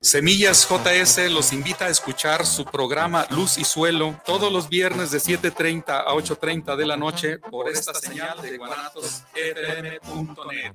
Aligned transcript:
Semillas 0.00 0.68
JS 0.68 1.30
los 1.30 1.52
invita 1.52 1.86
a 1.86 1.88
escuchar 1.88 2.44
su 2.44 2.64
programa 2.64 3.26
Luz 3.30 3.56
y 3.58 3.64
Suelo 3.64 4.20
todos 4.24 4.52
los 4.52 4.68
viernes 4.68 5.10
de 5.10 5.18
7.30 5.18 5.84
a 5.88 6.12
8.30 6.12 6.76
de 6.76 6.86
la 6.86 6.96
noche 6.96 7.38
por 7.38 7.68
esta 7.68 7.94
señal 7.94 8.40
de 8.42 8.58
guanatosfm.net. 8.58 10.74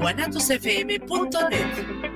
guanatosfm.net 0.00 2.15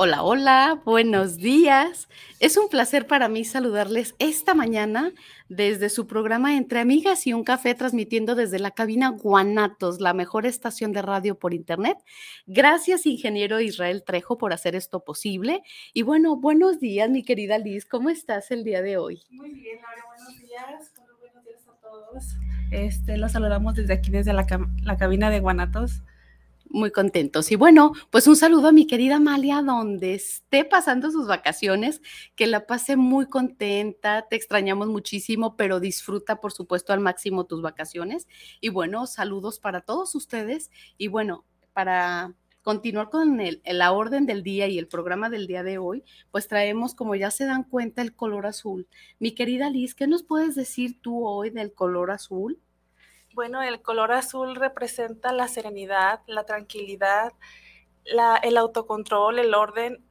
Hola, 0.00 0.22
hola, 0.22 0.80
buenos 0.84 1.38
días. 1.38 2.08
Es 2.38 2.56
un 2.56 2.68
placer 2.68 3.08
para 3.08 3.28
mí 3.28 3.44
saludarles 3.44 4.14
esta 4.20 4.54
mañana 4.54 5.10
desde 5.48 5.88
su 5.88 6.06
programa 6.06 6.56
Entre 6.56 6.78
Amigas 6.78 7.26
y 7.26 7.32
un 7.32 7.42
Café, 7.42 7.74
transmitiendo 7.74 8.36
desde 8.36 8.60
la 8.60 8.70
cabina 8.70 9.08
Guanatos, 9.08 10.00
la 10.00 10.14
mejor 10.14 10.46
estación 10.46 10.92
de 10.92 11.02
radio 11.02 11.36
por 11.36 11.52
Internet. 11.52 11.98
Gracias, 12.46 13.06
ingeniero 13.06 13.58
Israel 13.58 14.04
Trejo, 14.06 14.38
por 14.38 14.52
hacer 14.52 14.76
esto 14.76 15.02
posible. 15.02 15.62
Y 15.92 16.02
bueno, 16.02 16.36
buenos 16.36 16.78
días, 16.78 17.10
mi 17.10 17.24
querida 17.24 17.58
Liz. 17.58 17.84
¿Cómo 17.84 18.08
estás 18.08 18.52
el 18.52 18.62
día 18.62 18.82
de 18.82 18.98
hoy? 18.98 19.24
Muy 19.30 19.50
bien, 19.50 19.80
Laura, 19.82 20.04
buenos 20.06 20.38
días. 20.40 20.92
Buenos 21.18 21.44
días 21.44 21.66
a 21.66 21.72
todos. 21.80 22.36
Este, 22.70 23.16
los 23.16 23.32
saludamos 23.32 23.74
desde 23.74 23.94
aquí, 23.94 24.12
desde 24.12 24.32
la, 24.32 24.46
la 24.80 24.96
cabina 24.96 25.28
de 25.28 25.40
Guanatos 25.40 26.04
muy 26.70 26.90
contentos. 26.90 27.50
Y 27.52 27.56
bueno, 27.56 27.92
pues 28.10 28.26
un 28.26 28.36
saludo 28.36 28.68
a 28.68 28.72
mi 28.72 28.86
querida 28.86 29.16
Amalia, 29.16 29.62
donde 29.62 30.14
esté 30.14 30.64
pasando 30.64 31.10
sus 31.10 31.26
vacaciones, 31.26 32.02
que 32.36 32.46
la 32.46 32.66
pase 32.66 32.96
muy 32.96 33.26
contenta, 33.26 34.26
te 34.28 34.36
extrañamos 34.36 34.88
muchísimo, 34.88 35.56
pero 35.56 35.80
disfruta, 35.80 36.40
por 36.40 36.52
supuesto, 36.52 36.92
al 36.92 37.00
máximo 37.00 37.44
tus 37.44 37.62
vacaciones. 37.62 38.28
Y 38.60 38.68
bueno, 38.68 39.06
saludos 39.06 39.58
para 39.58 39.80
todos 39.80 40.14
ustedes. 40.14 40.70
Y 40.96 41.08
bueno, 41.08 41.44
para 41.72 42.34
continuar 42.62 43.08
con 43.08 43.40
el, 43.40 43.62
la 43.64 43.92
orden 43.92 44.26
del 44.26 44.42
día 44.42 44.68
y 44.68 44.78
el 44.78 44.88
programa 44.88 45.30
del 45.30 45.46
día 45.46 45.62
de 45.62 45.78
hoy, 45.78 46.04
pues 46.30 46.48
traemos, 46.48 46.94
como 46.94 47.14
ya 47.14 47.30
se 47.30 47.46
dan 47.46 47.64
cuenta, 47.64 48.02
el 48.02 48.14
color 48.14 48.46
azul. 48.46 48.86
Mi 49.18 49.32
querida 49.32 49.70
Liz, 49.70 49.94
¿qué 49.94 50.06
nos 50.06 50.22
puedes 50.22 50.54
decir 50.54 51.00
tú 51.00 51.26
hoy 51.26 51.50
del 51.50 51.72
color 51.72 52.10
azul? 52.10 52.60
Bueno, 53.38 53.62
el 53.62 53.80
color 53.82 54.10
azul 54.10 54.56
representa 54.56 55.32
la 55.32 55.46
serenidad, 55.46 56.22
la 56.26 56.42
tranquilidad, 56.42 57.34
el 58.42 58.56
autocontrol, 58.56 59.38
el 59.38 59.54
orden, 59.54 60.04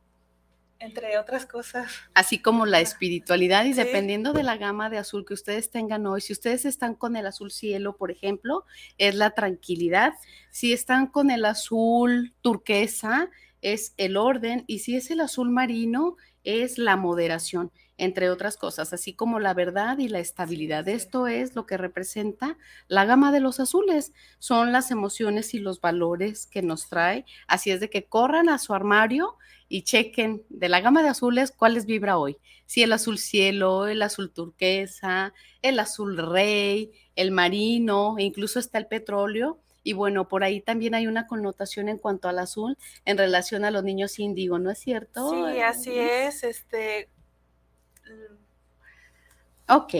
entre 0.79 1.17
otras 1.17 1.45
cosas. 1.45 1.91
Así 2.13 2.41
como 2.41 2.65
la 2.65 2.79
espiritualidad 2.79 3.65
y 3.65 3.73
dependiendo 3.73 4.31
de 4.31 4.43
la 4.43 4.55
gama 4.55 4.89
de 4.89 4.99
azul 4.99 5.25
que 5.25 5.33
ustedes 5.33 5.69
tengan 5.69 6.07
hoy, 6.07 6.21
si 6.21 6.31
ustedes 6.31 6.63
están 6.63 6.95
con 6.95 7.17
el 7.17 7.25
azul 7.25 7.51
cielo, 7.51 7.97
por 7.97 8.11
ejemplo, 8.11 8.63
es 8.97 9.13
la 9.13 9.31
tranquilidad. 9.31 10.13
Si 10.49 10.71
están 10.71 11.07
con 11.07 11.29
el 11.29 11.43
azul 11.43 12.33
turquesa, 12.39 13.29
es 13.61 13.93
el 13.97 14.15
orden. 14.15 14.63
Y 14.67 14.79
si 14.79 14.95
es 14.95 15.11
el 15.11 15.19
azul 15.19 15.49
marino, 15.49 16.15
es 16.45 16.77
la 16.77 16.95
moderación 16.95 17.73
entre 17.97 18.29
otras 18.29 18.57
cosas, 18.57 18.93
así 18.93 19.13
como 19.13 19.39
la 19.39 19.53
verdad 19.53 19.97
y 19.97 20.07
la 20.07 20.19
estabilidad. 20.19 20.87
Esto 20.87 21.27
es 21.27 21.55
lo 21.55 21.65
que 21.65 21.77
representa 21.77 22.57
la 22.87 23.05
gama 23.05 23.31
de 23.31 23.39
los 23.39 23.59
azules, 23.59 24.13
son 24.39 24.71
las 24.71 24.91
emociones 24.91 25.53
y 25.53 25.59
los 25.59 25.81
valores 25.81 26.45
que 26.45 26.61
nos 26.61 26.89
trae. 26.89 27.25
Así 27.47 27.71
es 27.71 27.79
de 27.79 27.89
que 27.89 28.05
corran 28.05 28.49
a 28.49 28.59
su 28.59 28.73
armario 28.73 29.35
y 29.67 29.81
chequen 29.81 30.43
de 30.49 30.69
la 30.69 30.79
gama 30.79 31.01
de 31.01 31.09
azules 31.09 31.51
cuáles 31.51 31.85
vibra 31.85 32.17
hoy. 32.17 32.37
Si 32.65 32.83
el 32.83 32.93
azul 32.93 33.17
cielo, 33.17 33.87
el 33.87 34.01
azul 34.01 34.31
turquesa, 34.31 35.33
el 35.61 35.79
azul 35.79 36.17
rey, 36.17 36.91
el 37.15 37.31
marino, 37.31 38.15
e 38.17 38.23
incluso 38.23 38.59
está 38.59 38.77
el 38.77 38.87
petróleo. 38.87 39.59
Y 39.83 39.93
bueno, 39.93 40.27
por 40.27 40.43
ahí 40.43 40.59
también 40.59 40.95
hay 40.95 41.07
una 41.07 41.27
connotación 41.27 41.87
en 41.87 41.97
cuanto 41.97 42.27
al 42.27 42.39
azul 42.39 42.77
en 43.05 43.17
relación 43.17 43.63
a 43.63 43.71
los 43.71 43.85
niños 43.85 44.19
índigo, 44.19 44.59
¿no 44.59 44.69
es 44.69 44.79
cierto? 44.79 45.31
Sí, 45.31 45.61
así 45.61 45.97
es. 45.97 46.43
Este, 46.43 47.09
Ok, 49.69 49.93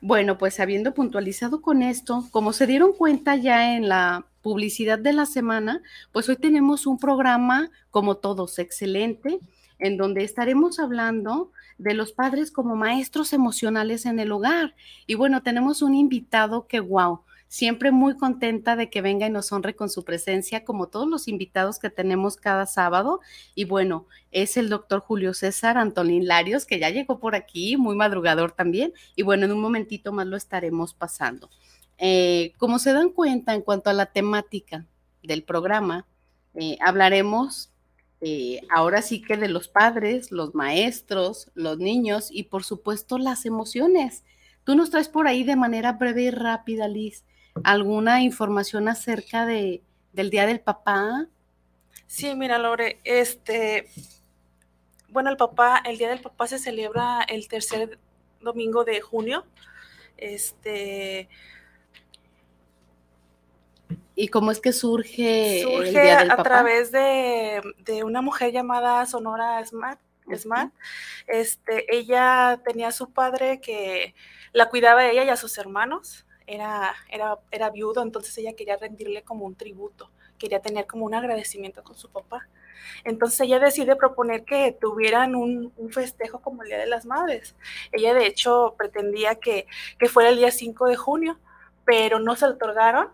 bueno, 0.00 0.38
pues 0.38 0.60
habiendo 0.60 0.94
puntualizado 0.94 1.60
con 1.60 1.82
esto, 1.82 2.28
como 2.30 2.52
se 2.52 2.68
dieron 2.68 2.92
cuenta 2.92 3.34
ya 3.34 3.74
en 3.74 3.88
la 3.88 4.26
publicidad 4.42 4.98
de 4.98 5.12
la 5.12 5.26
semana, 5.26 5.82
pues 6.12 6.28
hoy 6.28 6.36
tenemos 6.36 6.86
un 6.86 6.98
programa, 6.98 7.70
como 7.90 8.18
todos, 8.18 8.60
excelente, 8.60 9.40
en 9.80 9.96
donde 9.96 10.22
estaremos 10.22 10.78
hablando 10.78 11.50
de 11.78 11.94
los 11.94 12.12
padres 12.12 12.52
como 12.52 12.76
maestros 12.76 13.32
emocionales 13.32 14.06
en 14.06 14.20
el 14.20 14.30
hogar. 14.30 14.76
Y 15.06 15.16
bueno, 15.16 15.42
tenemos 15.42 15.82
un 15.82 15.94
invitado 15.94 16.68
que, 16.68 16.78
wow, 16.78 17.22
Siempre 17.48 17.90
muy 17.92 18.16
contenta 18.16 18.76
de 18.76 18.90
que 18.90 19.00
venga 19.00 19.26
y 19.26 19.30
nos 19.30 19.50
honre 19.52 19.74
con 19.74 19.88
su 19.88 20.04
presencia, 20.04 20.64
como 20.64 20.88
todos 20.88 21.08
los 21.08 21.28
invitados 21.28 21.78
que 21.78 21.88
tenemos 21.88 22.36
cada 22.36 22.66
sábado. 22.66 23.20
Y 23.54 23.64
bueno, 23.64 24.06
es 24.30 24.56
el 24.58 24.68
doctor 24.68 25.00
Julio 25.00 25.32
César 25.32 25.78
Antolín 25.78 26.28
Larios, 26.28 26.66
que 26.66 26.78
ya 26.78 26.90
llegó 26.90 27.18
por 27.18 27.34
aquí, 27.34 27.78
muy 27.78 27.96
madrugador 27.96 28.52
también. 28.52 28.92
Y 29.16 29.22
bueno, 29.22 29.46
en 29.46 29.52
un 29.52 29.60
momentito 29.60 30.12
más 30.12 30.26
lo 30.26 30.36
estaremos 30.36 30.92
pasando. 30.92 31.48
Eh, 31.96 32.52
como 32.58 32.78
se 32.78 32.92
dan 32.92 33.10
cuenta 33.10 33.54
en 33.54 33.62
cuanto 33.62 33.90
a 33.90 33.94
la 33.94 34.06
temática 34.06 34.86
del 35.22 35.42
programa, 35.42 36.06
eh, 36.54 36.76
hablaremos 36.80 37.72
eh, 38.20 38.60
ahora 38.70 39.00
sí 39.00 39.22
que 39.22 39.36
de 39.36 39.48
los 39.48 39.68
padres, 39.68 40.32
los 40.32 40.54
maestros, 40.54 41.50
los 41.54 41.78
niños 41.78 42.28
y 42.30 42.44
por 42.44 42.64
supuesto 42.64 43.18
las 43.18 43.46
emociones. 43.46 44.24
Tú 44.64 44.74
nos 44.74 44.90
traes 44.90 45.08
por 45.08 45.26
ahí 45.26 45.44
de 45.44 45.56
manera 45.56 45.92
breve 45.92 46.24
y 46.24 46.30
rápida, 46.30 46.88
Liz, 46.88 47.24
alguna 47.64 48.22
información 48.22 48.88
acerca 48.88 49.46
de, 49.46 49.82
del 50.12 50.30
Día 50.30 50.46
del 50.46 50.60
Papá? 50.60 51.26
Sí, 52.06 52.34
mira, 52.34 52.58
Lore, 52.58 52.98
este, 53.04 53.88
bueno, 55.08 55.30
el 55.30 55.36
papá, 55.36 55.82
el 55.84 55.98
Día 55.98 56.08
del 56.08 56.20
Papá 56.20 56.46
se 56.46 56.58
celebra 56.58 57.22
el 57.22 57.48
tercer 57.48 57.98
domingo 58.40 58.84
de 58.84 59.00
junio. 59.00 59.46
Este. 60.16 61.28
¿Y 64.14 64.28
cómo 64.28 64.50
es 64.50 64.60
que 64.60 64.72
surge, 64.72 65.62
el 65.62 65.92
Día 65.92 66.18
del 66.18 66.30
a 66.30 66.42
través 66.42 66.90
de, 66.90 67.62
de, 67.78 68.04
una 68.04 68.20
mujer 68.20 68.52
llamada 68.52 69.06
Sonora 69.06 69.64
Smart. 69.64 70.00
Smart. 70.36 70.72
Este, 71.26 71.86
ella 71.94 72.60
tenía 72.64 72.88
a 72.88 72.92
su 72.92 73.10
padre 73.10 73.60
que 73.60 74.14
la 74.52 74.68
cuidaba 74.68 75.00
a 75.00 75.10
ella 75.10 75.24
y 75.24 75.28
a 75.30 75.36
sus 75.36 75.56
hermanos 75.56 76.26
era, 76.48 76.94
era, 77.10 77.38
era 77.50 77.70
viudo, 77.70 78.02
entonces 78.02 78.36
ella 78.38 78.54
quería 78.54 78.76
rendirle 78.76 79.22
como 79.22 79.44
un 79.44 79.54
tributo, 79.54 80.10
quería 80.38 80.60
tener 80.60 80.86
como 80.86 81.04
un 81.04 81.14
agradecimiento 81.14 81.84
con 81.84 81.96
su 81.96 82.08
papá. 82.08 82.48
Entonces 83.04 83.40
ella 83.40 83.58
decide 83.58 83.96
proponer 83.96 84.44
que 84.44 84.76
tuvieran 84.80 85.34
un, 85.36 85.72
festejo 85.90 86.40
como 86.40 86.62
el 86.62 86.68
Día 86.68 86.78
de 86.78 86.86
las 86.86 87.04
Madres. 87.04 87.54
Ella 87.92 88.14
de 88.14 88.26
hecho 88.26 88.74
pretendía 88.78 89.34
que, 89.34 89.66
fuera 90.08 90.30
el 90.30 90.38
día 90.38 90.50
5 90.50 90.86
de 90.86 90.96
junio, 90.96 91.38
pero 91.84 92.18
no 92.18 92.34
se 92.34 92.46
lo 92.46 92.54
otorgaron 92.54 93.08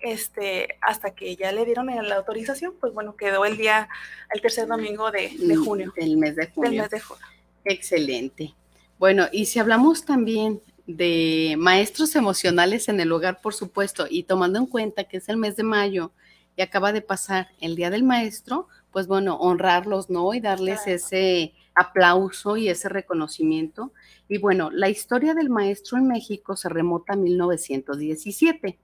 este, 0.00 0.78
hasta 0.80 1.14
que 1.14 1.36
ya 1.36 1.52
le 1.52 1.64
dieron 1.64 1.86
la 1.86 2.16
autorización, 2.16 2.74
pues 2.80 2.94
bueno, 2.94 3.16
quedó 3.16 3.44
el 3.44 3.56
día, 3.58 3.88
el 4.32 4.40
tercer 4.40 4.66
domingo 4.66 5.10
de, 5.10 5.30
de 5.38 5.56
mm, 5.56 5.64
junio. 5.64 5.92
Del 5.94 6.16
mes 6.16 6.36
de 6.36 6.46
junio. 6.46 6.70
Del 6.70 6.80
mes 6.80 6.90
de 6.90 7.00
junio. 7.00 7.24
Excelente. 7.64 8.54
Bueno, 8.98 9.28
y 9.30 9.46
si 9.46 9.58
hablamos 9.58 10.04
también 10.04 10.62
de 10.88 11.56
maestros 11.58 12.16
emocionales 12.16 12.88
en 12.88 12.98
el 12.98 13.12
hogar, 13.12 13.42
por 13.42 13.52
supuesto, 13.52 14.06
y 14.08 14.22
tomando 14.22 14.58
en 14.58 14.64
cuenta 14.64 15.04
que 15.04 15.18
es 15.18 15.28
el 15.28 15.36
mes 15.36 15.54
de 15.54 15.62
mayo 15.62 16.12
y 16.56 16.62
acaba 16.62 16.92
de 16.92 17.02
pasar 17.02 17.48
el 17.60 17.76
Día 17.76 17.90
del 17.90 18.04
Maestro, 18.04 18.68
pues 18.90 19.06
bueno, 19.06 19.36
honrarlos, 19.36 20.08
¿no? 20.08 20.32
Y 20.32 20.40
darles 20.40 20.86
ese 20.86 21.52
aplauso 21.74 22.56
y 22.56 22.70
ese 22.70 22.88
reconocimiento. 22.88 23.92
Y 24.28 24.38
bueno, 24.38 24.70
la 24.70 24.88
historia 24.88 25.34
del 25.34 25.50
maestro 25.50 25.98
en 25.98 26.08
México 26.08 26.56
se 26.56 26.70
remota 26.70 27.12
a 27.12 27.16
1917, 27.16 28.78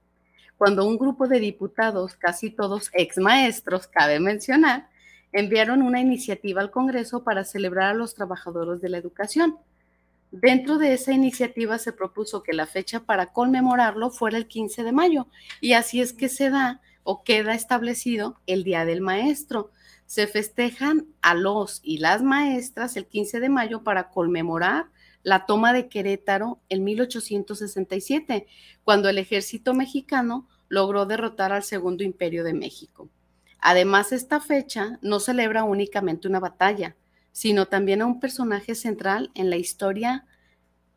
cuando 0.59 0.87
un 0.87 0.99
grupo 0.99 1.27
de 1.27 1.41
diputados, 1.41 2.17
casi 2.17 2.51
todos 2.51 2.91
ex 2.93 3.17
maestros, 3.17 3.87
cabe 3.87 4.21
mencionar, 4.21 4.91
enviaron 5.33 5.81
una 5.81 6.01
iniciativa 6.01 6.61
al 6.61 6.71
Congreso 6.71 7.25
para 7.25 7.45
celebrar 7.45 7.93
a 7.93 7.95
los 7.95 8.15
trabajadores 8.15 8.83
de 8.83 8.91
la 8.91 8.99
educación. 8.99 9.59
Dentro 10.37 10.79
de 10.79 10.95
esa 10.95 11.13
iniciativa 11.13 11.79
se 11.79 11.93
propuso 11.93 12.43
que 12.43 12.55
la 12.55 12.67
fecha 12.67 12.99
para 12.99 13.27
conmemorarlo 13.27 14.11
fuera 14.11 14.37
el 14.37 14.49
15 14.49 14.83
de 14.83 14.91
mayo 14.91 15.29
y 15.61 15.75
así 15.75 16.01
es 16.01 16.13
que 16.13 16.29
se 16.29 16.51
da 16.51 16.81
o 17.05 17.23
queda 17.23 17.55
establecido 17.55 18.41
el 18.49 18.65
Día 18.65 18.85
del 18.85 19.01
Maestro. 19.01 19.71
Se 20.07 20.27
festejan 20.27 21.07
a 21.23 21.35
los 21.35 21.79
y 21.85 21.99
las 21.99 22.25
maestras 22.25 22.97
el 22.97 23.07
15 23.07 23.39
de 23.39 23.49
mayo 23.49 23.85
para 23.85 24.11
conmemorar 24.11 24.87
la 25.23 25.47
toma 25.47 25.73
de 25.73 25.89
Querétaro 25.89 26.59
en 26.69 26.83
1867, 26.83 28.49
cuando 28.83 29.09
el 29.09 29.19
ejército 29.19 29.73
mexicano 29.73 30.49
logró 30.67 31.07
derrotar 31.07 31.53
al 31.53 31.63
Segundo 31.63 32.03
Imperio 32.03 32.43
de 32.43 32.55
México. 32.55 33.09
Además, 33.61 34.11
esta 34.11 34.41
fecha 34.41 34.99
no 35.01 35.21
celebra 35.21 35.63
únicamente 35.63 36.27
una 36.27 36.41
batalla, 36.41 36.97
sino 37.35 37.67
también 37.67 38.01
a 38.01 38.07
un 38.07 38.21
personaje 38.21 38.77
central 38.77 39.33
en 39.35 39.51
la 39.51 39.57
historia 39.57 40.25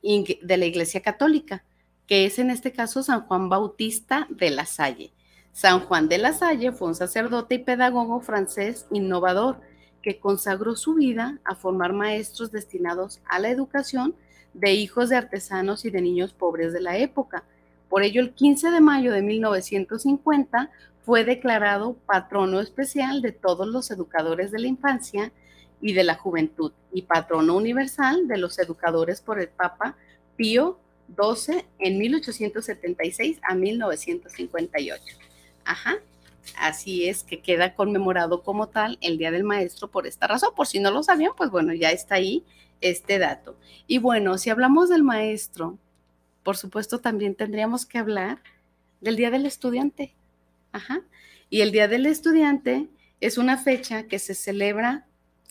de 0.03 0.57
la 0.57 0.65
Iglesia 0.67 1.01
Católica, 1.01 1.63
que 2.05 2.25
es 2.25 2.37
en 2.37 2.51
este 2.51 2.71
caso 2.71 3.01
San 3.01 3.21
Juan 3.21 3.49
Bautista 3.49 4.27
de 4.29 4.51
la 4.51 4.67
Salle. 4.67 5.11
San 5.51 5.79
Juan 5.79 6.07
de 6.07 6.19
la 6.19 6.33
Salle 6.33 6.71
fue 6.71 6.89
un 6.89 6.95
sacerdote 6.95 7.55
y 7.55 7.59
pedagogo 7.59 8.21
francés 8.21 8.85
innovador 8.91 9.59
que 10.03 10.19
consagró 10.19 10.75
su 10.75 10.93
vida 10.93 11.39
a 11.43 11.55
formar 11.55 11.93
maestros 11.93 12.51
destinados 12.51 13.19
a 13.25 13.39
la 13.39 13.49
educación 13.49 14.13
de 14.53 14.73
hijos 14.73 15.09
de 15.09 15.15
artesanos 15.15 15.85
y 15.85 15.89
de 15.89 16.01
niños 16.01 16.33
pobres 16.33 16.71
de 16.71 16.81
la 16.81 16.97
época. 16.97 17.45
Por 17.89 18.03
ello, 18.03 18.21
el 18.21 18.35
15 18.35 18.69
de 18.69 18.79
mayo 18.79 19.11
de 19.11 19.23
1950 19.23 20.69
fue 21.03 21.25
declarado 21.25 21.95
patrono 22.05 22.61
especial 22.61 23.23
de 23.23 23.31
todos 23.31 23.67
los 23.67 23.89
educadores 23.89 24.51
de 24.51 24.59
la 24.59 24.67
infancia 24.67 25.31
y 25.81 25.93
de 25.93 26.03
la 26.03 26.15
juventud 26.15 26.71
y 26.91 27.03
patrono 27.03 27.55
universal 27.55 28.27
de 28.27 28.37
los 28.37 28.57
educadores 28.59 29.21
por 29.21 29.39
el 29.39 29.49
Papa 29.49 29.95
Pío 30.35 30.79
XII 31.15 31.65
en 31.79 31.97
1876 31.97 33.39
a 33.43 33.55
1958. 33.55 35.03
Ajá. 35.65 35.95
Así 36.57 37.09
es 37.09 37.23
que 37.23 37.41
queda 37.41 37.75
conmemorado 37.75 38.41
como 38.41 38.69
tal 38.69 38.97
el 39.01 39.17
Día 39.17 39.31
del 39.31 39.43
Maestro 39.43 39.89
por 39.89 40.07
esta 40.07 40.27
razón. 40.27 40.51
Por 40.55 40.67
si 40.67 40.79
no 40.79 40.91
lo 40.91 41.03
sabían, 41.03 41.33
pues 41.35 41.49
bueno, 41.49 41.73
ya 41.73 41.91
está 41.91 42.15
ahí 42.15 42.43
este 42.81 43.19
dato. 43.19 43.57
Y 43.85 43.97
bueno, 43.97 44.37
si 44.37 44.49
hablamos 44.49 44.89
del 44.89 45.03
maestro, 45.03 45.77
por 46.43 46.57
supuesto 46.57 46.99
también 46.99 47.35
tendríamos 47.35 47.85
que 47.85 47.97
hablar 47.97 48.41
del 49.01 49.15
Día 49.17 49.31
del 49.31 49.45
Estudiante. 49.45 50.15
Ajá. 50.71 51.01
Y 51.49 51.61
el 51.61 51.71
Día 51.71 51.87
del 51.87 52.05
Estudiante 52.05 52.87
es 53.19 53.37
una 53.37 53.57
fecha 53.57 54.03
que 54.03 54.19
se 54.19 54.35
celebra 54.35 55.06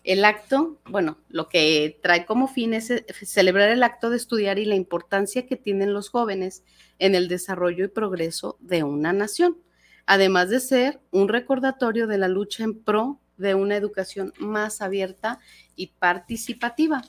el 0.06 0.24
acto, 0.24 0.78
bueno, 0.88 1.18
lo 1.28 1.48
que 1.48 1.98
trae 2.02 2.24
como 2.24 2.48
fin 2.48 2.72
es 2.72 2.90
eh, 2.90 3.04
celebrar 3.22 3.68
el 3.68 3.82
acto 3.82 4.08
de 4.08 4.16
estudiar 4.16 4.58
y 4.58 4.64
la 4.64 4.74
importancia 4.74 5.46
que 5.46 5.56
tienen 5.56 5.92
los 5.92 6.08
jóvenes 6.08 6.64
en 6.98 7.14
el 7.14 7.28
desarrollo 7.28 7.84
y 7.84 7.88
progreso 7.88 8.56
de 8.60 8.82
una 8.82 9.12
nación 9.12 9.58
además 10.06 10.48
de 10.48 10.60
ser 10.60 11.00
un 11.10 11.28
recordatorio 11.28 12.06
de 12.06 12.18
la 12.18 12.28
lucha 12.28 12.64
en 12.64 12.78
pro 12.78 13.20
de 13.36 13.54
una 13.54 13.76
educación 13.76 14.32
más 14.38 14.80
abierta 14.80 15.40
y 15.74 15.88
participativa. 15.88 17.02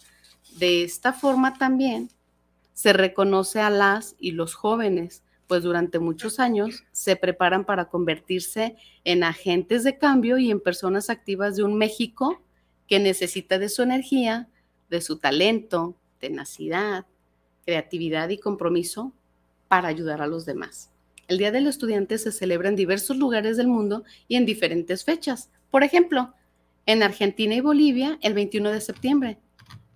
De 0.58 0.84
esta 0.84 1.14
forma 1.14 1.54
también 1.54 2.10
se 2.74 2.94
reconoce 2.94 3.62
a 3.62 3.70
las 3.70 4.16
y 4.20 4.32
los 4.32 4.56
jóvenes, 4.56 5.24
pues 5.48 5.64
durante 5.64 6.00
muchos 6.00 6.40
años 6.40 6.84
se 6.92 7.16
preparan 7.16 7.64
para 7.64 7.86
convertirse 7.86 8.76
en 9.06 9.24
agentes 9.24 9.84
de 9.84 9.98
cambio 9.98 10.38
y 10.38 10.52
en 10.52 10.60
personas 10.60 11.10
activas 11.10 11.56
de 11.56 11.64
un 11.64 11.78
México 11.78 12.42
que 12.88 13.00
necesita 13.00 13.60
de 13.60 13.70
su 13.70 13.82
energía, 13.82 14.48
de 14.90 15.02
su 15.02 15.18
talento, 15.18 15.96
tenacidad, 16.20 17.06
creatividad 17.66 18.30
y 18.30 18.38
compromiso 18.38 19.14
para 19.68 19.90
ayudar 19.90 20.22
a 20.22 20.28
los 20.28 20.46
demás. 20.46 20.92
El 21.28 21.38
Día 21.38 21.52
del 21.52 21.68
Estudiante 21.68 22.18
se 22.18 22.32
celebra 22.32 22.70
en 22.70 22.78
diversos 22.78 23.18
lugares 23.18 23.58
del 23.58 23.68
mundo 23.68 24.04
y 24.30 24.38
en 24.38 24.46
diferentes 24.46 25.04
fechas. 25.04 25.50
Por 25.70 25.84
ejemplo, 25.84 26.34
en 26.86 27.04
Argentina 27.04 27.54
y 27.54 27.60
Bolivia 27.60 28.18
el 28.22 28.34
21 28.34 28.72
de 28.72 28.80
septiembre, 28.80 29.38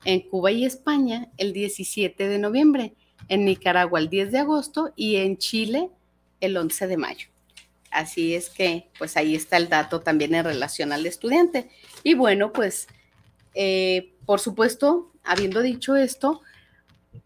en 0.04 0.20
Cuba 0.22 0.52
y 0.52 0.66
España 0.66 1.30
el 1.38 1.54
17 1.54 2.28
de 2.28 2.38
noviembre, 2.38 2.96
en 3.30 3.46
Nicaragua 3.46 4.00
el 4.00 4.10
10 4.10 4.32
de 4.34 4.40
agosto 4.40 4.92
y 4.98 5.16
en 5.18 5.38
Chile 5.38 5.90
el 6.42 6.58
11 6.58 6.88
de 6.88 6.98
mayo. 6.98 7.28
Así 7.92 8.36
es 8.36 8.50
que, 8.50 8.90
pues 8.98 9.16
ahí 9.16 9.36
está 9.36 9.58
el 9.58 9.70
dato 9.70 10.02
también 10.02 10.34
en 10.36 10.46
relación 10.46 10.92
al 10.92 11.06
estudiante. 11.06 11.70
Y 12.03 12.13
bueno, 12.15 12.51
pues, 12.51 12.88
eh, 13.53 14.13
por 14.25 14.39
supuesto, 14.39 15.12
habiendo 15.24 15.62
dicho 15.62 15.96
esto, 15.96 16.41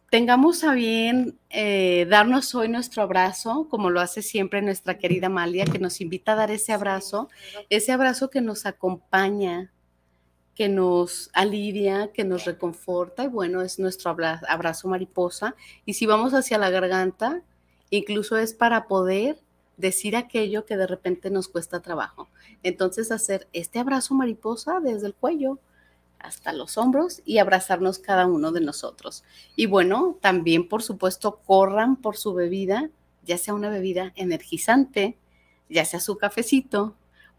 tengamos 0.09 0.63
a 0.63 0.73
bien 0.73 1.37
eh, 1.49 2.05
darnos 2.09 2.53
hoy 2.55 2.69
nuestro 2.69 3.03
abrazo, 3.03 3.67
como 3.69 3.89
lo 3.89 4.01
hace 4.01 4.21
siempre 4.21 4.61
nuestra 4.61 4.97
querida 4.97 5.27
Amalia, 5.27 5.65
que 5.65 5.79
nos 5.79 6.01
invita 6.01 6.33
a 6.33 6.35
dar 6.35 6.51
ese 6.51 6.73
abrazo, 6.73 7.29
ese 7.69 7.91
abrazo 7.91 8.29
que 8.29 8.41
nos 8.41 8.65
acompaña, 8.65 9.71
que 10.55 10.69
nos 10.69 11.29
alivia, 11.33 12.11
que 12.13 12.23
nos 12.23 12.45
reconforta, 12.45 13.25
y 13.25 13.27
bueno, 13.27 13.61
es 13.61 13.77
nuestro 13.77 14.09
abrazo 14.09 14.87
mariposa. 14.87 15.55
Y 15.85 15.95
si 15.95 16.05
vamos 16.05 16.33
hacia 16.33 16.57
la 16.57 16.69
garganta, 16.69 17.41
incluso 17.89 18.37
es 18.37 18.53
para 18.53 18.87
poder 18.87 19.37
decir 19.77 20.15
aquello 20.15 20.65
que 20.65 20.77
de 20.77 20.87
repente 20.87 21.29
nos 21.29 21.47
cuesta 21.47 21.81
trabajo. 21.81 22.27
Entonces, 22.63 23.11
hacer 23.11 23.47
este 23.53 23.79
abrazo 23.79 24.13
mariposa 24.13 24.79
desde 24.79 25.07
el 25.07 25.13
cuello, 25.13 25.59
hasta 26.19 26.53
los 26.53 26.77
hombros 26.77 27.21
y 27.23 27.37
abrazarnos 27.37 27.99
cada 27.99 28.25
uno 28.25 28.51
de 28.51 28.61
nosotros. 28.61 29.23
Y 29.55 29.67
bueno, 29.67 30.17
también 30.21 30.67
por 30.67 30.81
supuesto 30.81 31.39
corran 31.45 31.95
por 31.97 32.17
su 32.17 32.33
bebida, 32.33 32.89
ya 33.23 33.37
sea 33.37 33.53
una 33.53 33.69
bebida 33.69 34.11
energizante, 34.15 35.17
ya 35.69 35.85
sea 35.85 35.99
su 35.99 36.17
cafecito 36.17 36.95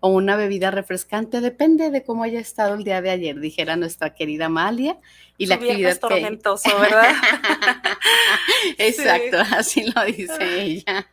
o 0.06 0.08
una 0.10 0.36
bebida 0.36 0.70
refrescante, 0.70 1.40
depende 1.40 1.90
de 1.90 2.04
cómo 2.04 2.22
haya 2.22 2.38
estado 2.38 2.76
el 2.76 2.84
día 2.84 3.02
de 3.02 3.10
ayer, 3.10 3.40
dijera 3.40 3.74
nuestra 3.74 4.14
querida 4.14 4.46
Amalia. 4.46 5.00
Y 5.36 5.46
la 5.46 5.56
actividad 5.56 5.98
tormentoso, 5.98 6.70
¿verdad? 6.80 7.12
Exacto, 8.78 9.38
así 9.56 9.84
lo 9.90 10.04
dice 10.04 10.62
ella. 10.62 11.08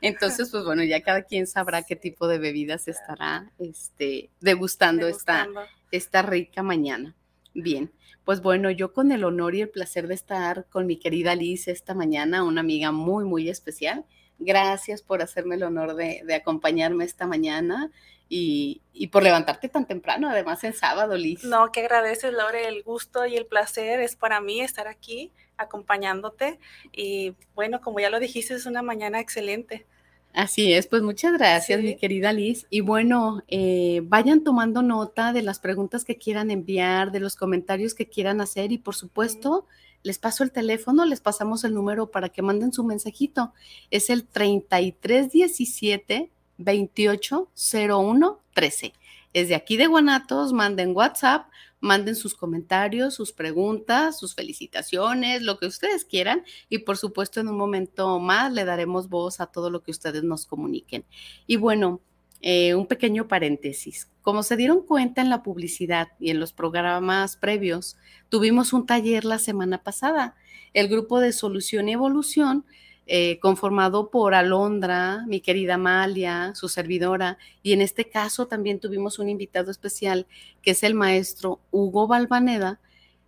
Entonces, 0.00 0.50
pues 0.50 0.64
bueno, 0.64 0.84
ya 0.84 1.02
cada 1.02 1.22
quien 1.22 1.48
sabrá 1.48 1.82
qué 1.82 1.96
tipo 1.96 2.28
de 2.28 2.38
bebidas 2.38 2.86
estará 2.86 3.50
este, 3.58 4.30
degustando, 4.40 5.06
degustando. 5.06 5.62
Esta, 5.62 5.72
esta 5.90 6.22
rica 6.22 6.62
mañana. 6.62 7.16
Bien, 7.54 7.92
pues 8.24 8.40
bueno, 8.40 8.70
yo 8.70 8.92
con 8.92 9.10
el 9.10 9.24
honor 9.24 9.56
y 9.56 9.62
el 9.62 9.68
placer 9.68 10.06
de 10.06 10.14
estar 10.14 10.66
con 10.70 10.86
mi 10.86 10.96
querida 10.96 11.34
Liz 11.34 11.66
esta 11.66 11.92
mañana, 11.92 12.44
una 12.44 12.60
amiga 12.60 12.92
muy, 12.92 13.24
muy 13.24 13.48
especial. 13.48 14.06
Gracias 14.44 15.02
por 15.02 15.22
hacerme 15.22 15.56
el 15.56 15.62
honor 15.62 15.94
de, 15.94 16.22
acompañarme 16.34 17.04
esta 17.04 17.26
mañana 17.26 17.90
y, 18.28 18.80
por 19.10 19.22
levantarte 19.22 19.68
tan 19.68 19.86
temprano, 19.86 20.30
además 20.30 20.64
en 20.64 20.72
sábado, 20.72 21.16
Liz. 21.16 21.44
No, 21.44 21.70
que 21.70 21.80
agradeces, 21.80 22.32
Lore, 22.32 22.66
el 22.66 22.82
gusto 22.82 23.26
y 23.26 23.36
el 23.36 23.46
placer 23.46 24.00
es 24.00 24.16
para 24.16 24.40
mí 24.40 24.60
estar 24.60 24.88
aquí 24.88 25.32
acompañándote. 25.58 26.58
Y 26.92 27.34
bueno, 27.54 27.80
como 27.80 28.00
ya 28.00 28.10
lo 28.10 28.20
dijiste, 28.20 28.54
es 28.54 28.66
una 28.66 28.82
mañana 28.82 29.20
excelente. 29.20 29.86
Así 30.34 30.72
es, 30.72 30.86
pues 30.86 31.02
muchas 31.02 31.34
gracias, 31.34 31.82
mi 31.82 31.94
querida 31.96 32.32
Liz. 32.32 32.66
Y 32.70 32.80
bueno, 32.80 33.42
eh, 33.48 34.00
vayan 34.04 34.42
tomando 34.42 34.80
nota 34.80 35.34
de 35.34 35.42
las 35.42 35.58
preguntas 35.58 36.04
que 36.06 36.16
quieran 36.16 36.50
enviar, 36.50 37.12
de 37.12 37.20
los 37.20 37.36
comentarios 37.36 37.94
que 37.94 38.08
quieran 38.08 38.40
hacer 38.40 38.72
y 38.72 38.78
por 38.78 38.94
supuesto, 38.94 39.66
les 40.02 40.18
paso 40.18 40.44
el 40.44 40.52
teléfono, 40.52 41.04
les 41.04 41.20
pasamos 41.20 41.64
el 41.64 41.74
número 41.74 42.10
para 42.10 42.28
que 42.28 42.42
manden 42.42 42.72
su 42.72 42.84
mensajito. 42.84 43.52
Es 43.90 44.10
el 44.10 44.26
3317 44.26 46.30
2801 46.58 48.40
13. 48.54 48.92
Es 49.32 49.48
de 49.48 49.54
aquí 49.54 49.76
de 49.76 49.86
Guanatos, 49.86 50.52
manden 50.52 50.94
WhatsApp 50.94 51.46
manden 51.82 52.14
sus 52.14 52.34
comentarios, 52.34 53.14
sus 53.14 53.32
preguntas, 53.32 54.18
sus 54.18 54.34
felicitaciones, 54.34 55.42
lo 55.42 55.58
que 55.58 55.66
ustedes 55.66 56.04
quieran. 56.04 56.44
Y 56.70 56.78
por 56.78 56.96
supuesto, 56.96 57.40
en 57.40 57.48
un 57.48 57.58
momento 57.58 58.18
más 58.20 58.52
le 58.52 58.64
daremos 58.64 59.08
voz 59.08 59.40
a 59.40 59.46
todo 59.46 59.68
lo 59.68 59.82
que 59.82 59.90
ustedes 59.90 60.22
nos 60.22 60.46
comuniquen. 60.46 61.04
Y 61.46 61.56
bueno, 61.56 62.00
eh, 62.42 62.74
un 62.74 62.86
pequeño 62.86 63.28
paréntesis. 63.28 64.10
Como 64.20 64.42
se 64.42 64.56
dieron 64.56 64.82
cuenta 64.82 65.22
en 65.22 65.30
la 65.30 65.42
publicidad 65.42 66.08
y 66.20 66.30
en 66.30 66.40
los 66.40 66.52
programas 66.52 67.36
previos, 67.36 67.96
tuvimos 68.28 68.72
un 68.72 68.84
taller 68.84 69.24
la 69.24 69.38
semana 69.38 69.82
pasada. 69.82 70.34
El 70.74 70.88
grupo 70.88 71.20
de 71.20 71.32
Solución 71.32 71.88
y 71.88 71.92
Evolución 71.92 72.64
eh, 73.06 73.40
conformado 73.40 74.10
por 74.10 74.32
Alondra, 74.32 75.24
mi 75.26 75.40
querida 75.40 75.74
Amalia, 75.74 76.54
su 76.54 76.68
servidora, 76.68 77.36
y 77.62 77.72
en 77.72 77.80
este 77.80 78.08
caso 78.08 78.46
también 78.46 78.78
tuvimos 78.78 79.18
un 79.18 79.28
invitado 79.28 79.72
especial 79.72 80.26
que 80.62 80.70
es 80.70 80.84
el 80.84 80.94
maestro 80.94 81.60
Hugo 81.72 82.06
Balvaneda. 82.06 82.80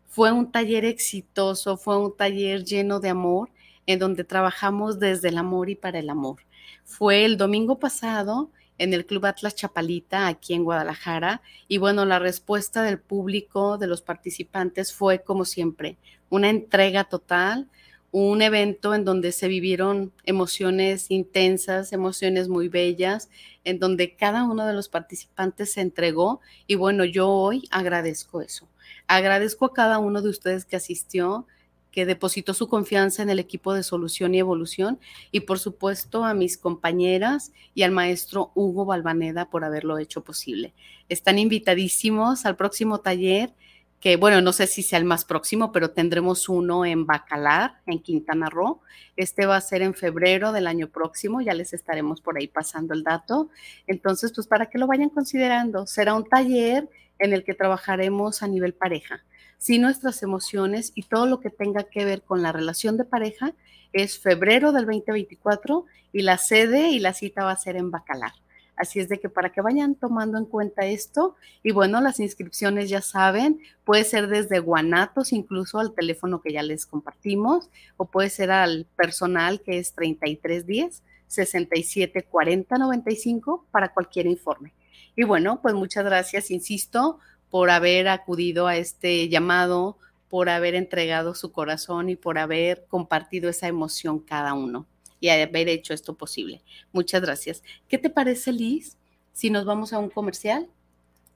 Fue 0.09 0.30
un 0.30 0.52
taller 0.52 0.85
exitoso, 0.85 1.76
fue 1.76 1.99
un 1.99 2.16
taller 2.16 2.64
lleno 2.64 3.00
de 3.00 3.09
amor, 3.09 3.50
en 3.87 3.99
donde 3.99 4.23
trabajamos 4.23 5.00
desde 5.00 5.28
el 5.28 5.38
amor 5.38 5.68
y 5.68 5.75
para 5.75 5.99
el 5.99 6.09
amor. 6.09 6.40
Fue 6.85 7.25
el 7.25 7.37
domingo 7.37 7.80
pasado 7.80 8.50
en 8.78 8.94
el 8.94 9.06
Club 9.06 9.26
Atlas 9.26 9.54
Chapalita, 9.54 10.26
aquí 10.26 10.54
en 10.54 10.64
Guadalajara. 10.64 11.42
Y 11.68 11.78
bueno, 11.78 12.04
la 12.04 12.18
respuesta 12.18 12.82
del 12.82 12.98
público, 12.98 13.78
de 13.78 13.86
los 13.86 14.02
participantes, 14.02 14.92
fue 14.92 15.22
como 15.22 15.44
siempre, 15.44 15.96
una 16.28 16.50
entrega 16.50 17.04
total, 17.04 17.68
un 18.10 18.42
evento 18.42 18.94
en 18.94 19.04
donde 19.04 19.32
se 19.32 19.48
vivieron 19.48 20.12
emociones 20.24 21.10
intensas, 21.10 21.92
emociones 21.92 22.48
muy 22.48 22.68
bellas, 22.68 23.28
en 23.64 23.80
donde 23.80 24.14
cada 24.14 24.44
uno 24.44 24.66
de 24.66 24.72
los 24.72 24.88
participantes 24.88 25.72
se 25.72 25.80
entregó. 25.80 26.40
Y 26.68 26.76
bueno, 26.76 27.04
yo 27.04 27.28
hoy 27.28 27.66
agradezco 27.72 28.40
eso. 28.40 28.68
Agradezco 29.08 29.64
a 29.66 29.72
cada 29.72 29.98
uno 29.98 30.22
de 30.22 30.28
ustedes 30.28 30.64
que 30.64 30.76
asistió, 30.76 31.48
que 31.94 32.06
depositó 32.06 32.54
su 32.54 32.66
confianza 32.68 33.22
en 33.22 33.30
el 33.30 33.38
equipo 33.38 33.72
de 33.72 33.84
solución 33.84 34.34
y 34.34 34.40
evolución 34.40 34.98
y 35.30 35.40
por 35.40 35.60
supuesto 35.60 36.24
a 36.24 36.34
mis 36.34 36.58
compañeras 36.58 37.52
y 37.72 37.84
al 37.84 37.92
maestro 37.92 38.50
Hugo 38.56 38.84
Balvaneda 38.84 39.48
por 39.48 39.64
haberlo 39.64 39.98
hecho 39.98 40.24
posible. 40.24 40.74
Están 41.08 41.38
invitadísimos 41.38 42.46
al 42.46 42.56
próximo 42.56 42.98
taller 42.98 43.54
que 44.00 44.16
bueno, 44.16 44.40
no 44.40 44.52
sé 44.52 44.66
si 44.66 44.82
sea 44.82 44.98
el 44.98 45.04
más 45.04 45.24
próximo, 45.24 45.70
pero 45.70 45.92
tendremos 45.92 46.48
uno 46.48 46.84
en 46.84 47.06
Bacalar, 47.06 47.80
en 47.86 48.00
Quintana 48.00 48.50
Roo. 48.50 48.80
Este 49.16 49.46
va 49.46 49.56
a 49.56 49.60
ser 49.60 49.80
en 49.80 49.94
febrero 49.94 50.50
del 50.50 50.66
año 50.66 50.88
próximo, 50.88 51.42
ya 51.42 51.54
les 51.54 51.72
estaremos 51.72 52.20
por 52.20 52.36
ahí 52.36 52.48
pasando 52.48 52.92
el 52.92 53.04
dato. 53.04 53.50
Entonces, 53.86 54.32
pues 54.34 54.48
para 54.48 54.66
que 54.66 54.78
lo 54.78 54.88
vayan 54.88 55.10
considerando, 55.10 55.86
será 55.86 56.14
un 56.14 56.28
taller 56.28 56.88
en 57.20 57.32
el 57.32 57.44
que 57.44 57.54
trabajaremos 57.54 58.42
a 58.42 58.48
nivel 58.48 58.74
pareja 58.74 59.22
si 59.58 59.78
nuestras 59.78 60.23
emociones 60.23 60.92
y 60.94 61.02
todo 61.02 61.26
lo 61.26 61.40
que 61.40 61.50
tenga 61.50 61.84
que 61.84 62.04
ver 62.04 62.23
con 62.23 62.42
la 62.42 62.52
relación 62.52 62.96
de 62.96 63.04
pareja 63.04 63.54
es 63.92 64.18
febrero 64.18 64.73
del 64.73 64.87
2024 64.87 65.84
y 66.12 66.23
la 66.23 66.38
sede 66.38 66.88
y 66.88 66.99
la 66.99 67.12
cita 67.14 67.44
va 67.44 67.52
a 67.52 67.56
ser 67.56 67.76
en 67.76 67.90
Bacalar. 67.90 68.32
Así 68.76 68.99
es 68.99 69.08
de 69.08 69.20
que 69.20 69.28
para 69.28 69.52
que 69.52 69.61
vayan 69.61 69.94
tomando 69.94 70.37
en 70.37 70.46
cuenta 70.46 70.84
esto, 70.84 71.37
y 71.62 71.70
bueno, 71.70 72.00
las 72.00 72.18
inscripciones 72.18 72.88
ya 72.88 73.00
saben, 73.00 73.61
puede 73.84 74.02
ser 74.02 74.26
desde 74.26 74.58
Guanatos, 74.58 75.32
incluso 75.32 75.78
al 75.78 75.94
teléfono 75.94 76.40
que 76.40 76.52
ya 76.52 76.62
les 76.62 76.84
compartimos, 76.87 77.70
o 77.96 78.06
puede 78.06 78.30
ser 78.30 78.50
al 78.50 78.87
personal 78.96 79.61
que 79.61 79.78
es 79.78 79.92
3310 79.92 81.02
6740 81.28 82.78
95 82.78 83.66
para 83.70 83.92
cualquier 83.92 84.26
informe. 84.26 84.73
Y 85.16 85.23
bueno, 85.23 85.61
pues 85.62 85.75
muchas 85.75 86.04
gracias, 86.04 86.50
insisto, 86.50 87.20
por 87.50 87.70
haber 87.70 88.08
acudido 88.08 88.66
a 88.66 88.76
este 88.76 89.28
llamado, 89.28 89.98
por 90.28 90.48
haber 90.48 90.74
entregado 90.74 91.34
su 91.34 91.52
corazón 91.52 92.08
y 92.08 92.16
por 92.16 92.38
haber 92.38 92.86
compartido 92.88 93.48
esa 93.48 93.68
emoción 93.68 94.18
cada 94.18 94.54
uno 94.54 94.86
y 95.20 95.28
haber 95.28 95.68
hecho 95.68 95.94
esto 95.94 96.16
posible. 96.16 96.62
Muchas 96.92 97.22
gracias. 97.22 97.62
¿Qué 97.88 97.98
te 97.98 98.10
parece, 98.10 98.52
Liz, 98.52 98.96
si 99.32 99.50
nos 99.50 99.64
vamos 99.64 99.92
a 99.92 99.98
un 99.98 100.10
comercial? 100.10 100.68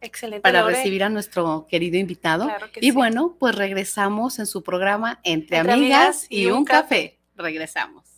Excelente. 0.01 0.43
Para 0.43 0.63
recibir 0.63 1.03
a 1.03 1.09
nuestro 1.09 1.67
querido 1.69 1.97
invitado. 1.97 2.49
y 2.81 2.91
bueno, 2.91 3.37
pues 3.39 3.55
regresamos 3.55 4.39
en 4.39 4.47
su 4.47 4.63
programa 4.63 5.21
Entre, 5.25 5.59
amigas, 5.59 6.27
y, 6.29 6.47
un, 6.47 6.65
café. 6.65 7.19
Regresamos. 7.37 8.18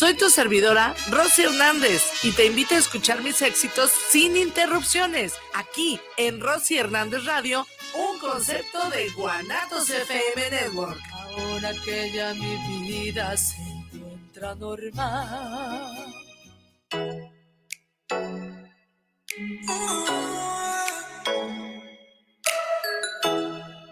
Soy 0.00 0.14
tu 0.14 0.30
servidora, 0.30 0.96
Rosy 1.10 1.42
Hernández, 1.42 2.02
y 2.22 2.32
te 2.32 2.46
invito 2.46 2.74
a 2.74 2.78
escuchar 2.78 3.22
mis 3.22 3.42
éxitos 3.42 3.90
sin 4.08 4.34
interrupciones, 4.34 5.34
aquí 5.52 6.00
en 6.16 6.40
Rosy 6.40 6.78
Hernández 6.78 7.26
Radio, 7.26 7.66
un 7.92 8.18
concepto 8.18 8.88
de 8.88 9.10
Guanatos 9.10 9.90
FM 9.90 10.52
Network. 10.52 10.98
Ahora 11.12 11.74
que 11.84 12.10
ya 12.14 12.32
mi 12.32 12.56
vida 12.88 13.36
se 13.36 13.60
encuentra 13.60 14.54
normal. 14.54 16.14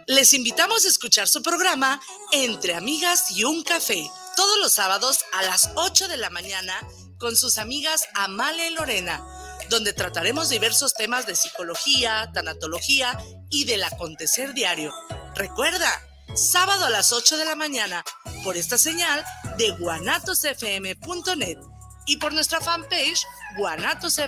Les 0.06 0.32
invitamos 0.32 0.86
a 0.86 0.88
escuchar 0.88 1.28
su 1.28 1.42
programa 1.42 2.00
Entre 2.32 2.74
Amigas 2.74 3.30
y 3.32 3.44
un 3.44 3.62
Café 3.62 4.08
todos 4.38 4.58
los 4.60 4.72
sábados 4.72 5.24
a 5.32 5.42
las 5.42 5.70
8 5.74 6.06
de 6.06 6.16
la 6.16 6.30
mañana 6.30 6.72
con 7.18 7.34
sus 7.34 7.58
amigas 7.58 8.04
Amale 8.14 8.68
y 8.68 8.70
Lorena, 8.72 9.20
donde 9.68 9.92
trataremos 9.92 10.48
diversos 10.48 10.94
temas 10.94 11.26
de 11.26 11.34
psicología, 11.34 12.30
tanatología 12.32 13.18
y 13.50 13.64
del 13.64 13.82
acontecer 13.82 14.54
diario. 14.54 14.94
Recuerda, 15.34 15.90
sábado 16.36 16.84
a 16.84 16.90
las 16.90 17.12
8 17.12 17.36
de 17.36 17.46
la 17.46 17.56
mañana 17.56 18.04
por 18.44 18.56
esta 18.56 18.78
señal 18.78 19.24
de 19.56 19.72
guanatosfm.net 19.72 21.58
y 22.06 22.18
por 22.18 22.32
nuestra 22.32 22.60
fanpage 22.60 23.26
Guanatos 23.56 24.20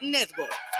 Network. 0.00 0.71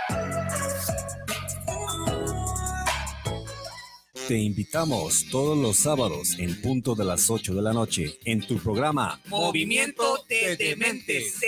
Te 4.33 4.39
invitamos 4.39 5.27
todos 5.31 5.59
los 5.59 5.77
sábados 5.77 6.39
en 6.39 6.59
punto 6.63 6.95
de 6.95 7.05
las 7.05 7.29
8 7.29 7.55
de 7.55 7.61
la 7.61 7.75
noche 7.75 8.19
en 8.25 8.41
tu 8.41 8.57
programa 8.57 9.21
Movimiento 9.27 10.25
de 10.27 10.57
Dementes, 10.57 11.39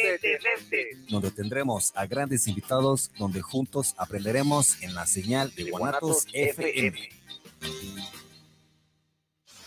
donde 1.09 1.31
tendremos 1.31 1.95
a 1.97 2.05
grandes 2.05 2.47
invitados 2.47 3.11
donde 3.19 3.41
juntos 3.41 3.95
aprenderemos 3.97 4.83
en 4.83 4.95
la 4.95 5.07
señal 5.07 5.51
de 5.55 5.71
Guanatos 5.71 6.27
FM. 6.35 7.09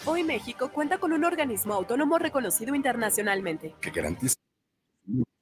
Hoy 0.06 0.24
México 0.24 0.72
cuenta 0.72 1.00
con 1.00 1.12
un 1.12 1.24
organismo 1.24 1.74
autónomo 1.74 2.20
reconocido 2.20 2.76
internacionalmente. 2.76 3.74
Que 3.82 3.90
garantiza 3.90 4.36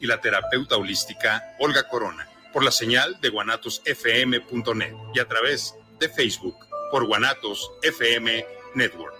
y 0.00 0.06
la 0.06 0.20
terapeuta 0.20 0.76
holística 0.76 1.54
Olga 1.58 1.86
Corona 1.88 2.28
por 2.52 2.64
la 2.64 2.72
señal 2.72 3.20
de 3.20 3.28
guanatosfm.net 3.28 4.94
y 5.14 5.20
a 5.20 5.28
través 5.28 5.74
de 5.98 6.08
Facebook 6.08 6.56
por 6.90 7.06
Guanatos 7.06 7.70
FM 7.82 8.44
Network. 8.74 9.14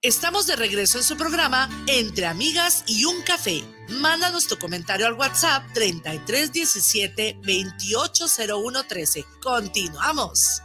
Estamos 0.00 0.46
de 0.46 0.54
regreso 0.54 0.98
en 0.98 1.04
su 1.04 1.16
programa 1.16 1.68
Entre 1.88 2.26
Amigas 2.26 2.84
y 2.86 3.04
un 3.04 3.20
Café. 3.22 3.64
Mándanos 3.88 4.46
tu 4.46 4.56
comentario 4.56 5.08
al 5.08 5.14
WhatsApp 5.14 5.64
3317 5.74 7.38
280113. 7.42 9.24
Continuamos. 9.42 10.62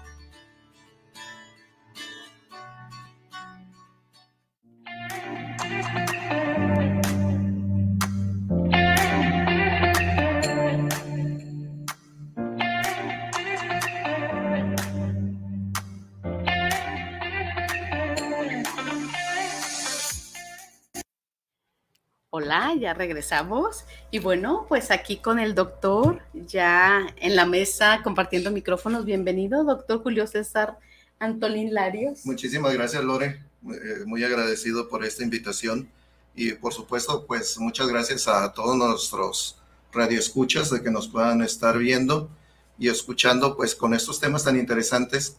Hola, 22.35 22.73
ya 22.73 22.95
regresamos. 22.95 23.85
Y 24.09 24.17
bueno, 24.17 24.65
pues 24.67 24.89
aquí 24.89 25.17
con 25.17 25.37
el 25.37 25.53
doctor, 25.53 26.19
ya 26.33 27.05
en 27.17 27.35
la 27.35 27.45
mesa 27.45 28.01
compartiendo 28.03 28.49
micrófonos. 28.49 29.05
Bienvenido, 29.05 29.63
doctor 29.63 30.01
Julio 30.01 30.25
César 30.25 30.79
Antolín 31.19 31.75
Larios. 31.75 32.25
Muchísimas 32.25 32.73
gracias, 32.73 33.03
Lore. 33.03 33.39
Eh, 33.69 34.05
Muy 34.07 34.23
agradecido 34.23 34.89
por 34.89 35.05
esta 35.05 35.21
invitación. 35.21 35.87
Y 36.33 36.53
por 36.53 36.73
supuesto, 36.73 37.27
pues 37.27 37.59
muchas 37.59 37.87
gracias 37.87 38.27
a 38.27 38.51
todos 38.51 38.77
nuestros 38.77 39.61
radioescuchas 39.91 40.71
de 40.71 40.81
que 40.81 40.89
nos 40.89 41.07
puedan 41.09 41.43
estar 41.43 41.77
viendo 41.77 42.31
y 42.79 42.89
escuchando, 42.89 43.55
pues 43.55 43.75
con 43.75 43.93
estos 43.93 44.19
temas 44.19 44.43
tan 44.43 44.57
interesantes 44.57 45.37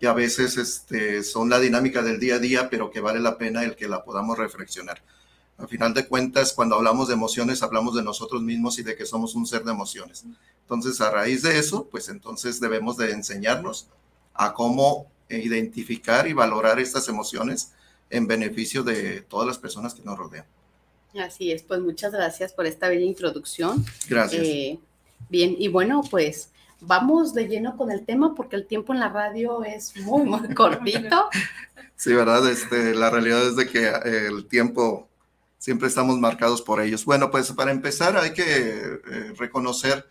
que 0.00 0.06
a 0.06 0.14
veces 0.14 0.56
este, 0.56 1.22
son 1.22 1.50
la 1.50 1.60
dinámica 1.60 2.00
del 2.00 2.18
día 2.18 2.36
a 2.36 2.38
día, 2.38 2.70
pero 2.70 2.90
que 2.90 3.00
vale 3.00 3.20
la 3.20 3.36
pena 3.36 3.62
el 3.62 3.76
que 3.76 3.88
la 3.88 4.04
podamos 4.04 4.38
reflexionar. 4.38 5.02
Al 5.60 5.68
final 5.68 5.92
de 5.92 6.08
cuentas, 6.08 6.52
cuando 6.52 6.76
hablamos 6.76 7.08
de 7.08 7.14
emociones, 7.14 7.62
hablamos 7.62 7.94
de 7.94 8.02
nosotros 8.02 8.42
mismos 8.42 8.78
y 8.78 8.82
de 8.82 8.96
que 8.96 9.04
somos 9.04 9.34
un 9.34 9.46
ser 9.46 9.62
de 9.62 9.72
emociones. 9.72 10.24
Entonces, 10.62 11.00
a 11.00 11.10
raíz 11.10 11.42
de 11.42 11.58
eso, 11.58 11.86
pues 11.90 12.08
entonces 12.08 12.60
debemos 12.60 12.96
de 12.96 13.12
enseñarnos 13.12 13.88
a 14.34 14.54
cómo 14.54 15.10
identificar 15.28 16.26
y 16.26 16.32
valorar 16.32 16.80
estas 16.80 17.08
emociones 17.08 17.72
en 18.08 18.26
beneficio 18.26 18.82
de 18.82 19.20
todas 19.20 19.46
las 19.46 19.58
personas 19.58 19.94
que 19.94 20.02
nos 20.02 20.18
rodean. 20.18 20.46
Así 21.18 21.50
es, 21.50 21.62
pues 21.62 21.80
muchas 21.80 22.12
gracias 22.12 22.52
por 22.52 22.66
esta 22.66 22.88
bella 22.88 23.04
introducción. 23.04 23.84
Gracias. 24.08 24.42
Eh, 24.42 24.78
bien, 25.28 25.56
y 25.58 25.68
bueno, 25.68 26.02
pues 26.08 26.50
vamos 26.80 27.34
de 27.34 27.48
lleno 27.48 27.76
con 27.76 27.90
el 27.90 28.04
tema 28.04 28.34
porque 28.34 28.56
el 28.56 28.66
tiempo 28.66 28.92
en 28.92 29.00
la 29.00 29.08
radio 29.08 29.64
es 29.64 29.96
muy, 29.98 30.24
muy 30.24 30.48
cortito. 30.54 31.28
Sí, 31.96 32.12
¿verdad? 32.14 32.48
Este, 32.48 32.94
la 32.94 33.10
realidad 33.10 33.46
es 33.46 33.56
de 33.56 33.68
que 33.68 33.86
eh, 33.86 34.26
el 34.28 34.46
tiempo 34.46 35.09
siempre 35.60 35.86
estamos 35.88 36.18
marcados 36.18 36.62
por 36.62 36.80
ellos. 36.80 37.04
Bueno, 37.04 37.30
pues 37.30 37.52
para 37.52 37.70
empezar 37.70 38.16
hay 38.16 38.32
que 38.32 38.42
eh, 38.46 39.32
reconocer 39.36 40.08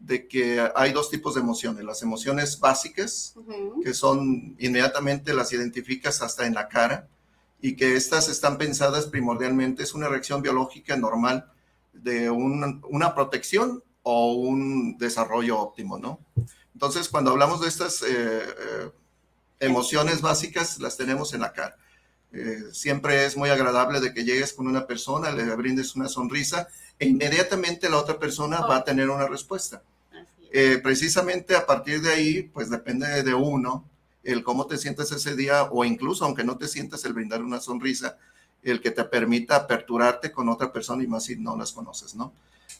de 0.00 0.26
que 0.28 0.60
hay 0.74 0.92
dos 0.92 1.08
tipos 1.08 1.34
de 1.34 1.40
emociones. 1.40 1.84
Las 1.84 2.02
emociones 2.02 2.58
básicas, 2.60 3.34
que 3.82 3.94
son 3.94 4.54
inmediatamente 4.58 5.32
las 5.32 5.52
identificas 5.52 6.20
hasta 6.20 6.46
en 6.46 6.54
la 6.54 6.68
cara 6.68 7.08
y 7.62 7.74
que 7.76 7.94
estas 7.96 8.28
están 8.28 8.58
pensadas 8.58 9.06
primordialmente, 9.06 9.82
es 9.84 9.94
una 9.94 10.08
reacción 10.08 10.42
biológica 10.42 10.96
normal 10.96 11.50
de 11.92 12.28
un- 12.30 12.82
una 12.90 13.14
protección 13.14 13.82
o 14.02 14.34
un 14.34 14.98
desarrollo 14.98 15.58
óptimo, 15.60 15.96
¿no? 15.98 16.18
Entonces, 16.74 17.08
cuando 17.08 17.30
hablamos 17.30 17.60
de 17.60 17.68
estas 17.68 18.02
eh, 18.02 18.06
eh, 18.10 18.90
emociones 19.60 20.20
básicas, 20.22 20.78
las 20.80 20.96
tenemos 20.96 21.34
en 21.34 21.40
la 21.40 21.52
cara. 21.52 21.76
Eh, 22.32 22.64
siempre 22.72 23.24
es 23.24 23.36
muy 23.36 23.48
agradable 23.50 24.00
de 24.00 24.12
que 24.12 24.24
llegues 24.24 24.52
con 24.52 24.66
una 24.68 24.86
persona, 24.86 25.30
le 25.30 25.44
brindes 25.56 25.96
una 25.96 26.08
sonrisa 26.08 26.68
e 26.98 27.06
inmediatamente 27.06 27.88
la 27.88 27.98
otra 27.98 28.18
persona 28.18 28.60
va 28.66 28.76
a 28.76 28.84
tener 28.84 29.08
una 29.08 29.26
respuesta. 29.26 29.82
Eh, 30.50 30.78
precisamente 30.82 31.54
a 31.56 31.66
partir 31.66 32.00
de 32.00 32.10
ahí, 32.10 32.42
pues 32.42 32.70
depende 32.70 33.22
de 33.22 33.34
uno 33.34 33.84
el 34.22 34.42
cómo 34.42 34.66
te 34.66 34.78
sientes 34.78 35.12
ese 35.12 35.36
día 35.36 35.64
o 35.64 35.84
incluso 35.84 36.24
aunque 36.24 36.44
no 36.44 36.56
te 36.58 36.68
sientas 36.68 37.04
el 37.04 37.12
brindar 37.14 37.42
una 37.42 37.60
sonrisa, 37.60 38.16
el 38.62 38.80
que 38.80 38.90
te 38.90 39.04
permita 39.04 39.56
aperturarte 39.56 40.32
con 40.32 40.48
otra 40.48 40.72
persona 40.72 41.02
y 41.04 41.06
más 41.06 41.24
si 41.24 41.36
no 41.36 41.56
las 41.56 41.72
conoces, 41.72 42.14
¿no? 42.14 42.32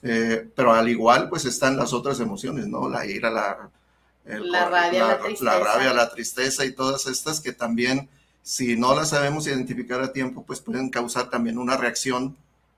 Eh, 0.03 0.49
pero 0.55 0.73
al 0.73 0.89
igual, 0.89 1.29
pues 1.29 1.45
están 1.45 1.77
las 1.77 1.93
otras 1.93 2.21
emociones, 2.21 2.67
¿no? 2.69 2.89
La 2.89 3.07
ira, 3.07 3.31
la, 3.31 3.71
el 4.25 4.51
La 4.51 4.69
rabia, 4.69 5.05
la 5.07 5.19
la 5.39 5.59
tristeza. 5.59 5.59
rabia, 5.59 5.93
la 5.95 6.11
tristeza 6.11 6.65
y 6.65 6.73
todas 6.75 7.07
estas 7.07 7.41
que 7.41 7.53
también, 7.53 8.09
si 8.49 8.77
no 8.77 8.95
las 8.95 9.11
sabemos 9.11 9.47
identificar 9.47 10.01
a 10.01 10.11
tiempo, 10.11 10.43
pues 10.43 10.61
pueden 10.61 10.89
causar 10.89 11.29
también 11.29 11.59
una 11.59 11.77
reacción 11.77 12.35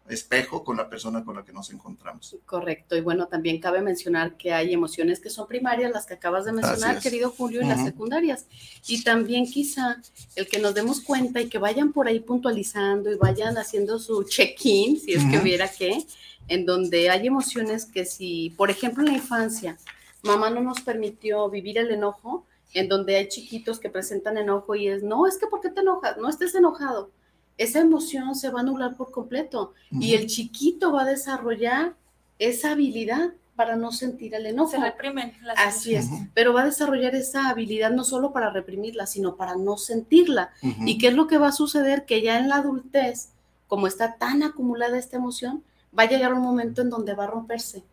espejo 0.09 0.65
con 0.65 0.77
la 0.77 0.91
persona 0.91 1.25
con 1.25 1.37
la 1.37 1.45
que 1.45 1.53
nos 1.53 1.71
encontramos. 1.71 2.35
Correcto, 2.45 2.97
y 2.97 3.01
bueno, 3.03 3.29
también 3.29 3.61
cabe 3.61 3.81
mencionar 3.81 4.37
que 4.37 4.53
hay 4.53 4.75
emociones 4.75 5.21
que 5.21 5.31
son 5.31 5.47
primarias, 5.47 5.93
las 5.93 6.07
que 6.07 6.15
acabas 6.15 6.45
de 6.45 6.51
mencionar, 6.55 6.99
querido 6.99 7.31
Julio, 7.31 7.63
y 7.63 7.67
las 7.67 7.85
secundarias. 7.85 8.47
Y 8.89 9.05
también 9.05 9.47
quizá 9.47 10.03
el 10.35 10.49
que 10.49 10.59
nos 10.59 10.75
demos 10.75 11.03
cuenta 11.03 11.41
y 11.41 11.49
que 11.49 11.59
vayan 11.59 11.93
por 11.93 12.09
ahí 12.09 12.19
puntualizando 12.19 13.13
y 13.13 13.15
vayan 13.15 13.57
haciendo 13.57 14.01
su 14.01 14.25
check-in, 14.25 14.99
si 14.99 15.13
es 15.13 15.25
que 15.25 15.39
hubiera 15.39 15.69
que, 15.69 16.05
en 16.49 16.67
donde 16.67 17.11
hay 17.11 17.29
emociones 17.29 17.87
que 17.87 18.07
si, 18.07 18.51
por 18.57 18.73
ejemplo, 18.73 19.05
en 19.05 19.13
la 19.13 19.19
infancia, 19.19 19.79
mamá 20.25 20.51
no 20.51 20.63
nos 20.63 20.81
permitió 20.81 21.49
vivir 21.49 21.79
el 21.79 21.93
enojo, 21.93 22.45
en 22.73 22.89
donde 22.89 23.17
hay 23.17 23.29
chiquitos 23.29 23.81
que 23.81 23.91
presentan 23.91 24.39
enojo 24.39 24.75
y 24.75 24.89
es, 24.89 25.03
no, 25.03 25.27
es 25.27 25.39
que 25.39 25.47
¿por 25.47 25.61
qué 25.61 25.71
te 25.71 25.81
enojas? 25.81 26.17
No 26.19 26.29
estés 26.29 26.55
enojado. 26.55 27.11
Esa 27.59 27.81
emoción 27.81 28.35
se 28.35 28.51
va 28.51 28.61
a 28.61 28.63
anular 28.63 28.97
por 28.97 29.11
completo 29.11 29.75
y 29.91 30.15
el 30.15 30.27
chiquito 30.27 30.93
va 30.93 31.03
a 31.03 31.07
desarrollar 31.07 31.95
esa 32.39 32.73
habilidad 32.73 33.35
para 33.55 33.77
no 33.77 33.93
sentir 33.93 34.35
el 34.35 34.47
enojo. 34.47 34.71
Se 34.71 34.79
reprimen 34.79 35.35
las 35.43 35.59
Así 35.59 35.95
es, 35.95 36.09
pero 36.33 36.55
va 36.55 36.63
a 36.63 36.65
desarrollar 36.65 37.15
esa 37.15 37.51
habilidad 37.51 37.91
no 37.91 38.05
solo 38.05 38.33
para 38.33 38.49
reprimirla, 38.49 39.07
sino 39.07 39.37
para 39.37 39.57
no 39.57 39.77
sentirla. 39.77 40.53
¿Y 40.63 40.97
qué 40.97 41.09
es 41.09 41.15
lo 41.15 41.27
que 41.27 41.37
va 41.37 41.49
a 41.49 41.53
suceder? 41.53 42.07
Que 42.07 42.23
ya 42.23 42.39
en 42.39 42.49
la 42.49 42.57
adultez, 42.57 43.33
como 43.69 43.87
está 43.87 44.17
tan 44.17 44.43
acumulada 44.43 44.97
esta 44.97 45.19
emoción, 45.19 45.63
va 45.97 46.05
a 46.05 46.09
llegar 46.09 46.33
un 46.33 46.41
momento 46.41 46.81
en 46.81 46.89
donde 46.89 47.13
va 47.13 47.25
a 47.25 47.27
romperse. 47.27 47.85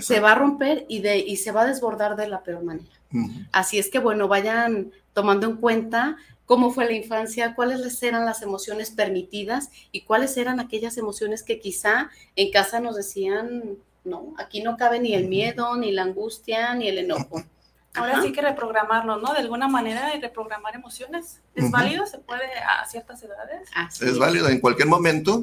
se 0.00 0.20
va 0.20 0.30
a 0.30 0.34
romper 0.36 0.86
y, 0.88 1.00
de, 1.00 1.18
y 1.18 1.36
se 1.38 1.50
va 1.50 1.62
a 1.62 1.66
desbordar 1.66 2.14
de 2.14 2.28
la 2.28 2.44
peor 2.44 2.62
manera. 2.62 2.95
Así 3.52 3.78
es 3.78 3.90
que, 3.90 3.98
bueno, 3.98 4.28
vayan 4.28 4.92
tomando 5.12 5.46
en 5.46 5.56
cuenta 5.56 6.16
cómo 6.44 6.70
fue 6.70 6.84
la 6.84 6.92
infancia, 6.92 7.54
cuáles 7.54 8.02
eran 8.02 8.24
las 8.24 8.42
emociones 8.42 8.90
permitidas 8.90 9.70
y 9.92 10.02
cuáles 10.02 10.36
eran 10.36 10.60
aquellas 10.60 10.96
emociones 10.96 11.42
que 11.42 11.58
quizá 11.58 12.10
en 12.36 12.50
casa 12.50 12.80
nos 12.80 12.96
decían, 12.96 13.76
no, 14.04 14.34
aquí 14.38 14.62
no 14.62 14.76
cabe 14.76 15.00
ni 15.00 15.14
el 15.14 15.28
miedo, 15.28 15.76
ni 15.76 15.92
la 15.92 16.02
angustia, 16.02 16.74
ni 16.74 16.88
el 16.88 16.98
enojo. 16.98 17.42
Ahora 17.96 18.22
sí 18.22 18.30
que 18.30 18.42
reprogramarnos, 18.42 19.22
¿no? 19.22 19.32
De 19.32 19.40
alguna 19.40 19.68
manera 19.68 20.14
y 20.14 20.20
reprogramar 20.20 20.74
emociones. 20.74 21.40
¿Es 21.54 21.70
válido? 21.70 22.06
¿Se 22.06 22.18
puede 22.18 22.46
a 22.58 22.84
ciertas 22.86 23.22
edades? 23.22 23.70
es, 24.02 24.18
válido 24.18 24.50
en 24.50 24.60
cualquier 24.60 24.86
momento 24.86 25.42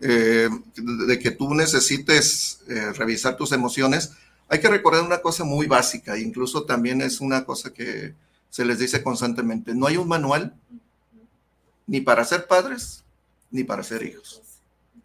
eh, 0.00 0.50
de 0.76 1.18
que 1.18 1.30
tú 1.30 1.54
necesites 1.54 2.62
eh, 2.68 2.92
revisar 2.92 3.38
tus 3.38 3.52
emociones. 3.52 4.12
Hay 4.48 4.60
que 4.60 4.68
recordar 4.68 5.02
una 5.02 5.20
cosa 5.20 5.44
muy 5.44 5.66
básica, 5.66 6.18
incluso 6.18 6.64
también 6.64 7.00
es 7.00 7.20
una 7.20 7.44
cosa 7.44 7.72
que 7.72 8.14
se 8.50 8.64
les 8.64 8.78
dice 8.78 9.02
constantemente, 9.02 9.74
no 9.74 9.86
hay 9.86 9.96
un 9.96 10.06
manual 10.06 10.54
ni 11.86 12.00
para 12.00 12.24
ser 12.24 12.46
padres 12.46 13.02
ni 13.50 13.64
para 13.64 13.82
ser 13.82 14.02
hijos. 14.02 14.42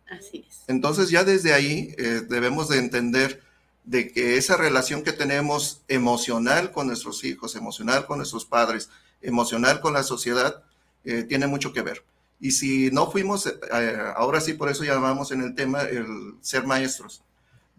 Así 0.09 0.45
es. 0.47 0.63
Entonces 0.67 1.09
ya 1.09 1.23
desde 1.23 1.53
ahí 1.53 1.95
eh, 1.97 2.21
debemos 2.27 2.69
de 2.69 2.77
entender 2.77 3.41
de 3.85 4.11
que 4.11 4.37
esa 4.37 4.55
relación 4.55 5.03
que 5.03 5.13
tenemos 5.13 5.81
emocional 5.87 6.71
con 6.71 6.87
nuestros 6.87 7.23
hijos, 7.23 7.55
emocional 7.55 8.05
con 8.05 8.17
nuestros 8.17 8.45
padres, 8.45 8.89
emocional 9.21 9.81
con 9.81 9.93
la 9.93 10.03
sociedad, 10.03 10.63
eh, 11.05 11.23
tiene 11.23 11.47
mucho 11.47 11.73
que 11.73 11.81
ver. 11.81 12.03
Y 12.39 12.51
si 12.51 12.91
no 12.91 13.09
fuimos, 13.11 13.47
eh, 13.47 13.97
ahora 14.15 14.41
sí, 14.41 14.53
por 14.53 14.69
eso 14.69 14.83
llamamos 14.83 15.31
en 15.31 15.41
el 15.41 15.55
tema 15.55 15.81
el 15.81 16.35
ser 16.41 16.65
maestros. 16.65 17.23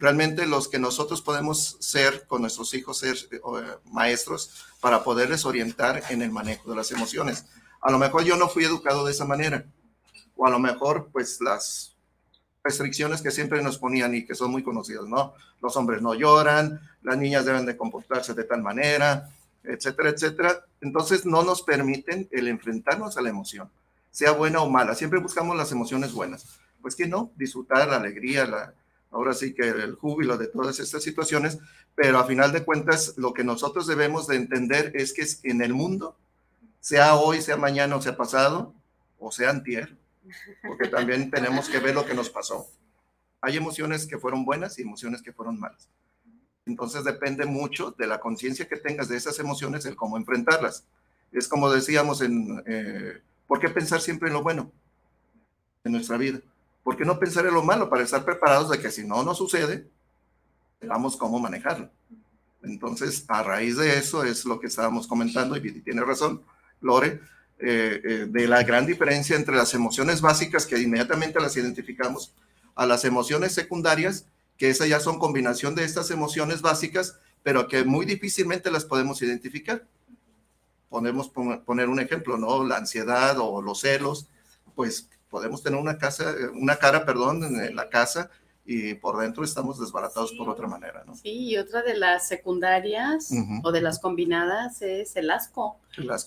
Realmente 0.01 0.47
los 0.47 0.69
que 0.69 0.79
nosotros 0.79 1.21
podemos 1.21 1.77
ser 1.79 2.27
con 2.27 2.41
nuestros 2.41 2.73
hijos, 2.73 3.01
ser 3.01 3.19
maestros 3.85 4.65
para 4.81 5.05
poderles 5.05 5.45
orientar 5.45 6.03
en 6.09 6.23
el 6.23 6.31
manejo 6.31 6.71
de 6.71 6.77
las 6.77 6.91
emociones. 6.91 7.45
A 7.83 7.91
lo 7.91 7.99
mejor 7.99 8.25
yo 8.25 8.39
no 8.39 8.49
fui 8.49 8.65
educado 8.65 9.05
de 9.05 9.13
esa 9.13 9.27
manera, 9.27 9.67
o 10.37 10.47
a 10.47 10.51
lo 10.51 10.59
mejor 10.59 11.11
pues 11.13 11.43
las 11.43 11.99
restricciones 12.65 13.21
que 13.21 13.31
siempre 13.31 13.63
nos 13.63 13.77
ponían 13.77 14.15
y 14.15 14.25
que 14.25 14.35
son 14.35 14.51
muy 14.51 14.63
conocidas, 14.63 15.05
¿no? 15.05 15.35
Los 15.61 15.77
hombres 15.77 16.01
no 16.01 16.15
lloran, 16.15 16.81
las 17.03 17.19
niñas 17.19 17.45
deben 17.45 17.67
de 17.67 17.77
comportarse 17.77 18.33
de 18.33 18.45
tal 18.45 18.63
manera, 18.63 19.29
etcétera, 19.65 20.09
etcétera. 20.09 20.65
Entonces 20.81 21.27
no 21.27 21.43
nos 21.43 21.61
permiten 21.61 22.27
el 22.31 22.49
enfrentarnos 22.49 23.19
a 23.19 23.21
la 23.21 23.29
emoción, 23.29 23.71
sea 24.11 24.33
buena 24.33 24.63
o 24.63 24.71
mala. 24.71 24.95
Siempre 24.95 25.21
buscamos 25.21 25.59
las 25.59 25.73
emociones 25.73 26.15
buenas. 26.15 26.59
Pues 26.81 26.97
que 26.97 27.07
no, 27.07 27.31
disfrutar 27.37 27.87
la 27.89 27.97
alegría, 27.97 28.47
la, 28.47 28.73
ahora 29.11 29.35
sí 29.35 29.55
que 29.55 29.69
el 29.69 29.95
júbilo 29.95 30.39
de 30.39 30.47
todas 30.47 30.79
estas 30.81 31.03
situaciones, 31.03 31.59
pero 31.95 32.19
a 32.19 32.25
final 32.25 32.53
de 32.53 32.65
cuentas 32.65 33.15
lo 33.17 33.35
que 33.35 33.45
nosotros 33.45 33.87
debemos 33.87 34.27
de 34.27 34.37
entender 34.37 34.93
es 34.95 35.13
que 35.13 35.27
en 35.49 35.63
el 35.63 35.75
mundo, 35.75 36.17
sea 36.81 37.17
hoy, 37.17 37.43
sea 37.43 37.57
mañana 37.57 37.97
o 37.97 38.03
sea 38.03 38.17
pasado, 38.17 38.75
o 39.19 39.31
sea 39.31 39.51
antier, 39.51 39.97
porque 40.67 40.89
también 40.89 41.31
tenemos 41.31 41.69
que 41.69 41.79
ver 41.79 41.95
lo 41.95 42.07
que 42.07 42.15
nos 42.15 42.31
pasó. 42.31 42.67
Hay 43.43 43.57
emociones 43.57 44.07
que 44.07 44.19
fueron 44.19 44.45
buenas 44.45 44.79
y 44.79 44.83
emociones 44.83 45.23
que 45.23 45.33
fueron 45.33 45.59
malas. 45.59 45.89
Entonces 46.67 47.05
depende 47.05 47.47
mucho 47.47 47.91
de 47.99 48.07
la 48.07 48.21
conciencia 48.21 48.69
que 48.69 48.77
tengas 48.77 49.09
de 49.09 49.17
esas 49.17 49.39
emociones, 49.39 49.85
el 49.87 49.97
cómo 49.97 50.17
enfrentarlas. 50.17 50.85
Es 51.33 51.49
como 51.49 51.71
decíamos 51.71 52.21
en, 52.21 52.63
eh, 52.67 53.21
¿por 53.47 53.61
qué 53.61 53.69
pensar 53.69 54.01
siempre 54.01 54.29
en 54.29 54.35
lo 54.35 54.43
bueno 54.43 54.71
en 55.85 55.93
nuestra 55.93 56.17
vida? 56.17 56.41
¿Por 56.83 56.97
qué 56.97 57.05
no 57.05 57.19
pensar 57.19 57.47
en 57.47 57.55
lo 57.55 57.63
malo 57.63 57.89
para 57.89 58.03
estar 58.03 58.25
preparados 58.25 58.71
de 58.71 58.81
que 58.81 58.91
si 58.91 59.07
no 59.07 59.23
nos 59.23 59.39
sucede, 59.39 59.87
veamos 60.81 61.17
cómo 61.17 61.39
manejarlo? 61.39 61.91
Entonces, 62.63 63.25
a 63.29 63.43
raíz 63.43 63.77
de 63.77 63.99
eso 63.99 64.25
es 64.25 64.45
lo 64.45 64.61
que 64.61 64.67
estábamos 64.67 65.07
comentando 65.07 65.57
y 65.57 65.81
tiene 65.81 66.03
razón, 66.03 66.43
Lore, 66.81 67.21
eh, 67.59 68.01
eh, 68.05 68.27
de 68.29 68.49
la 68.49 68.63
gran 68.63 68.87
diferencia 68.87 69.37
entre 69.37 69.55
las 69.55 69.75
emociones 69.75 70.21
básicas 70.21 70.67
que 70.67 70.79
inmediatamente 70.79 71.41
las 71.41 71.57
identificamos 71.57 72.33
a 72.75 72.87
las 72.87 73.05
emociones 73.05 73.53
secundarias, 73.53 74.27
que 74.57 74.71
esas 74.71 74.89
ya 74.89 75.01
son 75.01 75.19
combinación 75.19 75.75
de 75.75 75.85
estas 75.85 76.11
emociones 76.11 76.63
básicas, 76.63 77.19
pero 77.43 77.69
que 77.69 77.85
muy 77.85 78.07
difícilmente 78.07 78.71
las 78.71 78.85
podemos 78.85 79.21
identificar. 79.23 79.87
Podemos 80.89 81.29
poner 81.29 81.89
un 81.89 82.01
ejemplo, 82.01 82.37
¿no? 82.37 82.65
La 82.65 82.77
ansiedad 82.77 83.37
o 83.39 83.63
los 83.63 83.81
celos, 83.81 84.29
pues 84.75 85.09
podemos 85.31 85.63
tener 85.63 85.81
una 85.81 85.97
casa, 85.97 86.35
una 86.55 86.77
cara, 86.77 87.07
perdón, 87.07 87.45
en 87.45 87.77
la 87.77 87.89
casa 87.89 88.31
y 88.65 88.95
por 88.95 89.19
dentro 89.19 89.43
estamos 89.43 89.81
desbaratados 89.81 90.33
por 90.35 90.49
otra 90.49 90.69
manera, 90.69 91.03
¿no? 91.07 91.15
Sí, 91.17 91.49
y 91.51 91.57
otra 91.57 91.83
de 91.83 91.97
las 91.97 92.29
secundarias 92.29 93.31
o 93.63 93.73
de 93.73 93.81
las 93.81 93.99
combinadas 93.99 94.83
es 94.83 95.17
el 95.17 95.31
asco, 95.31 95.79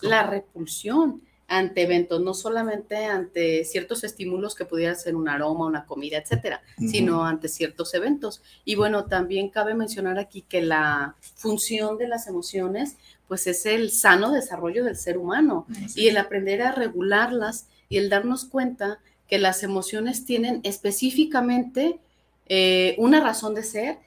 la 0.01 0.23
repulsión 0.23 1.21
ante 1.47 1.83
eventos, 1.83 2.21
no 2.21 2.33
solamente 2.33 3.05
ante 3.05 3.63
ciertos 3.65 4.03
estímulos 4.03 4.55
que 4.55 4.65
pudiera 4.65 4.95
ser 4.95 5.15
un 5.15 5.29
aroma, 5.29 5.65
una 5.65 5.85
comida, 5.85 6.17
etcétera, 6.17 6.61
sino 6.77 7.25
ante 7.25 7.47
ciertos 7.47 7.93
eventos. 7.93 8.41
Y 8.65 8.75
bueno, 8.75 9.05
también 9.05 9.49
cabe 9.49 9.75
mencionar 9.75 10.17
aquí 10.17 10.41
que 10.41 10.61
la 10.61 11.15
función 11.35 11.97
de 11.97 12.07
las 12.07 12.27
emociones, 12.27 12.97
pues 13.27 13.45
es 13.47 13.65
el 13.65 13.91
sano 13.91 14.31
desarrollo 14.31 14.83
del 14.83 14.95
ser 14.95 15.17
humano 15.17 15.67
y 15.95 16.07
el 16.07 16.17
aprender 16.17 16.61
a 16.61 16.71
regularlas 16.71 17.67
y 17.93 17.97
el 17.97 18.09
darnos 18.09 18.45
cuenta 18.45 18.99
que 19.29 19.37
las 19.37 19.61
emociones 19.61 20.25
tienen 20.25 20.61
específicamente 20.63 21.99
eh, 22.47 22.95
una 22.97 23.19
razón 23.19 23.53
de 23.53 23.61
ser 23.61 23.99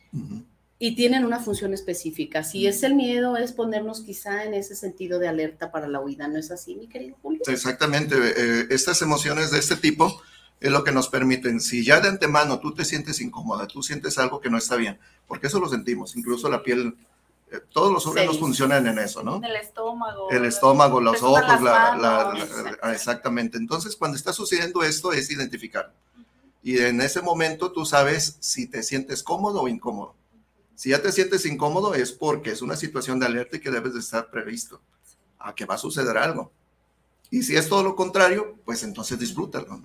y 0.81 0.97
tienen 0.97 1.25
una 1.25 1.39
función 1.39 1.73
específica. 1.73 2.43
Si 2.43 2.67
es 2.67 2.83
el 2.83 2.97
miedo, 2.97 3.37
es 3.37 3.53
ponernos 3.53 4.01
quizá 4.01 4.43
en 4.43 4.55
ese 4.55 4.75
sentido 4.75 5.21
de 5.21 5.29
alerta 5.29 5.71
para 5.71 5.87
la 5.87 6.01
huida, 6.01 6.27
¿no 6.27 6.37
es 6.37 6.51
así, 6.51 6.75
mi 6.75 6.89
querido 6.89 7.17
Julio? 7.23 7.43
Exactamente, 7.47 8.17
eh, 8.17 8.67
estas 8.71 9.01
emociones 9.03 9.53
de 9.53 9.61
este 9.61 9.77
tipo 9.77 10.21
es 10.59 10.73
lo 10.73 10.83
que 10.83 10.91
nos 10.91 11.09
permiten, 11.09 11.61
si 11.61 11.85
ya 11.85 12.01
de 12.01 12.09
antemano 12.09 12.59
tú 12.59 12.75
te 12.75 12.85
sientes 12.85 13.21
incómoda, 13.21 13.69
tú 13.69 13.85
sientes 13.85 14.19
algo 14.19 14.41
que 14.41 14.51
no 14.51 14.59
está 14.59 14.75
bien, 14.75 14.99
porque 15.29 15.47
eso 15.47 15.61
lo 15.61 15.69
sentimos, 15.69 16.17
incluso 16.17 16.49
la 16.49 16.65
piel 16.65 16.89
eh, 16.89 16.93
todos 17.73 17.93
los 17.93 18.07
órganos 18.07 18.39
funcionan 18.39 18.87
en 18.87 18.99
eso, 18.99 19.23
¿no? 19.23 19.41
El 19.43 19.57
estómago. 19.57 20.31
El 20.31 20.45
estómago, 20.45 21.01
los 21.01 21.23
ojos, 21.23 21.63
la, 21.63 22.33
exactamente. 22.93 23.57
Entonces, 23.57 23.97
cuando 23.97 24.17
está 24.17 24.33
sucediendo 24.33 24.83
esto, 24.83 25.13
es 25.13 25.31
identificar. 25.31 25.93
Y 26.63 26.79
en 26.79 27.01
ese 27.01 27.23
momento 27.23 27.71
tú 27.71 27.87
sabes 27.87 28.39
si 28.41 28.67
te 28.67 28.83
sientes 28.83 29.23
cómodo 29.23 29.63
o 29.63 29.69
incómodo. 29.69 30.17
Si 30.75 30.91
ya 30.91 31.01
te 31.01 31.13
sientes 31.13 31.47
incómodo 31.47 31.95
es 31.95 32.13
porque 32.13 32.51
es 32.51 32.61
una 32.61 32.77
situación 32.77 33.21
de 33.21 33.27
alerta 33.27 33.57
y 33.57 33.61
que 33.61 33.71
debes 33.71 33.95
de 33.95 34.01
estar 34.01 34.31
previsto 34.31 34.81
a 35.39 35.55
que 35.55 35.65
va 35.65 35.77
a 35.77 35.79
suceder 35.79 36.19
algo. 36.19 36.51
Y 37.31 37.43
si 37.43 37.57
es 37.57 37.69
todo 37.69 37.83
lo 37.83 37.95
contrario, 37.95 38.59
pues 38.65 38.83
entonces 38.83 39.19
disfrútalo. 39.19 39.81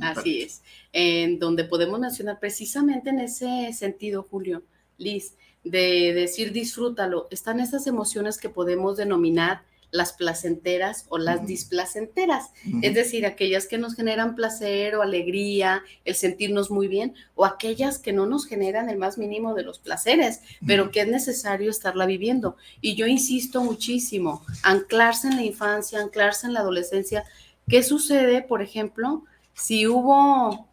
Así 0.00 0.42
es. 0.42 0.62
En 0.92 1.38
donde 1.38 1.64
podemos 1.64 1.98
mencionar 1.98 2.38
precisamente 2.38 3.10
en 3.10 3.20
ese 3.20 3.72
sentido, 3.72 4.22
Julio, 4.22 4.62
Liz, 4.98 5.34
de 5.70 6.12
decir 6.14 6.52
disfrútalo, 6.52 7.26
están 7.30 7.60
esas 7.60 7.86
emociones 7.86 8.38
que 8.38 8.48
podemos 8.48 8.96
denominar 8.96 9.62
las 9.90 10.12
placenteras 10.12 11.06
o 11.08 11.18
las 11.18 11.46
displacenteras, 11.46 12.50
es 12.82 12.94
decir, 12.94 13.24
aquellas 13.24 13.66
que 13.66 13.78
nos 13.78 13.94
generan 13.94 14.34
placer 14.34 14.96
o 14.96 15.02
alegría, 15.02 15.82
el 16.04 16.14
sentirnos 16.14 16.70
muy 16.70 16.88
bien, 16.88 17.14
o 17.34 17.44
aquellas 17.44 17.98
que 17.98 18.12
no 18.12 18.26
nos 18.26 18.46
generan 18.46 18.90
el 18.90 18.98
más 18.98 19.16
mínimo 19.16 19.54
de 19.54 19.62
los 19.62 19.78
placeres, 19.78 20.40
pero 20.66 20.90
que 20.90 21.00
es 21.00 21.08
necesario 21.08 21.70
estarla 21.70 22.04
viviendo. 22.04 22.56
Y 22.80 22.94
yo 22.94 23.06
insisto 23.06 23.62
muchísimo, 23.62 24.44
anclarse 24.62 25.28
en 25.28 25.36
la 25.36 25.44
infancia, 25.44 26.00
anclarse 26.00 26.46
en 26.46 26.54
la 26.54 26.60
adolescencia. 26.60 27.24
¿Qué 27.68 27.82
sucede, 27.82 28.42
por 28.42 28.62
ejemplo, 28.62 29.24
si 29.54 29.86
hubo 29.86 30.68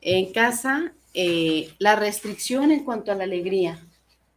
en 0.00 0.32
casa 0.32 0.92
eh, 1.14 1.72
la 1.78 1.96
restricción 1.96 2.70
en 2.70 2.84
cuanto 2.84 3.12
a 3.12 3.14
la 3.14 3.24
alegría? 3.24 3.82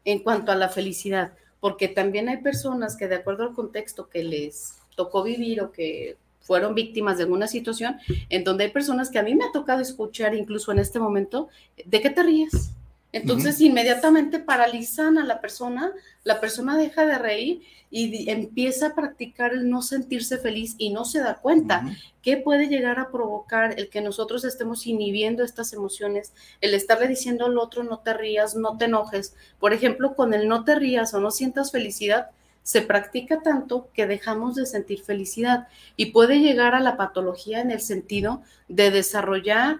En 0.05 0.19
cuanto 0.19 0.51
a 0.51 0.55
la 0.55 0.69
felicidad, 0.69 1.33
porque 1.59 1.87
también 1.87 2.29
hay 2.29 2.37
personas 2.37 2.95
que 2.97 3.07
de 3.07 3.15
acuerdo 3.15 3.43
al 3.43 3.53
contexto 3.53 4.09
que 4.09 4.23
les 4.23 4.77
tocó 4.95 5.23
vivir 5.23 5.61
o 5.61 5.71
que 5.71 6.17
fueron 6.41 6.73
víctimas 6.75 7.17
de 7.17 7.23
alguna 7.23 7.47
situación, 7.47 7.97
en 8.29 8.43
donde 8.43 8.65
hay 8.65 8.71
personas 8.71 9.09
que 9.09 9.19
a 9.19 9.23
mí 9.23 9.35
me 9.35 9.45
ha 9.45 9.51
tocado 9.51 9.81
escuchar 9.81 10.35
incluso 10.35 10.71
en 10.71 10.79
este 10.79 10.99
momento, 10.99 11.49
¿de 11.85 12.01
qué 12.01 12.09
te 12.09 12.23
ríes? 12.23 12.71
Entonces 13.13 13.59
inmediatamente 13.59 14.39
paralizan 14.39 15.17
a 15.17 15.25
la 15.25 15.41
persona, 15.41 15.91
la 16.23 16.39
persona 16.39 16.77
deja 16.77 17.05
de 17.05 17.17
reír 17.17 17.61
y 17.89 18.29
empieza 18.29 18.87
a 18.87 18.95
practicar 18.95 19.51
el 19.51 19.69
no 19.69 19.81
sentirse 19.81 20.37
feliz 20.37 20.75
y 20.77 20.91
no 20.91 21.03
se 21.03 21.19
da 21.19 21.35
cuenta 21.35 21.85
qué 22.21 22.37
puede 22.37 22.67
llegar 22.67 22.99
a 22.99 23.11
provocar 23.11 23.77
el 23.77 23.89
que 23.89 23.99
nosotros 23.99 24.45
estemos 24.45 24.87
inhibiendo 24.87 25.43
estas 25.43 25.73
emociones, 25.73 26.31
el 26.61 26.73
estarle 26.73 27.09
diciendo 27.09 27.45
al 27.45 27.57
otro 27.57 27.83
no 27.83 27.99
te 27.99 28.13
rías, 28.13 28.55
no 28.55 28.77
te 28.77 28.85
enojes. 28.85 29.35
Por 29.59 29.73
ejemplo, 29.73 30.15
con 30.15 30.33
el 30.33 30.47
no 30.47 30.63
te 30.63 30.75
rías 30.75 31.13
o 31.13 31.19
no 31.19 31.31
sientas 31.31 31.71
felicidad, 31.71 32.29
se 32.63 32.81
practica 32.81 33.41
tanto 33.41 33.89
que 33.93 34.07
dejamos 34.07 34.55
de 34.55 34.65
sentir 34.65 35.01
felicidad 35.01 35.67
y 35.97 36.07
puede 36.07 36.39
llegar 36.39 36.75
a 36.75 36.79
la 36.79 36.95
patología 36.95 37.59
en 37.59 37.71
el 37.71 37.81
sentido 37.81 38.41
de 38.69 38.91
desarrollar 38.91 39.79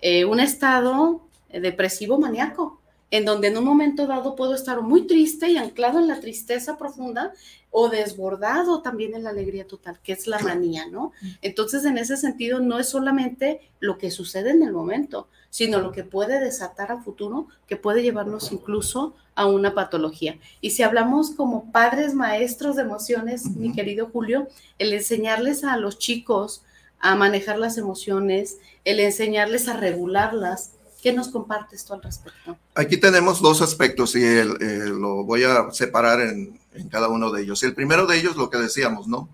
eh, 0.00 0.24
un 0.24 0.40
estado 0.40 1.28
depresivo 1.52 2.18
maníaco 2.18 2.80
en 3.10 3.24
donde 3.24 3.48
en 3.48 3.58
un 3.58 3.64
momento 3.64 4.06
dado 4.06 4.36
puedo 4.36 4.54
estar 4.54 4.82
muy 4.82 5.06
triste 5.06 5.50
y 5.50 5.56
anclado 5.56 5.98
en 5.98 6.08
la 6.08 6.20
tristeza 6.20 6.78
profunda 6.78 7.32
o 7.70 7.88
desbordado 7.88 8.82
también 8.82 9.14
en 9.14 9.24
la 9.24 9.30
alegría 9.30 9.66
total, 9.66 9.98
que 10.02 10.12
es 10.12 10.26
la 10.26 10.38
manía, 10.38 10.86
¿no? 10.86 11.12
Entonces, 11.42 11.84
en 11.84 11.98
ese 11.98 12.16
sentido, 12.16 12.60
no 12.60 12.78
es 12.78 12.88
solamente 12.88 13.60
lo 13.80 13.98
que 13.98 14.10
sucede 14.10 14.50
en 14.50 14.62
el 14.62 14.72
momento, 14.72 15.28
sino 15.50 15.80
lo 15.80 15.92
que 15.92 16.04
puede 16.04 16.40
desatar 16.40 16.92
a 16.92 17.02
futuro, 17.02 17.48
que 17.66 17.76
puede 17.76 18.02
llevarnos 18.02 18.52
incluso 18.52 19.14
a 19.34 19.46
una 19.46 19.74
patología. 19.74 20.38
Y 20.60 20.70
si 20.70 20.82
hablamos 20.82 21.30
como 21.30 21.70
padres 21.72 22.14
maestros 22.14 22.76
de 22.76 22.82
emociones, 22.82 23.56
mi 23.56 23.72
querido 23.72 24.08
Julio, 24.12 24.48
el 24.78 24.92
enseñarles 24.92 25.64
a 25.64 25.76
los 25.76 25.98
chicos 25.98 26.62
a 27.00 27.14
manejar 27.14 27.58
las 27.58 27.78
emociones, 27.78 28.58
el 28.84 29.00
enseñarles 29.00 29.68
a 29.68 29.76
regularlas, 29.76 30.72
¿Qué 31.02 31.12
nos 31.12 31.28
compartes 31.28 31.84
tú 31.84 31.94
al 31.94 32.02
respecto? 32.02 32.58
Aquí 32.74 32.98
tenemos 32.98 33.40
dos 33.40 33.62
aspectos 33.62 34.14
y 34.14 34.42
lo 34.44 35.24
voy 35.24 35.44
a 35.44 35.70
separar 35.70 36.20
en, 36.20 36.58
cada 36.90 37.08
uno 37.08 37.30
de 37.30 37.42
ellos. 37.42 37.62
El 37.62 37.74
primero 37.74 38.06
de 38.06 38.18
ellos, 38.18 38.36
lo 38.36 38.50
que 38.50 38.58
decíamos, 38.58 39.08
¿no? 39.08 39.28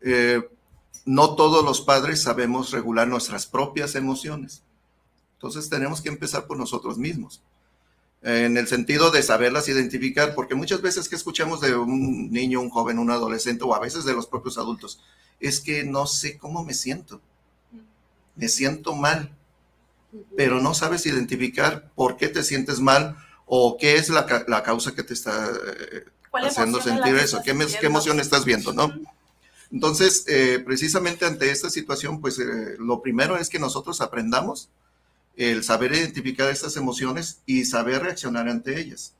Eh, 0.00 0.42
no 1.04 1.36
todos 1.36 1.64
los 1.64 1.80
padres 1.82 2.22
sabemos 2.22 2.70
regular 2.72 3.08
nuestras 3.08 3.46
propias 3.46 3.94
emociones. 3.94 4.62
Entonces 5.34 5.68
tenemos 5.68 6.00
que 6.00 6.08
empezar 6.08 6.46
por 6.46 6.56
nosotros 6.56 6.98
mismos. 6.98 7.42
En 8.22 8.56
el 8.56 8.66
sentido 8.66 9.10
de 9.10 9.22
saberlas 9.22 9.68
identificar, 9.68 10.34
porque 10.34 10.54
muchas 10.54 10.80
veces 10.80 11.08
que 11.08 11.16
escuchamos 11.16 11.60
de 11.60 11.76
un 11.76 12.30
niño, 12.32 12.60
un 12.60 12.70
joven, 12.70 12.98
un 12.98 13.10
adolescente 13.10 13.64
o 13.64 13.74
a 13.74 13.78
veces 13.78 14.04
de 14.04 14.14
los 14.14 14.26
propios 14.26 14.56
adultos, 14.58 15.00
es 15.38 15.60
que 15.60 15.84
no 15.84 16.06
sé 16.06 16.38
cómo 16.38 16.64
me 16.64 16.74
siento. 16.74 17.20
Me 18.34 18.48
siento 18.48 18.94
mal 18.94 19.35
pero 20.36 20.60
no 20.60 20.74
sabes 20.74 21.06
identificar 21.06 21.90
por 21.94 22.16
qué 22.16 22.28
te 22.28 22.42
sientes 22.42 22.80
mal 22.80 23.16
o 23.46 23.76
qué 23.78 23.96
es 23.96 24.08
la, 24.08 24.26
causa 24.62 24.94
que 24.94 25.02
te 25.02 25.14
está 25.14 25.50
eh, 25.50 26.04
haciendo 26.32 26.80
sentir 26.82 27.14
eso, 27.16 27.40
qué, 27.44 27.56
qué, 27.80 27.86
emoción 27.86 28.20
estás 28.20 28.44
viendo, 28.44 28.72
¿no? 28.72 28.92
Entonces, 29.72 30.24
eh, 30.28 30.62
precisamente 30.64 31.24
ante 31.24 31.50
esta 31.50 31.70
situación, 31.70 32.20
pues 32.20 32.38
eh, 32.38 32.76
lo 32.78 33.02
primero 33.02 33.36
es 33.36 33.48
que 33.48 33.58
nosotros 33.58 34.00
aprendamos 34.00 34.68
el 35.36 35.64
saber 35.64 35.92
identificar 35.92 36.50
estas 36.50 36.76
emociones 36.76 37.40
y 37.46 37.64
saber 37.64 38.02
reaccionar 38.02 38.48
ante 38.48 38.80
ellas. 38.80 39.14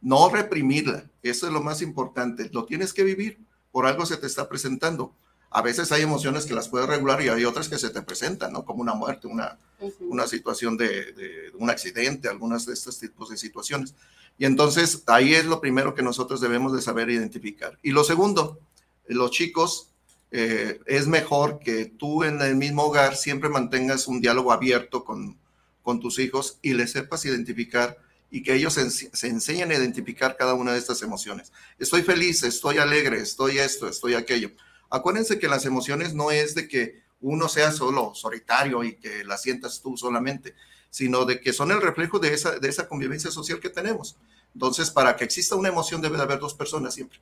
No 0.00 0.28
reprimirla, 0.28 1.04
eso 1.22 1.46
es 1.46 1.52
lo 1.52 1.62
más 1.62 1.82
importante, 1.82 2.50
lo 2.52 2.64
tienes 2.64 2.92
que 2.92 3.04
vivir, 3.04 3.38
por 3.70 3.86
algo 3.86 4.04
se 4.04 4.16
te 4.16 4.26
está 4.26 4.48
presentando 4.48 5.14
a 5.52 5.62
veces 5.62 5.92
hay 5.92 6.02
emociones 6.02 6.46
que 6.46 6.54
las 6.54 6.68
puedes 6.68 6.88
regular 6.88 7.20
y 7.22 7.28
hay 7.28 7.44
otras 7.44 7.68
que 7.68 7.78
se 7.78 7.90
te 7.90 8.02
presentan, 8.02 8.52
¿no? 8.52 8.64
Como 8.64 8.80
una 8.80 8.94
muerte, 8.94 9.26
una, 9.26 9.58
una 10.00 10.26
situación 10.26 10.76
de, 10.76 11.52
un 11.58 11.70
accidente, 11.70 12.28
algunas 12.28 12.66
de 12.66 12.72
estos 12.72 12.98
tipos 12.98 13.30
de 13.30 13.36
situaciones. 13.36 13.94
Y 14.38 14.46
entonces 14.46 15.02
ahí 15.06 15.34
es 15.34 15.44
lo 15.44 15.60
primero 15.60 15.94
que 15.94 16.02
nosotros 16.02 16.40
debemos 16.40 16.72
de 16.72 16.80
saber 16.80 17.10
identificar. 17.10 17.78
Y 17.82 17.90
lo 17.90 18.02
segundo, 18.02 18.58
los 19.06 19.30
chicos, 19.30 19.88
eh, 20.30 20.80
es 20.86 21.06
mejor 21.06 21.58
que 21.58 21.84
tú 21.84 22.24
en 22.24 22.40
el 22.40 22.56
mismo 22.56 22.84
hogar 22.84 23.16
siempre 23.16 23.50
mantengas 23.50 24.08
un 24.08 24.22
diálogo 24.22 24.52
abierto 24.52 25.04
con, 25.04 25.36
con 25.82 26.00
tus 26.00 26.18
hijos 26.18 26.58
y 26.62 26.72
les 26.72 26.92
sepas 26.92 27.26
identificar 27.26 27.98
y 28.30 28.42
que 28.42 28.54
ellos 28.54 28.72
se, 28.72 28.90
se, 28.90 29.28
enseñen 29.28 29.70
a 29.70 29.74
identificar 29.74 30.38
cada 30.38 30.54
una 30.54 30.72
de 30.72 30.78
estas 30.78 31.02
emociones. 31.02 31.52
Estoy 31.78 32.00
feliz, 32.00 32.42
estoy 32.42 32.78
alegre, 32.78 33.20
estoy 33.20 33.58
esto, 33.58 33.86
estoy 33.86 34.14
aquello. 34.14 34.50
Acuérdense 34.92 35.38
que 35.38 35.48
las 35.48 35.64
emociones 35.64 36.12
no 36.12 36.30
es 36.30 36.54
de 36.54 36.68
que 36.68 37.02
uno 37.22 37.48
sea 37.48 37.72
solo 37.72 38.14
solitario 38.14 38.84
y 38.84 38.96
que 38.96 39.24
la 39.24 39.38
sientas 39.38 39.80
tú 39.80 39.96
solamente, 39.96 40.54
sino 40.90 41.24
de 41.24 41.40
que 41.40 41.54
son 41.54 41.70
el 41.70 41.80
reflejo 41.80 42.18
de 42.18 42.34
esa, 42.34 42.58
de 42.58 42.68
esa 42.68 42.86
convivencia 42.88 43.30
social 43.30 43.58
que 43.58 43.70
tenemos. 43.70 44.18
Entonces, 44.52 44.90
para 44.90 45.16
que 45.16 45.24
exista 45.24 45.56
una 45.56 45.70
emoción 45.70 46.02
debe 46.02 46.18
de 46.18 46.24
haber 46.24 46.40
dos 46.40 46.52
personas 46.52 46.92
siempre. 46.92 47.18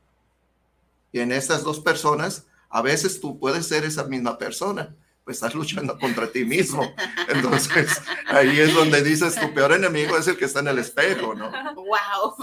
Y 1.13 1.21
en 1.21 1.31
estas 1.31 1.63
dos 1.63 1.79
personas, 1.79 2.45
a 2.71 2.83
veces 2.83 3.21
tú 3.21 3.39
puedes 3.39 3.69
ser 3.69 3.85
esa 3.85 4.03
misma 4.03 4.37
persona, 4.37 4.97
pues 5.23 5.37
estás 5.37 5.55
luchando 5.55 5.97
contra 5.97 6.27
ti 6.27 6.45
mismo. 6.45 6.93
Entonces, 7.29 8.03
ahí 8.27 8.59
es 8.59 8.75
donde 8.75 9.01
dices, 9.05 9.37
tu 9.37 9.55
peor 9.55 9.75
enemigo 9.75 10.17
es 10.17 10.27
el 10.27 10.37
que 10.37 10.47
está 10.47 10.59
en 10.59 10.69
el 10.69 10.79
espejo, 10.81 11.37
¿no? 11.37 11.53
Wow. 11.75 12.35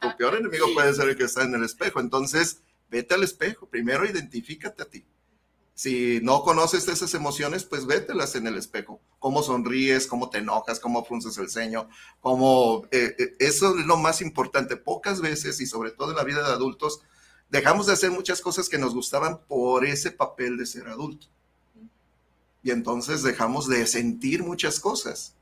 Tu 0.00 0.16
peor 0.16 0.36
enemigo 0.36 0.66
puede 0.72 0.94
ser 0.94 1.10
el 1.10 1.16
que 1.16 1.24
está 1.24 1.42
en 1.42 1.54
el 1.56 1.62
espejo. 1.62 2.00
Entonces, 2.00 2.62
vete 2.92 3.14
al 3.14 3.24
espejo, 3.24 3.66
primero 3.66 4.04
identifícate 4.04 4.82
a 4.82 4.86
ti. 4.86 5.04
Si 5.74 6.20
no 6.22 6.42
conoces 6.42 6.86
esas 6.86 7.14
emociones, 7.14 7.64
pues 7.64 7.86
vételas 7.86 8.34
en 8.34 8.46
el 8.46 8.58
espejo. 8.58 9.00
Cómo 9.18 9.42
sonríes, 9.42 10.06
cómo 10.06 10.28
te 10.28 10.38
enojas, 10.38 10.78
cómo 10.78 11.04
frunces 11.04 11.38
el 11.38 11.48
ceño, 11.48 11.88
cómo... 12.20 12.84
Eh, 12.90 13.16
eh, 13.18 13.36
eso 13.38 13.78
es 13.78 13.86
lo 13.86 13.96
más 13.96 14.20
importante. 14.20 14.76
Pocas 14.76 15.22
veces, 15.22 15.60
y 15.62 15.66
sobre 15.66 15.90
todo 15.90 16.10
en 16.10 16.18
la 16.18 16.24
vida 16.24 16.46
de 16.46 16.52
adultos, 16.52 17.00
dejamos 17.48 17.86
de 17.86 17.94
hacer 17.94 18.10
muchas 18.10 18.42
cosas 18.42 18.68
que 18.68 18.76
nos 18.76 18.94
gustaban 18.94 19.40
por 19.48 19.86
ese 19.86 20.10
papel 20.10 20.58
de 20.58 20.66
ser 20.66 20.88
adulto. 20.88 21.26
Y 22.62 22.70
entonces 22.70 23.22
dejamos 23.22 23.66
de 23.66 23.86
sentir 23.86 24.44
muchas 24.44 24.78
cosas. 24.78 25.34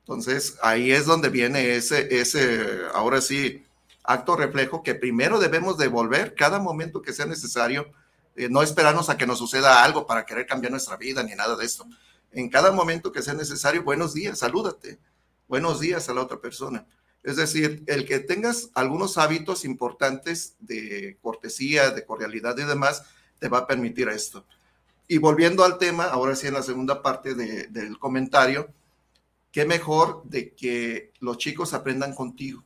Entonces 0.00 0.56
ahí 0.62 0.90
es 0.90 1.06
donde 1.06 1.28
viene 1.28 1.76
ese, 1.76 2.20
ese, 2.20 2.80
ahora 2.92 3.20
sí, 3.20 3.64
acto 4.02 4.36
reflejo 4.36 4.82
que 4.82 4.94
primero 4.94 5.38
debemos 5.38 5.78
devolver 5.78 6.34
cada 6.34 6.58
momento 6.58 7.02
que 7.02 7.12
sea 7.12 7.26
necesario, 7.26 7.92
eh, 8.36 8.48
no 8.48 8.62
esperarnos 8.62 9.10
a 9.10 9.16
que 9.16 9.26
nos 9.26 9.38
suceda 9.38 9.84
algo 9.84 10.06
para 10.06 10.24
querer 10.24 10.46
cambiar 10.46 10.70
nuestra 10.70 10.96
vida 10.96 11.22
ni 11.22 11.34
nada 11.34 11.56
de 11.56 11.64
esto. 11.64 11.86
En 12.32 12.48
cada 12.48 12.72
momento 12.72 13.12
que 13.12 13.22
sea 13.22 13.34
necesario, 13.34 13.82
buenos 13.82 14.14
días, 14.14 14.38
salúdate, 14.38 14.98
buenos 15.48 15.80
días 15.80 16.08
a 16.08 16.14
la 16.14 16.22
otra 16.22 16.40
persona. 16.40 16.86
Es 17.22 17.36
decir, 17.36 17.82
el 17.86 18.06
que 18.06 18.20
tengas 18.20 18.70
algunos 18.74 19.18
hábitos 19.18 19.64
importantes 19.64 20.54
de 20.60 21.18
cortesía, 21.20 21.90
de 21.90 22.04
cordialidad 22.06 22.56
y 22.56 22.64
demás, 22.64 23.02
te 23.38 23.48
va 23.48 23.58
a 23.58 23.66
permitir 23.66 24.08
esto. 24.08 24.46
Y 25.06 25.18
volviendo 25.18 25.64
al 25.64 25.76
tema, 25.76 26.04
ahora 26.04 26.36
sí 26.36 26.46
en 26.46 26.54
la 26.54 26.62
segunda 26.62 27.02
parte 27.02 27.34
del 27.34 27.98
comentario, 27.98 28.72
qué 29.50 29.64
mejor 29.64 30.22
de 30.24 30.54
que 30.54 31.12
los 31.18 31.36
chicos 31.36 31.74
aprendan 31.74 32.14
contigo 32.14 32.64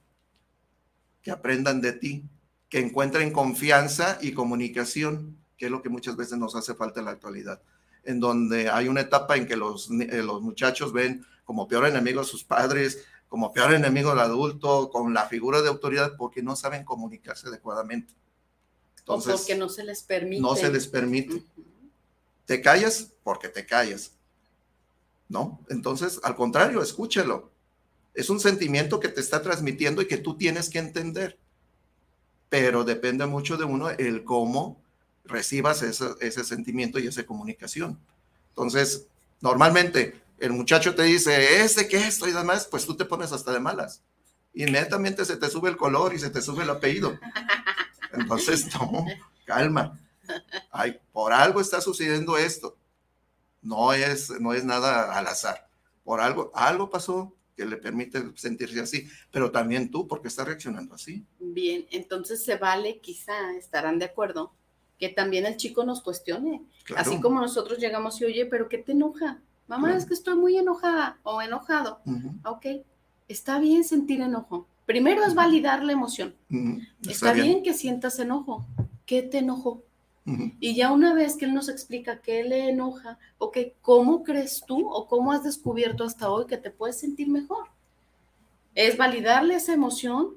que 1.24 1.32
aprendan 1.32 1.80
de 1.80 1.92
ti, 1.94 2.22
que 2.68 2.78
encuentren 2.78 3.32
confianza 3.32 4.18
y 4.20 4.32
comunicación, 4.32 5.38
que 5.56 5.66
es 5.66 5.72
lo 5.72 5.82
que 5.82 5.88
muchas 5.88 6.16
veces 6.16 6.38
nos 6.38 6.54
hace 6.54 6.74
falta 6.74 7.00
en 7.00 7.06
la 7.06 7.12
actualidad, 7.12 7.62
en 8.04 8.20
donde 8.20 8.68
hay 8.68 8.88
una 8.88 9.00
etapa 9.00 9.36
en 9.36 9.46
que 9.46 9.56
los, 9.56 9.90
eh, 9.90 10.22
los 10.22 10.42
muchachos 10.42 10.92
ven 10.92 11.24
como 11.44 11.66
peor 11.66 11.86
enemigo 11.86 12.20
a 12.20 12.24
sus 12.24 12.44
padres, 12.44 13.04
como 13.28 13.52
peor 13.52 13.72
enemigo 13.72 14.10
al 14.10 14.20
adulto, 14.20 14.90
con 14.90 15.14
la 15.14 15.26
figura 15.26 15.62
de 15.62 15.68
autoridad, 15.68 16.12
porque 16.18 16.42
no 16.42 16.56
saben 16.56 16.84
comunicarse 16.84 17.48
adecuadamente. 17.48 18.12
Entonces, 18.98 19.34
o 19.34 19.36
porque 19.38 19.56
no 19.56 19.68
se 19.68 19.84
les 19.84 20.02
permite. 20.02 20.42
No 20.42 20.54
se 20.54 20.70
les 20.70 20.86
permite. 20.86 21.42
Te 22.44 22.60
callas 22.60 23.12
porque 23.22 23.48
te 23.48 23.64
callas. 23.64 24.12
¿No? 25.28 25.60
Entonces, 25.70 26.20
al 26.22 26.36
contrario, 26.36 26.82
escúchelo. 26.82 27.53
Es 28.14 28.30
un 28.30 28.38
sentimiento 28.38 29.00
que 29.00 29.08
te 29.08 29.20
está 29.20 29.42
transmitiendo 29.42 30.00
y 30.00 30.06
que 30.06 30.18
tú 30.18 30.36
tienes 30.36 30.70
que 30.70 30.78
entender. 30.78 31.38
Pero 32.48 32.84
depende 32.84 33.26
mucho 33.26 33.56
de 33.56 33.64
uno 33.64 33.90
el 33.90 34.22
cómo 34.24 34.80
recibas 35.24 35.82
ese, 35.82 36.44
sentimiento 36.44 36.98
y 36.98 37.08
esa 37.08 37.26
comunicación. 37.26 37.98
Entonces, 38.50 39.08
normalmente 39.40 40.22
el 40.38 40.52
muchacho 40.52 40.94
te 40.94 41.02
dice, 41.02 41.62
este 41.62 41.88
que 41.88 41.96
esto 41.96 42.28
y 42.28 42.32
demás, 42.32 42.68
pues 42.70 42.86
tú 42.86 42.96
te 42.96 43.04
pones 43.04 43.32
hasta 43.32 43.52
de 43.52 43.60
malas. 43.60 44.02
Inmediatamente 44.52 45.24
se 45.24 45.36
te 45.36 45.50
sube 45.50 45.68
el 45.68 45.76
color 45.76 46.14
y 46.14 46.18
se 46.18 46.30
te 46.30 46.40
sube 46.40 46.62
el 46.62 46.70
apellido. 46.70 47.18
Entonces, 48.12 48.66
no, 48.80 49.06
calma. 49.44 49.98
Ay, 50.70 51.00
por 51.12 51.32
algo 51.32 51.60
está 51.60 51.80
sucediendo 51.80 52.38
esto. 52.38 52.76
No 53.62 53.92
es, 53.92 54.30
no 54.40 54.52
es 54.52 54.64
nada 54.64 55.18
al 55.18 55.26
azar. 55.26 55.66
Por 56.04 56.20
algo, 56.20 56.52
algo 56.54 56.90
pasó 56.90 57.34
que 57.56 57.64
le 57.64 57.76
permite 57.76 58.22
sentirse 58.34 58.80
así, 58.80 59.06
pero 59.30 59.50
también 59.50 59.90
tú, 59.90 60.06
porque 60.06 60.28
estás 60.28 60.46
reaccionando 60.46 60.94
así. 60.94 61.24
Bien, 61.38 61.86
entonces 61.90 62.44
se 62.44 62.56
vale, 62.56 62.98
quizá 62.98 63.54
estarán 63.56 63.98
de 63.98 64.06
acuerdo, 64.06 64.52
que 64.98 65.08
también 65.08 65.46
el 65.46 65.56
chico 65.56 65.84
nos 65.84 66.02
cuestione, 66.02 66.62
así 66.96 67.20
como 67.20 67.40
nosotros 67.40 67.78
llegamos 67.78 68.20
y, 68.20 68.24
oye, 68.24 68.46
pero 68.46 68.68
¿qué 68.68 68.78
te 68.78 68.92
enoja? 68.92 69.40
Mamá, 69.66 69.96
es 69.96 70.04
que 70.04 70.14
estoy 70.14 70.36
muy 70.36 70.56
enojada 70.56 71.18
o 71.22 71.40
enojado. 71.40 72.00
Ok, 72.44 72.66
está 73.28 73.58
bien 73.58 73.84
sentir 73.84 74.20
enojo. 74.20 74.68
Primero 74.86 75.24
es 75.24 75.34
validar 75.34 75.82
la 75.82 75.92
emoción. 75.92 76.34
Está, 77.08 77.32
bien. 77.32 77.46
bien 77.46 77.62
que 77.62 77.72
sientas 77.72 78.18
enojo. 78.18 78.66
¿Qué 79.06 79.22
te 79.22 79.38
enojó? 79.38 79.82
Y 80.58 80.74
ya 80.74 80.90
una 80.90 81.12
vez 81.12 81.36
que 81.36 81.44
él 81.44 81.52
nos 81.52 81.68
explica 81.68 82.20
qué 82.22 82.44
le 82.44 82.70
enoja, 82.70 83.18
ok, 83.38 83.58
¿cómo 83.82 84.24
crees 84.24 84.64
tú 84.66 84.88
o 84.88 85.06
cómo 85.06 85.32
has 85.32 85.44
descubierto 85.44 86.04
hasta 86.04 86.30
hoy 86.30 86.46
que 86.46 86.56
te 86.56 86.70
puedes 86.70 86.98
sentir 86.98 87.28
mejor? 87.28 87.66
Es 88.74 88.96
validarle 88.96 89.56
esa 89.56 89.74
emoción 89.74 90.36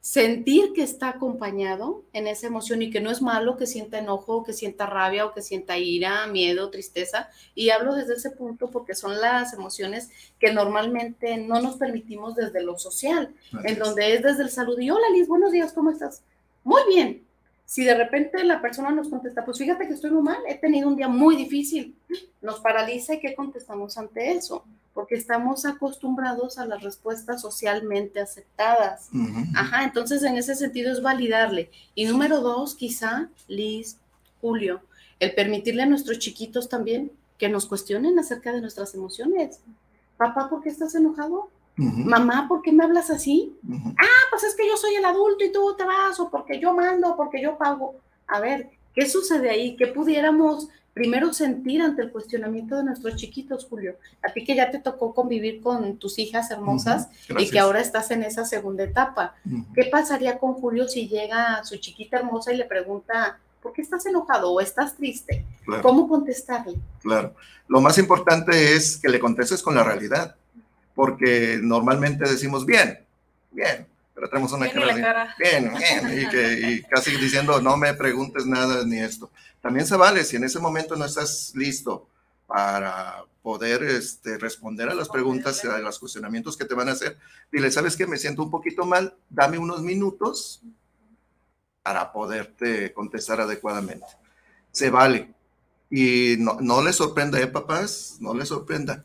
sentir 0.00 0.72
que 0.72 0.82
está 0.82 1.10
acompañado 1.10 2.02
en 2.12 2.28
esa 2.28 2.46
emoción 2.46 2.82
y 2.82 2.90
que 2.90 3.00
no 3.00 3.10
es 3.10 3.20
malo 3.20 3.56
que 3.56 3.66
sienta 3.66 3.98
enojo, 3.98 4.42
que 4.42 4.52
sienta 4.52 4.86
rabia 4.86 5.26
o 5.26 5.34
que 5.34 5.42
sienta 5.42 5.76
ira, 5.76 6.26
miedo, 6.28 6.70
tristeza. 6.70 7.28
Y 7.54 7.70
hablo 7.70 7.94
desde 7.94 8.14
ese 8.14 8.30
punto 8.30 8.70
porque 8.70 8.94
son 8.94 9.20
las 9.20 9.52
emociones 9.52 10.10
que 10.38 10.52
normalmente 10.52 11.36
no 11.36 11.60
nos 11.60 11.76
permitimos 11.76 12.34
desde 12.36 12.62
lo 12.62 12.78
social, 12.78 13.34
en 13.64 13.78
donde 13.78 14.14
es 14.14 14.22
desde 14.22 14.44
el 14.44 14.50
saludo. 14.50 14.80
Y 14.80 14.90
hola 14.90 15.10
Liz, 15.12 15.28
buenos 15.28 15.52
días, 15.52 15.72
¿cómo 15.72 15.90
estás? 15.90 16.22
Muy 16.64 16.82
bien. 16.88 17.27
Si 17.68 17.84
de 17.84 17.94
repente 17.94 18.42
la 18.44 18.62
persona 18.62 18.90
nos 18.90 19.10
contesta, 19.10 19.44
pues 19.44 19.58
fíjate 19.58 19.86
que 19.86 19.92
estoy 19.92 20.10
muy 20.10 20.22
mal, 20.22 20.38
he 20.48 20.54
tenido 20.54 20.88
un 20.88 20.96
día 20.96 21.06
muy 21.06 21.36
difícil, 21.36 21.94
nos 22.40 22.60
paraliza 22.60 23.12
y 23.12 23.20
¿qué 23.20 23.34
contestamos 23.34 23.98
ante 23.98 24.32
eso? 24.32 24.64
porque 24.94 25.14
estamos 25.14 25.64
acostumbrados 25.64 26.58
a 26.58 26.66
las 26.66 26.82
respuestas 26.82 27.42
socialmente 27.42 28.18
aceptadas. 28.18 29.10
Ajá, 29.54 29.84
entonces 29.84 30.24
en 30.24 30.36
ese 30.36 30.56
sentido 30.56 30.90
es 30.90 31.00
validarle. 31.00 31.70
Y 31.94 32.06
número 32.06 32.40
dos, 32.40 32.74
quizá, 32.74 33.28
Liz, 33.46 33.98
Julio, 34.40 34.80
el 35.20 35.36
permitirle 35.36 35.84
a 35.84 35.86
nuestros 35.86 36.18
chiquitos 36.18 36.68
también 36.68 37.12
que 37.38 37.48
nos 37.48 37.66
cuestionen 37.66 38.18
acerca 38.18 38.52
de 38.52 38.60
nuestras 38.60 38.92
emociones. 38.96 39.60
Papá, 40.16 40.50
¿por 40.50 40.64
qué 40.64 40.68
estás 40.68 40.96
enojado? 40.96 41.48
Mamá, 41.78 42.46
¿por 42.48 42.60
qué 42.62 42.72
me 42.72 42.84
hablas 42.84 43.08
así? 43.08 43.56
Ah, 43.96 44.26
pues 44.30 44.42
es 44.44 44.56
que 44.56 44.66
yo 44.66 44.76
soy 44.76 44.96
el 44.96 45.04
adulto 45.04 45.44
y 45.44 45.52
tú 45.52 45.74
te 45.76 45.84
vas, 45.84 46.18
o 46.18 46.28
porque 46.28 46.60
yo 46.60 46.74
mando, 46.74 47.16
porque 47.16 47.40
yo 47.40 47.56
pago. 47.56 47.94
A 48.26 48.40
ver, 48.40 48.68
¿qué 48.94 49.08
sucede 49.08 49.48
ahí? 49.48 49.76
¿Qué 49.76 49.86
pudiéramos 49.86 50.68
primero 50.98 51.32
sentir 51.32 51.80
ante 51.80 52.02
el 52.02 52.10
cuestionamiento 52.10 52.76
de 52.76 52.82
nuestros 52.82 53.14
chiquitos, 53.14 53.66
Julio. 53.70 53.94
A 54.20 54.32
ti 54.32 54.44
que 54.44 54.56
ya 54.56 54.68
te 54.72 54.80
tocó 54.80 55.14
convivir 55.14 55.60
con 55.60 55.96
tus 55.96 56.18
hijas 56.18 56.50
hermosas 56.50 57.08
y 57.38 57.48
que 57.48 57.60
ahora 57.60 57.80
estás 57.80 58.10
en 58.10 58.24
esa 58.24 58.44
segunda 58.44 58.82
etapa. 58.82 59.36
¿Qué 59.76 59.84
pasaría 59.84 60.40
con 60.40 60.54
Julio 60.54 60.88
si 60.88 61.06
llega 61.06 61.62
su 61.62 61.76
chiquita 61.76 62.18
hermosa 62.18 62.52
y 62.52 62.56
le 62.56 62.64
pregunta, 62.64 63.38
¿por 63.62 63.72
qué 63.72 63.82
estás 63.82 64.06
enojado 64.06 64.50
o 64.50 64.60
estás 64.60 64.96
triste? 64.96 65.44
¿Cómo 65.82 66.08
contestarle? 66.08 66.80
Claro. 67.00 67.32
Lo 67.68 67.80
más 67.80 67.96
importante 67.98 68.74
es 68.74 68.96
que 68.96 69.08
le 69.08 69.20
contestes 69.20 69.62
con 69.62 69.76
la 69.76 69.84
realidad, 69.84 70.34
porque 70.98 71.60
normalmente 71.62 72.28
decimos, 72.28 72.66
bien, 72.66 72.98
bien, 73.52 73.86
pero 74.12 74.28
tenemos 74.28 74.50
una 74.50 74.68
cara, 74.68 75.32
bien, 75.38 75.72
bien, 75.78 76.22
y, 76.22 76.28
que, 76.28 76.52
y 76.60 76.82
casi 76.82 77.16
diciendo, 77.16 77.62
no 77.62 77.76
me 77.76 77.94
preguntes 77.94 78.46
nada 78.46 78.84
ni 78.84 78.98
esto. 78.98 79.30
También 79.62 79.86
se 79.86 79.94
vale, 79.94 80.24
si 80.24 80.34
en 80.34 80.42
ese 80.42 80.58
momento 80.58 80.96
no 80.96 81.04
estás 81.04 81.52
listo 81.54 82.08
para 82.48 83.22
poder 83.42 83.84
este, 83.84 84.38
responder 84.38 84.88
a 84.88 84.94
las 84.94 85.08
preguntas, 85.08 85.64
a 85.66 85.78
los 85.78 86.00
cuestionamientos 86.00 86.56
que 86.56 86.64
te 86.64 86.74
van 86.74 86.88
a 86.88 86.92
hacer, 86.94 87.16
dile, 87.52 87.70
¿sabes 87.70 87.96
qué? 87.96 88.04
Me 88.08 88.16
siento 88.16 88.42
un 88.42 88.50
poquito 88.50 88.84
mal, 88.84 89.14
dame 89.30 89.56
unos 89.56 89.82
minutos 89.82 90.62
para 91.84 92.10
poderte 92.10 92.92
contestar 92.92 93.40
adecuadamente. 93.40 94.08
Se 94.72 94.90
vale. 94.90 95.32
Y 95.90 96.34
no, 96.40 96.58
no 96.60 96.82
les 96.82 96.96
sorprenda, 96.96 97.40
¿eh, 97.40 97.46
papás? 97.46 98.16
No 98.18 98.34
les 98.34 98.48
sorprenda. 98.48 99.04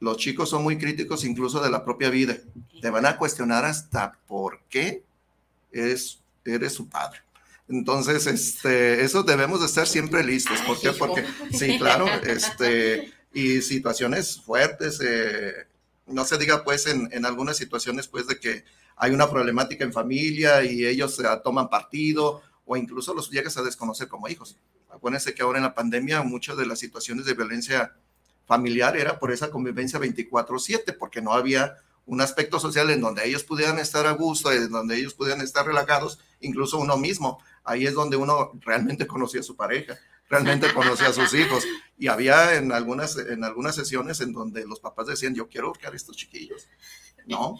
Los 0.00 0.16
chicos 0.18 0.50
son 0.50 0.62
muy 0.62 0.78
críticos 0.78 1.24
incluso 1.24 1.62
de 1.62 1.70
la 1.70 1.84
propia 1.84 2.10
vida. 2.10 2.36
Te 2.80 2.90
van 2.90 3.06
a 3.06 3.16
cuestionar 3.16 3.64
hasta 3.64 4.18
por 4.26 4.60
qué 4.68 5.02
eres, 5.72 6.20
eres 6.44 6.72
su 6.72 6.88
padre. 6.88 7.20
Entonces, 7.68 8.26
este, 8.26 9.02
eso 9.02 9.22
debemos 9.22 9.60
de 9.60 9.66
estar 9.66 9.86
siempre 9.86 10.22
listos. 10.22 10.60
¿Por 10.62 10.78
qué? 10.80 10.92
Porque, 10.92 11.24
sí, 11.52 11.78
claro, 11.78 12.06
este, 12.26 13.12
y 13.32 13.62
situaciones 13.62 14.40
fuertes, 14.40 15.00
eh, 15.02 15.66
no 16.06 16.24
se 16.24 16.36
diga 16.36 16.62
pues 16.64 16.86
en, 16.86 17.08
en, 17.12 17.24
algunas 17.24 17.56
situaciones 17.56 18.06
pues 18.08 18.26
de 18.26 18.38
que 18.38 18.64
hay 18.96 19.12
una 19.12 19.30
problemática 19.30 19.84
en 19.84 19.92
familia 19.92 20.62
y 20.62 20.84
ellos 20.84 21.16
se 21.16 21.24
toman 21.42 21.70
partido 21.70 22.42
o 22.66 22.76
incluso 22.76 23.14
los 23.14 23.30
llegas 23.30 23.56
a 23.56 23.62
desconocer 23.62 24.08
como 24.08 24.28
hijos. 24.28 24.56
Acuérdense 24.90 25.34
que 25.34 25.42
ahora 25.42 25.58
en 25.58 25.64
la 25.64 25.74
pandemia 25.74 26.22
muchas 26.22 26.56
de 26.56 26.66
las 26.66 26.78
situaciones 26.78 27.24
de 27.24 27.34
violencia 27.34 27.94
familiar 28.46 28.96
era 28.96 29.18
por 29.18 29.32
esa 29.32 29.50
convivencia 29.50 29.98
24/7, 29.98 30.92
porque 30.98 31.22
no 31.22 31.32
había 31.32 31.76
un 32.06 32.20
aspecto 32.20 32.60
social 32.60 32.90
en 32.90 33.00
donde 33.00 33.26
ellos 33.26 33.44
pudieran 33.44 33.78
estar 33.78 34.06
a 34.06 34.12
gusto, 34.12 34.52
en 34.52 34.70
donde 34.70 34.96
ellos 34.96 35.14
pudieran 35.14 35.40
estar 35.40 35.66
relajados, 35.66 36.18
incluso 36.40 36.78
uno 36.78 36.96
mismo. 36.96 37.42
Ahí 37.64 37.86
es 37.86 37.94
donde 37.94 38.16
uno 38.16 38.52
realmente 38.60 39.06
conocía 39.06 39.40
a 39.40 39.44
su 39.44 39.56
pareja, 39.56 39.98
realmente 40.28 40.72
conocía 40.74 41.08
a 41.08 41.12
sus 41.12 41.32
hijos. 41.34 41.64
Y 41.98 42.08
había 42.08 42.56
en 42.56 42.72
algunas, 42.72 43.16
en 43.16 43.42
algunas 43.42 43.74
sesiones 43.74 44.20
en 44.20 44.32
donde 44.32 44.66
los 44.66 44.80
papás 44.80 45.06
decían, 45.06 45.34
yo 45.34 45.48
quiero 45.48 45.68
buscar 45.68 45.92
a 45.94 45.96
estos 45.96 46.16
chiquillos, 46.16 46.68
¿no? 47.26 47.58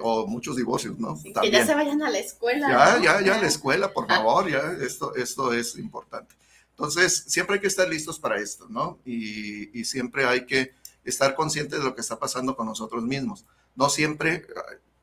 o 0.00 0.26
muchos 0.26 0.56
divorcios, 0.56 0.98
¿no? 0.98 1.18
que 1.40 1.50
ya 1.50 1.64
se 1.64 1.74
vayan 1.74 2.02
a 2.02 2.10
la 2.10 2.18
escuela. 2.18 2.68
Ya, 2.68 3.02
ya, 3.02 3.20
ya 3.22 3.34
a 3.36 3.40
la 3.40 3.48
escuela, 3.48 3.92
por 3.92 4.06
favor, 4.06 4.48
ya, 4.48 4.76
esto, 4.80 5.14
esto 5.14 5.52
es 5.54 5.76
importante. 5.78 6.34
Entonces, 6.82 7.26
siempre 7.28 7.54
hay 7.54 7.60
que 7.60 7.68
estar 7.68 7.88
listos 7.88 8.18
para 8.18 8.40
esto, 8.40 8.66
¿no? 8.68 8.98
Y, 9.04 9.84
siempre 9.84 10.24
hay 10.24 10.46
que 10.46 10.74
estar 11.04 11.36
conscientes 11.36 11.78
de 11.78 11.84
lo 11.84 11.94
que 11.94 12.00
está 12.00 12.18
pasando 12.18 12.56
con 12.56 12.66
nosotros 12.66 13.04
mismos. 13.04 13.46
No 13.76 13.88
siempre, 13.88 14.48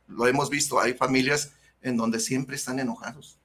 lo 0.06 0.28
hemos 0.28 0.50
visto, 0.50 0.82
hay 0.82 0.94
familias 0.94 1.52
en 1.82 1.96
donde 1.96 2.20
siempre 2.20 2.58
están 2.58 2.80
enojados, 2.80 3.40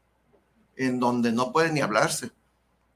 en 0.75 0.99
donde 0.99 1.31
no 1.31 1.53
pueden 1.53 1.75
ni 1.75 1.81
hablarse, 1.81 2.33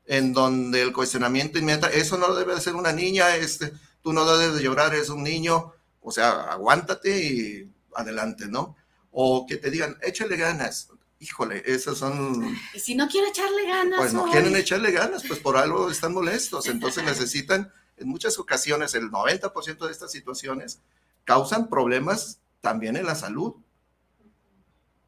en 0.07 0.33
donde 0.33 0.83
el 0.83 0.93
cuestionamiento 0.93 1.61
inmediato, 1.61 1.87
eso 1.87 2.19
no 2.19 2.35
debe 2.35 2.57
de 2.57 2.61
ser 2.61 2.75
una 2.75 2.93
niña, 2.93 3.37
este, 3.37 3.73
tú 4.03 4.13
no 4.13 4.27
debes 4.27 4.57
de 4.57 4.65
llorar, 4.65 4.93
es 4.97 5.09
un 5.09 5.23
niño, 5.23 5.73
o 6.01 6.11
sea, 6.11 6.51
aguántate 6.51 7.17
y 7.25 7.73
adelante, 7.95 8.49
¿no? 8.49 8.75
O 9.13 9.47
que 9.47 9.57
te 9.57 9.71
digan, 9.71 9.99
échale 10.03 10.37
ganas, 10.37 10.89
híjole, 11.21 11.63
esas 11.67 11.99
son... 11.99 12.57
Y 12.75 12.79
si 12.79 12.95
no 12.95 13.09
quiere 13.09 13.29
echarle 13.29 13.67
ganas. 13.67 13.99
Pues 13.99 14.15
no 14.15 14.31
quieren 14.31 14.55
echarle 14.57 14.93
ganas, 14.93 15.25
pues 15.27 15.41
por 15.41 15.57
algo 15.57 15.91
están 15.91 16.15
molestos. 16.15 16.67
Entonces 16.69 17.05
necesitan, 17.05 17.73
en 17.97 18.09
muchas 18.09 18.39
ocasiones, 18.39 18.95
el 18.95 19.11
90% 19.11 19.87
de 19.87 19.93
estas 19.93 20.13
situaciones 20.13 20.81
causan 21.25 21.69
problemas 21.69 22.41
también 22.61 22.97
en 22.97 23.07
la 23.07 23.15
salud, 23.15 23.55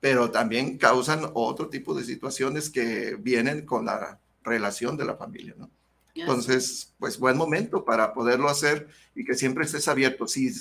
pero 0.00 0.30
también 0.30 0.78
causan 0.78 1.30
otro 1.34 1.68
tipo 1.68 1.94
de 1.94 2.04
situaciones 2.04 2.70
que 2.70 3.16
vienen 3.16 3.66
con 3.66 3.84
la 3.86 4.18
relación 4.42 4.96
de 4.96 5.04
la 5.04 5.16
familia, 5.16 5.54
¿no? 5.56 5.70
Entonces, 6.14 6.92
pues 6.98 7.18
buen 7.18 7.36
momento 7.36 7.84
para 7.84 8.12
poderlo 8.12 8.48
hacer 8.48 8.88
y 9.14 9.24
que 9.24 9.34
siempre 9.34 9.64
estés 9.64 9.86
abierto. 9.88 10.26
Si 10.26 10.52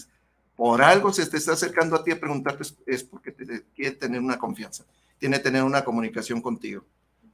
por 0.56 0.82
algo 0.82 1.12
se 1.12 1.26
te 1.26 1.38
está 1.38 1.54
acercando 1.54 1.96
a 1.96 2.04
ti 2.04 2.12
a 2.12 2.20
preguntarte, 2.20 2.64
es 2.86 3.04
porque 3.04 3.32
te 3.32 3.64
quiere 3.76 3.96
tener 3.96 4.22
una 4.22 4.38
confianza 4.38 4.86
tiene 5.20 5.38
que 5.38 5.44
tener 5.44 5.64
una 5.64 5.86
comunicación 5.86 6.42
contigo. 6.42 6.86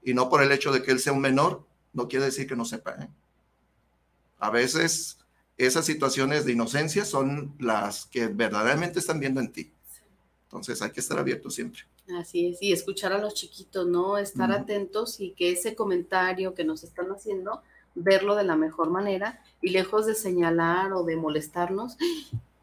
Y 0.03 0.13
no 0.13 0.29
por 0.29 0.43
el 0.43 0.51
hecho 0.51 0.71
de 0.71 0.83
que 0.83 0.91
él 0.91 0.99
sea 0.99 1.13
un 1.13 1.21
menor, 1.21 1.65
no 1.93 2.07
quiere 2.07 2.25
decir 2.25 2.47
que 2.47 2.55
no 2.55 2.65
sepa. 2.65 2.95
¿eh? 2.99 3.07
A 4.39 4.49
veces 4.49 5.17
esas 5.57 5.85
situaciones 5.85 6.45
de 6.45 6.51
inocencia 6.51 7.05
son 7.05 7.55
las 7.59 8.05
que 8.05 8.27
verdaderamente 8.27 8.99
están 8.99 9.19
viendo 9.19 9.39
en 9.39 9.51
ti. 9.51 9.71
Entonces 10.43 10.81
hay 10.81 10.91
que 10.91 10.99
estar 10.99 11.17
abierto 11.17 11.49
siempre. 11.49 11.81
Así 12.19 12.47
es, 12.47 12.61
y 12.61 12.71
escuchar 12.71 13.13
a 13.13 13.17
los 13.17 13.33
chiquitos, 13.33 13.87
¿no? 13.87 14.17
Estar 14.17 14.51
atentos 14.51 15.19
y 15.19 15.31
que 15.31 15.51
ese 15.51 15.73
comentario 15.73 16.53
que 16.53 16.63
nos 16.63 16.83
están 16.83 17.07
haciendo, 17.11 17.63
verlo 17.95 18.35
de 18.35 18.43
la 18.43 18.55
mejor 18.55 18.91
manera 18.91 19.41
y 19.59 19.71
lejos 19.71 20.05
de 20.05 20.13
señalar 20.13 20.93
o 20.93 21.03
de 21.03 21.15
molestarnos, 21.15 21.97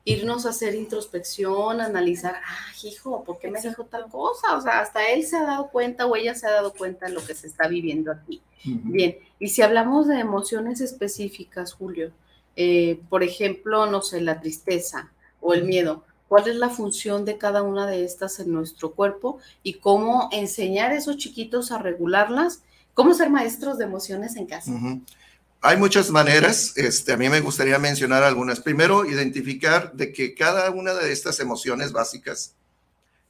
irnos 0.05 0.47
a 0.47 0.51
hacer 0.51 0.75
introspección, 0.75 1.81
analizar, 1.81 2.35
ah, 2.35 2.73
hijo, 2.83 3.23
¿por 3.23 3.39
qué 3.39 3.51
me 3.51 3.61
dijo 3.61 3.85
tal 3.85 4.09
cosa? 4.09 4.57
O 4.57 4.61
sea, 4.61 4.81
hasta 4.81 5.09
él 5.11 5.25
se 5.25 5.37
ha 5.37 5.45
dado 5.45 5.69
cuenta 5.69 6.07
o 6.07 6.17
ella 6.17 6.35
se 6.35 6.47
ha 6.47 6.51
dado 6.51 6.73
cuenta 6.73 7.07
de 7.07 7.13
lo 7.13 7.25
que 7.25 7.35
se 7.35 7.47
está 7.47 7.69
viviendo 7.69 8.11
aquí. 8.11 8.43
Bien, 8.65 9.19
y 9.41 9.49
si 9.49 9.63
hablamos 9.63 10.07
de 10.07 10.21
emociones 10.21 10.81
específicas, 10.81 11.73
Julio, 11.73 12.13
eh, 12.55 13.01
por 13.09 13.23
ejemplo, 13.23 13.87
no 13.87 14.03
sé, 14.03 14.21
la 14.21 14.41
tristeza 14.41 15.11
o 15.41 15.55
el 15.55 15.65
miedo, 15.65 16.05
¿cuál 16.29 16.49
es 16.49 16.57
la 16.57 16.69
función 16.69 17.25
de 17.25 17.39
cada 17.39 17.63
una 17.63 17.87
de 17.87 18.05
estas 18.05 18.39
en 18.39 18.53
nuestro 18.53 18.93
cuerpo 18.93 19.39
y 19.63 19.75
cómo 19.75 20.29
enseñar 20.33 20.93
a 20.93 20.97
esos 20.97 21.17
chiquitos 21.17 21.73
a 21.73 21.79
regularlas? 21.79 22.63
¿Cómo 22.95 23.15
ser 23.15 23.31
maestros 23.31 23.79
de 23.79 23.85
emociones 23.85 24.37
en 24.37 24.47
casa? 24.47 24.73
Hay 25.65 25.77
muchas 25.77 26.11
maneras, 26.11 26.77
este, 26.77 27.13
a 27.13 27.17
mí 27.17 27.29
me 27.29 27.39
gustaría 27.39 27.79
mencionar 27.79 28.25
algunas. 28.25 28.59
Primero, 28.59 29.05
identificar 29.05 29.93
de 29.93 30.13
que 30.13 30.35
cada 30.35 30.69
una 30.73 30.93
de 30.93 31.13
estas 31.13 31.39
emociones 31.39 31.93
básicas 31.93 32.57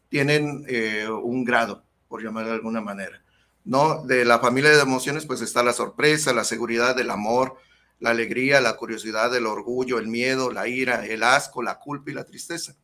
tienen 0.09 0.64
eh, 0.66 1.07
un 1.11 1.45
grado, 1.45 1.85
por 2.09 2.24
llamarlo 2.24 2.49
de 2.49 2.55
alguna 2.55 2.80
manera. 2.80 3.22
¿no? 3.66 4.03
De 4.07 4.24
la 4.24 4.39
familia 4.39 4.70
de 4.70 4.80
emociones, 4.80 5.26
pues 5.26 5.43
está 5.43 5.62
la 5.62 5.74
sorpresa, 5.74 6.33
la 6.33 6.45
seguridad, 6.45 6.99
el 6.99 7.11
amor, 7.11 7.57
la 8.01 8.11
alegría, 8.11 8.62
la 8.62 8.78
curiosidad, 8.78 9.37
el 9.37 9.45
orgullo, 9.45 9.99
el 9.99 10.09
miedo, 10.09 10.51
la 10.51 10.66
ira, 10.68 11.05
el 11.05 11.24
asco, 11.24 11.62
la 11.62 11.80
culpa 11.80 12.12
y 12.12 12.14
la 12.14 12.24
tristeza. 12.24 12.74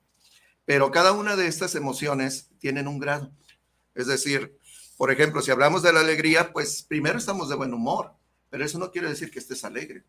Pero 0.67 0.91
cada 0.91 1.13
una 1.13 1.37
de 1.37 1.47
estas 1.47 1.75
emociones 1.75 2.51
tienen 2.59 2.87
un 2.87 2.99
grado. 2.99 3.33
Es 3.95 4.09
decir, 4.09 4.59
por 4.99 5.11
ejemplo, 5.11 5.41
si 5.41 5.51
hablamos 5.51 5.83
de 5.83 5.95
la 5.95 6.01
alegría, 6.01 6.53
pues 6.53 6.83
primero 6.83 7.17
estamos 7.17 7.49
de 7.49 7.57
buen 7.57 7.73
humor 7.73 8.18
pero 8.51 8.65
eso 8.65 8.79
no 8.79 8.91
quiere 8.91 9.09
decir 9.09 9.31
que 9.31 9.39
estés 9.39 9.65
alegre. 9.65 10.05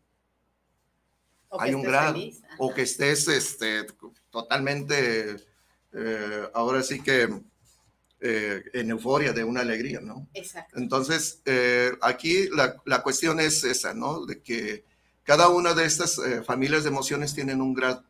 Hay 1.58 1.74
un 1.74 1.82
grado, 1.82 2.16
o 2.58 2.72
que 2.72 2.82
estés 2.82 3.26
este, 3.26 3.86
totalmente, 4.30 5.36
eh, 5.92 6.48
ahora 6.54 6.82
sí 6.82 7.02
que 7.02 7.28
eh, 8.22 8.62
en 8.74 8.90
euforia, 8.90 9.32
de 9.32 9.42
una 9.44 9.62
alegría, 9.62 10.00
¿no? 10.00 10.28
Exacto. 10.34 10.78
Entonces, 10.78 11.40
eh, 11.46 11.90
aquí 12.02 12.48
la, 12.50 12.76
la, 12.84 13.02
cuestión 13.02 13.40
es 13.40 13.64
esa, 13.64 13.94
¿no? 13.94 14.26
De 14.26 14.42
que 14.42 14.84
cada 15.24 15.48
una 15.48 15.72
de 15.72 15.86
estas 15.86 16.18
eh, 16.18 16.42
familias 16.42 16.82
de 16.82 16.90
emociones 16.90 17.34
tienen 17.34 17.62
un 17.62 17.72
grado. 17.72 18.04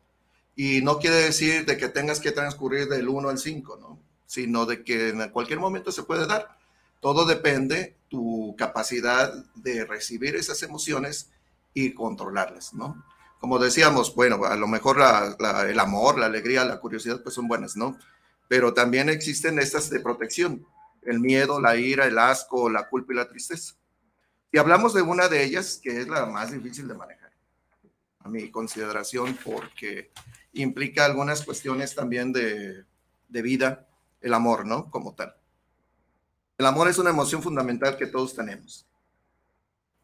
Y 0.53 0.81
no 0.81 0.99
quiere 0.99 1.15
decir 1.15 1.65
de 1.65 1.77
que 1.77 1.87
tengas 1.87 2.19
que 2.19 2.33
transcurrir 2.33 2.89
del 2.89 3.07
1 3.07 3.29
al 3.29 3.37
5, 3.37 3.77
¿no? 3.79 3.99
Sino 4.25 4.65
de 4.65 4.83
que 4.83 5.09
en 5.09 5.29
cualquier 5.29 5.59
momento 5.59 5.93
se 5.93 6.03
puede 6.03 6.27
dar. 6.27 6.57
Todo 7.01 7.25
depende 7.25 7.97
tu 8.09 8.55
capacidad 8.57 9.33
de 9.55 9.85
recibir 9.85 10.35
esas 10.35 10.63
emociones 10.63 11.31
y 11.73 11.93
controlarlas, 11.93 12.73
¿no? 12.73 13.03
Como 13.39 13.57
decíamos, 13.57 14.13
bueno, 14.13 14.45
a 14.45 14.55
lo 14.55 14.67
mejor 14.67 14.99
el 15.67 15.79
amor, 15.79 16.19
la 16.19 16.27
alegría, 16.27 16.63
la 16.63 16.79
curiosidad, 16.79 17.23
pues 17.23 17.33
son 17.33 17.47
buenas, 17.47 17.75
¿no? 17.75 17.97
Pero 18.47 18.73
también 18.73 19.09
existen 19.09 19.57
estas 19.57 19.89
de 19.89 19.99
protección, 19.99 20.65
el 21.01 21.19
miedo, 21.19 21.59
la 21.59 21.75
ira, 21.75 22.05
el 22.05 22.19
asco, 22.19 22.69
la 22.69 22.87
culpa 22.87 23.13
y 23.13 23.15
la 23.15 23.27
tristeza. 23.27 23.73
Y 24.51 24.59
hablamos 24.59 24.93
de 24.93 25.01
una 25.01 25.27
de 25.27 25.43
ellas, 25.43 25.79
que 25.81 26.01
es 26.01 26.07
la 26.07 26.27
más 26.27 26.51
difícil 26.51 26.87
de 26.87 26.93
manejar, 26.93 27.31
a 28.19 28.29
mi 28.29 28.51
consideración, 28.51 29.35
porque 29.43 30.11
implica 30.53 31.05
algunas 31.05 31.43
cuestiones 31.43 31.95
también 31.95 32.31
de, 32.31 32.85
de 33.27 33.41
vida, 33.41 33.87
el 34.19 34.35
amor, 34.35 34.67
¿no? 34.67 34.91
Como 34.91 35.15
tal. 35.15 35.40
El 36.57 36.65
amor 36.65 36.87
es 36.87 36.97
una 36.97 37.09
emoción 37.09 37.41
fundamental 37.41 37.97
que 37.97 38.07
todos 38.07 38.35
tenemos 38.35 38.85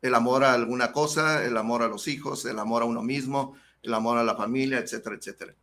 el 0.02 0.16
amor 0.16 0.44
a 0.44 0.54
alguna 0.54 0.92
cosa, 0.92 1.46
el 1.46 1.58
amor 1.58 1.82
a 1.82 1.88
los 1.88 2.08
hijos, 2.08 2.46
el 2.46 2.60
amor 2.60 2.84
a 2.84 2.86
uno 2.86 3.02
mismo, 3.02 3.58
el 3.84 3.94
amor 3.94 4.18
a 4.18 4.24
la 4.24 4.36
familia, 4.36 4.80
etcétera, 4.80 5.16
etcétera. 5.16 5.54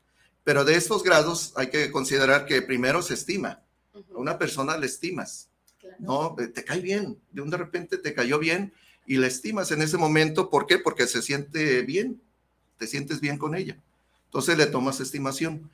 Pero 0.43 0.65
de 0.65 0.75
estos 0.75 1.03
grados 1.03 1.53
hay 1.57 1.71
que 1.71 1.91
considerar 1.91 2.47
que 2.47 2.63
primero 2.63 3.03
se 3.03 3.15
estima. 3.15 3.63
A 3.95 4.19
una 4.19 4.39
persona 4.39 4.77
le 4.77 4.87
estimas, 4.87 5.49
¿no? 5.99 6.37
Eh, 6.39 6.49
te 6.49 6.65
cae 6.65 6.81
bien, 6.81 7.19
de 7.31 7.43
un 7.43 7.51
de 7.51 7.57
repente 7.57 7.97
te 7.97 8.13
cayó 8.13 8.39
bien 8.39 8.73
y 9.07 9.19
le 9.19 9.29
estimas 9.29 9.71
en 9.71 9.83
ese 9.83 9.97
momento. 9.97 10.51
¿Por 10.51 10.67
qué? 10.67 10.79
Porque 10.79 11.07
se 11.07 11.23
siente 11.23 11.83
bien, 11.83 12.21
te 12.77 12.87
sientes 12.87 13.21
bien 13.21 13.39
con 13.39 13.55
ella. 13.55 13.79
Entonces 14.27 14.59
le 14.59 14.67
tomas 14.67 15.01
estimación. 15.01 15.71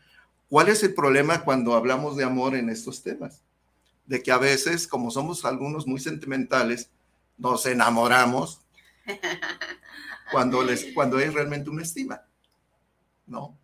¿Cuál 0.49 0.69
es 0.69 0.83
el 0.83 0.95
problema 0.95 1.45
cuando 1.45 1.75
hablamos 1.75 2.17
de 2.17 2.25
amor 2.25 2.55
en 2.55 2.69
estos 2.69 3.03
temas? 3.03 3.41
De 4.11 4.25
que 4.25 4.33
a 4.33 4.39
veces, 4.39 4.89
como 4.89 5.13
somos 5.13 5.45
algunos 5.45 5.87
muy 5.87 6.01
sentimentales, 6.01 6.91
nos 7.39 7.65
enamoramos 7.65 8.61
cuando, 10.33 10.65
les, 10.65 10.93
cuando 10.95 11.21
es 11.21 11.33
realmente 11.33 11.71
una 11.71 11.85
estima, 11.85 12.23
¿no? 13.29 13.57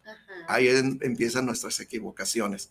Ahí 0.46 0.68
empiezan 1.00 1.46
nuestras 1.46 1.80
equivocaciones. 1.80 2.70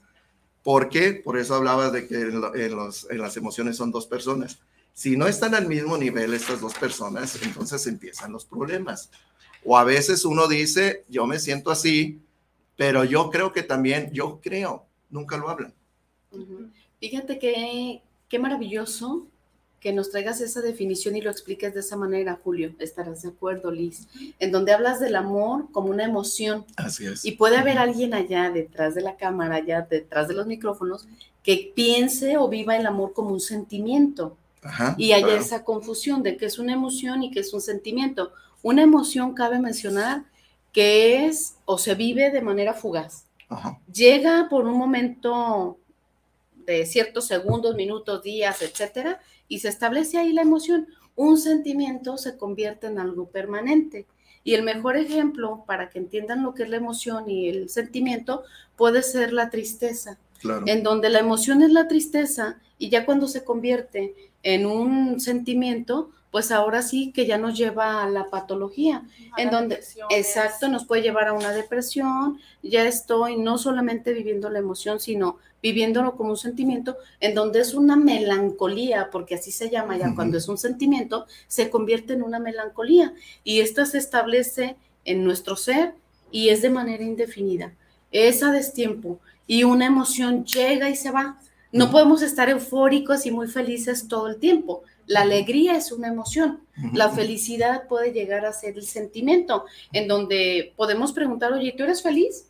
¿Por 0.64 0.88
qué? 0.88 1.16
Por 1.16 1.38
eso 1.38 1.54
hablaba 1.54 1.90
de 1.90 2.08
que 2.08 2.16
en, 2.16 2.76
los, 2.78 3.12
en 3.12 3.18
las 3.18 3.36
emociones 3.36 3.76
son 3.76 3.92
dos 3.92 4.08
personas. 4.08 4.60
Si 4.94 5.18
no 5.18 5.28
están 5.28 5.54
al 5.54 5.68
mismo 5.68 5.98
nivel 5.98 6.34
estas 6.34 6.62
dos 6.62 6.76
personas, 6.76 7.38
entonces 7.44 7.86
empiezan 7.88 8.32
los 8.32 8.46
problemas. 8.46 9.10
O 9.66 9.78
a 9.78 9.84
veces 9.84 10.24
uno 10.24 10.48
dice, 10.48 11.04
yo 11.10 11.28
me 11.28 11.40
siento 11.40 11.72
así, 11.72 12.22
pero 12.78 13.04
yo 13.04 13.30
creo 13.32 13.52
que 13.52 13.64
también, 13.64 14.12
yo 14.14 14.40
creo, 14.42 14.88
nunca 15.10 15.36
lo 15.36 15.50
hablan. 15.50 15.74
Fíjate 17.10 17.38
que 17.38 18.02
qué 18.30 18.40
maravilloso 18.40 19.28
que 19.80 19.94
nos 19.94 20.10
traigas 20.10 20.42
esa 20.42 20.62
definición 20.62 21.16
y 21.16 21.22
lo 21.22 21.30
expliques 21.30 21.72
de 21.76 21.82
esa 21.82 21.96
manera, 21.96 22.40
Julio. 22.44 22.74
Estarás 22.80 23.22
de 23.22 23.30
acuerdo, 23.30 23.70
Liz. 23.70 24.08
En 24.40 24.52
donde 24.52 24.74
hablas 24.74 25.00
del 25.00 25.16
amor 25.16 25.68
como 25.72 25.92
una 25.92 26.04
emoción. 26.04 26.66
Así 26.78 27.06
es. 27.06 27.24
Y 27.24 27.34
puede 27.34 27.58
haber 27.58 27.78
alguien 27.78 28.16
allá 28.16 28.50
detrás 28.50 28.96
de 28.96 29.04
la 29.04 29.18
cámara, 29.18 29.58
allá 29.58 29.86
detrás 29.88 30.28
de 30.28 30.34
los 30.34 30.48
micrófonos, 30.48 31.08
que 31.44 31.72
piense 31.76 32.38
o 32.38 32.50
viva 32.50 32.76
el 32.76 32.88
amor 32.88 33.14
como 33.14 33.30
un 33.30 33.40
sentimiento. 33.40 34.36
Ajá, 34.64 34.96
y 34.98 35.12
haya 35.12 35.38
esa 35.38 35.64
confusión 35.64 36.24
de 36.24 36.38
que 36.38 36.48
es 36.48 36.58
una 36.58 36.74
emoción 36.74 37.22
y 37.22 37.30
que 37.30 37.42
es 37.42 37.54
un 37.54 37.62
sentimiento. 37.62 38.34
Una 38.64 38.82
emoción 38.82 39.36
cabe 39.36 39.60
mencionar 39.60 40.24
que 40.74 41.28
es 41.28 41.58
o 41.66 41.78
se 41.78 41.94
vive 41.94 42.32
de 42.32 42.42
manera 42.42 42.74
fugaz. 42.74 43.26
Ajá. 43.48 43.80
Llega 43.94 44.48
por 44.50 44.66
un 44.66 44.76
momento 44.76 45.78
de 46.66 46.86
ciertos 46.86 47.28
segundos, 47.28 47.76
minutos, 47.76 48.24
días, 48.24 48.62
etcétera, 48.62 49.20
y 49.48 49.60
se 49.60 49.70
establece 49.70 50.18
ahí 50.18 50.34
la 50.34 50.42
emoción. 50.42 50.88
Un 51.16 51.38
sentimiento 51.38 52.18
se 52.18 52.38
convierte 52.38 52.88
en 52.88 53.00
algo 53.00 53.28
permanente. 53.28 54.06
Y 54.44 54.54
el 54.54 54.64
mejor 54.64 54.96
ejemplo 54.96 55.64
para 55.66 55.90
que 55.90 55.98
entiendan 55.98 56.44
lo 56.44 56.54
que 56.54 56.64
es 56.64 56.70
la 56.70 56.78
emoción 56.78 57.30
y 57.30 57.50
el 57.50 57.70
sentimiento 57.70 58.44
puede 58.76 59.02
ser 59.02 59.34
la 59.34 59.50
tristeza. 59.50 60.20
En 60.68 60.84
donde 60.84 61.10
la 61.10 61.20
emoción 61.20 61.64
es 61.64 61.72
la 61.72 61.88
tristeza 61.88 62.60
y 62.78 62.90
ya 62.90 63.06
cuando 63.06 63.28
se 63.28 63.44
convierte 63.44 64.14
en 64.44 64.68
un 64.68 65.20
sentimiento, 65.20 66.12
pues 66.36 66.52
ahora 66.52 66.82
sí 66.82 67.14
que 67.14 67.26
ya 67.26 67.38
nos 67.38 67.58
lleva 67.58 68.04
a 68.04 68.10
la 68.10 68.30
patología, 68.30 69.04
en 69.38 69.52
donde, 69.52 69.80
exacto, 70.10 70.68
nos 70.68 70.84
puede 70.84 71.02
llevar 71.02 71.30
a 71.30 71.34
una 71.34 71.54
depresión, 71.54 72.42
ya 72.62 72.86
estoy 72.86 73.38
no 73.38 73.58
solamente 73.58 74.12
viviendo 74.12 74.50
la 74.50 74.60
emoción, 74.60 75.00
sino 75.00 75.38
viviéndolo 75.64 76.18
como 76.18 76.32
un 76.32 76.38
sentimiento, 76.38 76.98
en 77.22 77.36
donde 77.36 77.62
es 77.62 77.74
una 77.74 77.96
melancolía, 77.96 79.08
porque 79.14 79.36
así 79.36 79.54
se 79.54 79.70
llama 79.70 79.96
ya, 79.98 80.14
cuando 80.14 80.38
es 80.38 80.50
un 80.50 80.58
sentimiento, 80.58 81.26
se 81.48 81.70
convierte 81.70 82.12
en 82.12 82.22
una 82.22 82.40
melancolía, 82.40 83.14
y 83.46 83.62
esto 83.62 83.86
se 83.86 83.98
establece 83.98 84.76
en 85.06 85.24
nuestro 85.24 85.56
ser 85.56 85.94
y 86.32 86.50
es 86.50 86.62
de 86.62 86.70
manera 86.70 87.06
indefinida, 87.06 87.72
es 88.12 88.44
a 88.44 88.52
destiempo, 88.52 89.22
y 89.48 89.64
una 89.64 89.86
emoción 89.86 90.44
llega 90.44 90.90
y 90.90 90.98
se 90.98 91.12
va. 91.12 91.40
No 91.72 91.92
podemos 91.92 92.22
estar 92.22 92.50
eufóricos 92.50 93.26
y 93.26 93.32
muy 93.32 93.48
felices 93.48 94.10
todo 94.10 94.28
el 94.28 94.36
tiempo 94.36 94.84
la 95.08 95.22
alegría 95.22 95.76
es 95.76 95.92
una 95.92 96.08
emoción. 96.08 96.62
La 96.94 97.10
felicidad 97.10 97.88
puede 97.88 98.12
llegar 98.12 98.46
a 98.46 98.54
ser 98.54 98.78
el 98.78 98.86
sentimiento, 98.86 99.66
en 99.94 100.08
donde 100.08 100.74
podemos 100.76 101.14
preguntar, 101.14 101.54
oye, 101.54 101.74
¿tú 101.78 101.84
eres 101.84 102.02
feliz? 102.02 102.48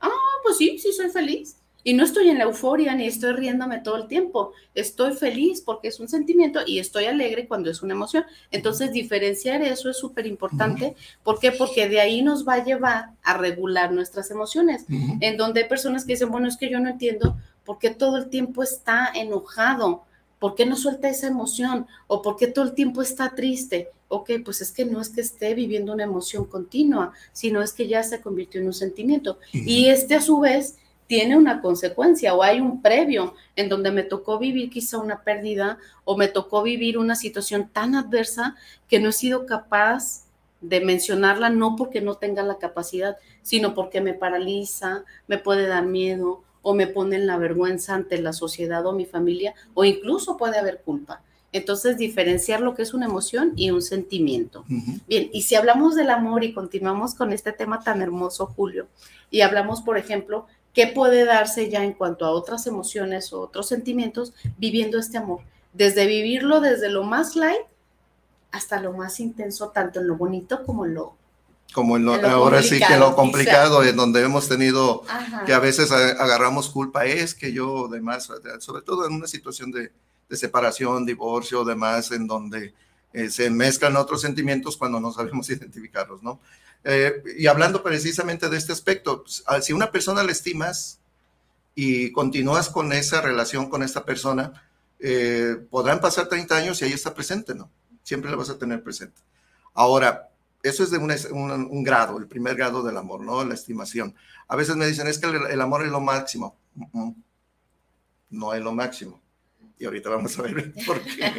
Ah, 0.00 0.10
pues 0.42 0.58
sí, 0.58 0.78
sí 0.78 0.92
soy 0.92 1.10
feliz. 1.10 1.56
Y 1.82 1.94
no 1.94 2.02
estoy 2.02 2.28
en 2.30 2.38
la 2.38 2.44
euforia 2.44 2.96
ni 2.96 3.06
estoy 3.06 3.32
riéndome 3.32 3.78
todo 3.78 3.96
el 3.96 4.08
tiempo. 4.08 4.52
Estoy 4.74 5.12
feliz 5.14 5.60
porque 5.60 5.86
es 5.86 6.00
un 6.00 6.08
sentimiento 6.08 6.60
y 6.66 6.80
estoy 6.80 7.04
alegre 7.04 7.46
cuando 7.46 7.70
es 7.70 7.80
una 7.80 7.94
emoción. 7.94 8.24
Entonces, 8.50 8.90
diferenciar 8.90 9.62
eso 9.62 9.88
es 9.88 9.96
súper 9.96 10.26
importante. 10.26 10.96
¿Por 11.22 11.38
qué? 11.38 11.52
Porque 11.52 11.88
de 11.88 12.00
ahí 12.00 12.22
nos 12.22 12.46
va 12.46 12.54
a 12.54 12.64
llevar 12.64 13.10
a 13.22 13.36
regular 13.36 13.92
nuestras 13.92 14.32
emociones. 14.32 14.84
En 14.88 15.36
donde 15.36 15.62
hay 15.62 15.68
personas 15.68 16.04
que 16.04 16.14
dicen, 16.14 16.28
bueno, 16.28 16.48
es 16.48 16.56
que 16.56 16.68
yo 16.68 16.80
no 16.80 16.90
entiendo 16.90 17.36
por 17.64 17.78
qué 17.78 17.90
todo 17.90 18.16
el 18.16 18.30
tiempo 18.30 18.64
está 18.64 19.12
enojado 19.14 20.02
¿Por 20.38 20.54
qué 20.54 20.66
no 20.66 20.76
suelta 20.76 21.08
esa 21.08 21.28
emoción? 21.28 21.86
¿O 22.06 22.22
por 22.22 22.36
qué 22.36 22.46
todo 22.46 22.64
el 22.64 22.74
tiempo 22.74 23.02
está 23.02 23.34
triste? 23.34 23.90
Ok, 24.08 24.30
pues 24.44 24.60
es 24.60 24.70
que 24.70 24.84
no 24.84 25.00
es 25.00 25.08
que 25.08 25.20
esté 25.20 25.54
viviendo 25.54 25.92
una 25.92 26.04
emoción 26.04 26.44
continua, 26.44 27.12
sino 27.32 27.62
es 27.62 27.72
que 27.72 27.88
ya 27.88 28.02
se 28.02 28.20
convirtió 28.20 28.60
en 28.60 28.68
un 28.68 28.74
sentimiento. 28.74 29.38
Y 29.52 29.88
este 29.88 30.14
a 30.14 30.20
su 30.20 30.40
vez 30.40 30.76
tiene 31.06 31.36
una 31.36 31.60
consecuencia 31.60 32.34
o 32.34 32.42
hay 32.42 32.60
un 32.60 32.82
previo 32.82 33.34
en 33.54 33.68
donde 33.68 33.90
me 33.90 34.02
tocó 34.02 34.38
vivir 34.38 34.70
quizá 34.70 34.98
una 34.98 35.22
pérdida 35.22 35.78
o 36.04 36.16
me 36.16 36.28
tocó 36.28 36.62
vivir 36.62 36.98
una 36.98 37.16
situación 37.16 37.68
tan 37.72 37.94
adversa 37.94 38.56
que 38.88 38.98
no 38.98 39.10
he 39.10 39.12
sido 39.12 39.46
capaz 39.46 40.26
de 40.60 40.80
mencionarla, 40.80 41.50
no 41.50 41.76
porque 41.76 42.00
no 42.00 42.16
tenga 42.16 42.42
la 42.42 42.58
capacidad, 42.58 43.18
sino 43.42 43.74
porque 43.74 44.00
me 44.00 44.14
paraliza, 44.14 45.04
me 45.28 45.38
puede 45.38 45.66
dar 45.66 45.86
miedo, 45.86 46.42
o 46.68 46.74
me 46.74 46.88
ponen 46.88 47.28
la 47.28 47.38
vergüenza 47.38 47.94
ante 47.94 48.20
la 48.20 48.32
sociedad 48.32 48.84
o 48.86 48.92
mi 48.92 49.06
familia, 49.06 49.54
o 49.72 49.84
incluso 49.84 50.36
puede 50.36 50.58
haber 50.58 50.80
culpa. 50.80 51.22
Entonces, 51.52 51.96
diferenciar 51.96 52.60
lo 52.60 52.74
que 52.74 52.82
es 52.82 52.92
una 52.92 53.06
emoción 53.06 53.52
y 53.54 53.70
un 53.70 53.82
sentimiento. 53.82 54.64
Bien, 55.06 55.30
y 55.32 55.42
si 55.42 55.54
hablamos 55.54 55.94
del 55.94 56.10
amor 56.10 56.42
y 56.42 56.52
continuamos 56.52 57.14
con 57.14 57.32
este 57.32 57.52
tema 57.52 57.84
tan 57.84 58.02
hermoso, 58.02 58.46
Julio, 58.46 58.88
y 59.30 59.42
hablamos, 59.42 59.80
por 59.80 59.96
ejemplo, 59.96 60.46
qué 60.74 60.88
puede 60.88 61.24
darse 61.24 61.70
ya 61.70 61.84
en 61.84 61.92
cuanto 61.92 62.24
a 62.26 62.32
otras 62.32 62.66
emociones 62.66 63.32
o 63.32 63.42
otros 63.42 63.68
sentimientos 63.68 64.34
viviendo 64.58 64.98
este 64.98 65.18
amor, 65.18 65.42
desde 65.72 66.06
vivirlo 66.06 66.60
desde 66.60 66.88
lo 66.88 67.04
más 67.04 67.36
light 67.36 67.62
hasta 68.50 68.80
lo 68.80 68.92
más 68.92 69.20
intenso, 69.20 69.68
tanto 69.68 70.00
en 70.00 70.08
lo 70.08 70.16
bonito 70.16 70.64
como 70.64 70.84
en 70.84 70.94
lo 70.94 71.14
como 71.72 71.96
ahora 71.96 72.62
sí 72.62 72.80
que 72.80 72.96
lo 72.96 73.14
complicado, 73.14 73.84
en 73.84 73.96
donde 73.96 74.22
hemos 74.22 74.48
tenido 74.48 75.02
que 75.44 75.52
a 75.52 75.58
veces 75.58 75.92
agarramos 75.92 76.70
culpa, 76.70 77.04
es 77.04 77.34
que 77.34 77.52
yo, 77.52 77.88
demás, 77.88 78.30
sobre 78.60 78.82
todo 78.82 79.06
en 79.06 79.12
una 79.12 79.26
situación 79.26 79.70
de, 79.70 79.92
separación, 80.30 81.06
divorcio, 81.06 81.64
demás, 81.64 82.10
en 82.10 82.26
donde 82.26 82.74
eh, 83.12 83.30
se 83.30 83.48
mezclan 83.48 83.96
otros 83.96 84.20
sentimientos 84.20 84.76
cuando 84.76 84.98
no 85.00 85.12
sabemos 85.12 85.48
identificarlos, 85.50 86.22
¿no? 86.22 86.40
Eh, 86.82 87.22
y 87.38 87.46
hablando 87.46 87.82
precisamente 87.82 88.48
de 88.48 88.56
este 88.56 88.72
aspecto, 88.72 89.22
pues, 89.22 89.44
si 89.62 89.72
una 89.72 89.90
persona 89.90 90.22
la 90.22 90.32
estimas 90.32 91.00
y 91.74 92.10
continúas 92.12 92.68
con 92.68 92.92
esa 92.92 93.20
relación 93.20 93.68
con 93.68 93.82
esta 93.82 94.04
persona, 94.04 94.64
eh, 94.98 95.56
podrán 95.70 96.00
pasar 96.00 96.28
30 96.28 96.56
años 96.56 96.80
y 96.80 96.86
ahí 96.86 96.92
está 96.92 97.12
presente, 97.12 97.54
¿no? 97.54 97.70
Siempre 98.02 98.30
la 98.30 98.36
vas 98.36 98.50
a 98.50 98.58
tener 98.58 98.82
presente. 98.82 99.20
Ahora, 99.74 100.30
eso 100.66 100.82
es 100.84 100.90
de 100.90 100.98
un, 100.98 101.84
grado, 101.84 102.18
el 102.18 102.26
primer 102.26 102.56
grado 102.56 102.82
del 102.82 102.96
amor, 102.96 103.22
¿no? 103.22 103.44
La 103.44 103.54
estimación. 103.54 104.14
A 104.48 104.56
veces 104.56 104.76
me 104.76 104.86
dicen, 104.86 105.06
es 105.06 105.18
que 105.18 105.26
el, 105.26 105.60
amor 105.60 105.84
es 105.84 105.90
lo 105.90 106.00
máximo. 106.00 106.56
no 108.30 108.54
es 108.54 108.62
lo 108.62 108.72
máximo. 108.72 109.20
Y 109.78 109.84
ahorita 109.84 110.10
vamos 110.10 110.38
a 110.38 110.42
ver 110.42 110.72
por 110.86 111.00
qué. 111.02 111.32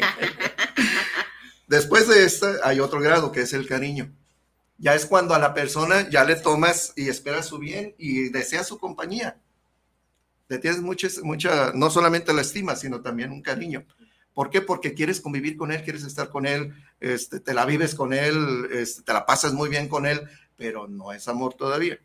Después 1.67 2.07
de 2.07 2.23
esta 2.23 2.55
hay 2.63 2.79
otro 2.79 2.99
grado 2.99 3.31
que 3.31 3.41
es 3.41 3.53
el 3.53 3.67
cariño. 3.67 4.11
Ya 4.77 4.93
es 4.93 5.05
cuando 5.05 5.33
a 5.33 5.39
la 5.39 5.53
persona 5.53 6.07
ya 6.09 6.23
le 6.23 6.35
tomas 6.35 6.93
y 6.95 7.09
esperas 7.09 7.47
su 7.47 7.57
bien 7.57 7.95
y 7.97 8.29
deseas 8.29 8.67
su 8.67 8.77
compañía. 8.77 9.39
Le 10.49 10.59
tienes 10.59 10.81
mucha, 10.81 11.07
mucha, 11.23 11.71
no 11.73 11.89
solamente 11.89 12.33
la 12.33 12.41
estima, 12.41 12.75
sino 12.75 13.01
también 13.01 13.31
un 13.31 13.41
cariño. 13.41 13.85
¿Por 14.37 14.51
qué? 14.51 14.61
Porque 14.61 14.93
quieres 14.93 15.19
convivir 15.19 15.57
con 15.57 15.71
él, 15.71 15.81
quieres 15.81 16.03
estar 16.03 16.29
con 16.29 16.45
él, 16.45 16.71
este, 16.99 17.39
te 17.39 17.55
la 17.55 17.65
vives 17.65 17.95
con 17.95 18.13
él, 18.13 18.69
este, 18.71 19.01
te 19.01 19.11
la 19.11 19.25
pasas 19.25 19.51
muy 19.51 19.67
bien 19.67 19.87
con 19.87 20.05
él, 20.05 20.29
pero 20.55 20.87
no 20.87 21.11
es 21.11 21.27
amor 21.27 21.55
todavía. 21.55 21.97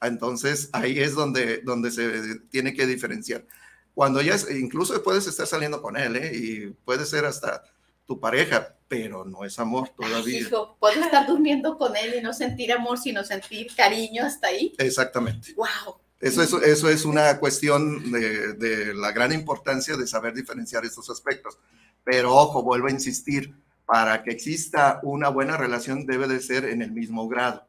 Entonces 0.00 0.70
ahí 0.72 1.00
es 1.00 1.16
donde, 1.16 1.62
donde 1.62 1.90
se 1.90 2.38
tiene 2.48 2.74
que 2.74 2.86
diferenciar. 2.86 3.44
Cuando 3.92 4.22
ya 4.22 4.36
es, 4.36 4.48
incluso 4.52 5.02
puedes 5.02 5.26
estar 5.26 5.48
saliendo 5.48 5.82
con 5.82 5.96
él, 5.96 6.14
¿eh? 6.14 6.30
y 6.32 6.66
puede 6.84 7.06
ser 7.06 7.24
hasta 7.24 7.64
tu 8.06 8.20
pareja, 8.20 8.76
pero 8.86 9.24
no 9.24 9.44
es 9.44 9.58
amor 9.58 9.88
todavía. 9.88 10.42
hijo, 10.42 10.76
puedo 10.78 11.00
estar 11.00 11.26
durmiendo 11.26 11.76
con 11.76 11.96
él 11.96 12.14
y 12.18 12.20
no 12.20 12.32
sentir 12.32 12.70
amor, 12.70 13.00
sino 13.00 13.24
sentir 13.24 13.66
cariño 13.74 14.24
hasta 14.24 14.46
ahí. 14.46 14.72
Exactamente. 14.78 15.54
Wow. 15.54 16.01
Eso, 16.22 16.40
eso, 16.40 16.62
eso 16.62 16.88
es 16.88 17.04
una 17.04 17.38
cuestión 17.38 18.12
de, 18.12 18.52
de, 18.52 18.94
la 18.94 19.10
gran 19.10 19.32
importancia 19.32 19.96
de 19.96 20.06
saber 20.06 20.32
diferenciar 20.32 20.84
estos 20.84 21.10
aspectos. 21.10 21.58
Pero 22.04 22.34
ojo, 22.34 22.62
vuelvo 22.62 22.86
a 22.86 22.92
insistir, 22.92 23.52
para 23.84 24.22
que 24.22 24.30
exista 24.30 25.00
una 25.02 25.28
buena 25.28 25.56
relación 25.56 26.06
debe 26.06 26.28
de 26.28 26.40
ser 26.40 26.64
en 26.66 26.80
el 26.80 26.92
mismo 26.92 27.28
grado. 27.28 27.66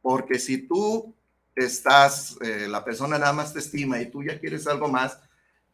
Porque 0.00 0.38
si 0.38 0.68
tú 0.68 1.14
estás, 1.56 2.36
eh, 2.42 2.68
la 2.68 2.84
persona 2.84 3.18
nada 3.18 3.32
más 3.32 3.52
te 3.52 3.58
estima 3.58 4.00
y 4.00 4.08
tú 4.08 4.22
ya 4.22 4.38
quieres 4.38 4.68
algo 4.68 4.88
más 4.88 5.18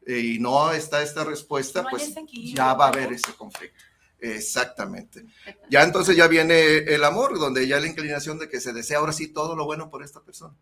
eh, 0.07 0.19
y 0.19 0.39
no 0.39 0.73
está 0.73 1.03
esta 1.03 1.23
respuesta, 1.23 1.83
No 1.83 1.91
pues 1.91 2.14
ya 2.55 2.73
va 2.73 2.87
a 2.87 2.89
haber 2.89 3.12
ese 3.12 3.35
conflicto. 3.35 3.79
Exactamente. 4.19 5.27
Ya 5.69 5.83
entonces 5.83 6.17
ya 6.17 6.27
viene 6.27 6.79
el 6.79 7.05
amor, 7.05 7.39
donde 7.39 7.69
ya 7.69 7.79
la 7.79 7.87
inclinación 7.87 8.39
de 8.39 8.49
que 8.49 8.61
se 8.61 8.73
desea 8.73 8.99
ahora 8.99 9.12
sí 9.12 9.29
todo 9.29 9.55
lo 9.55 9.67
bueno 9.67 9.91
por 9.91 10.03
esta 10.03 10.23
persona. 10.23 10.55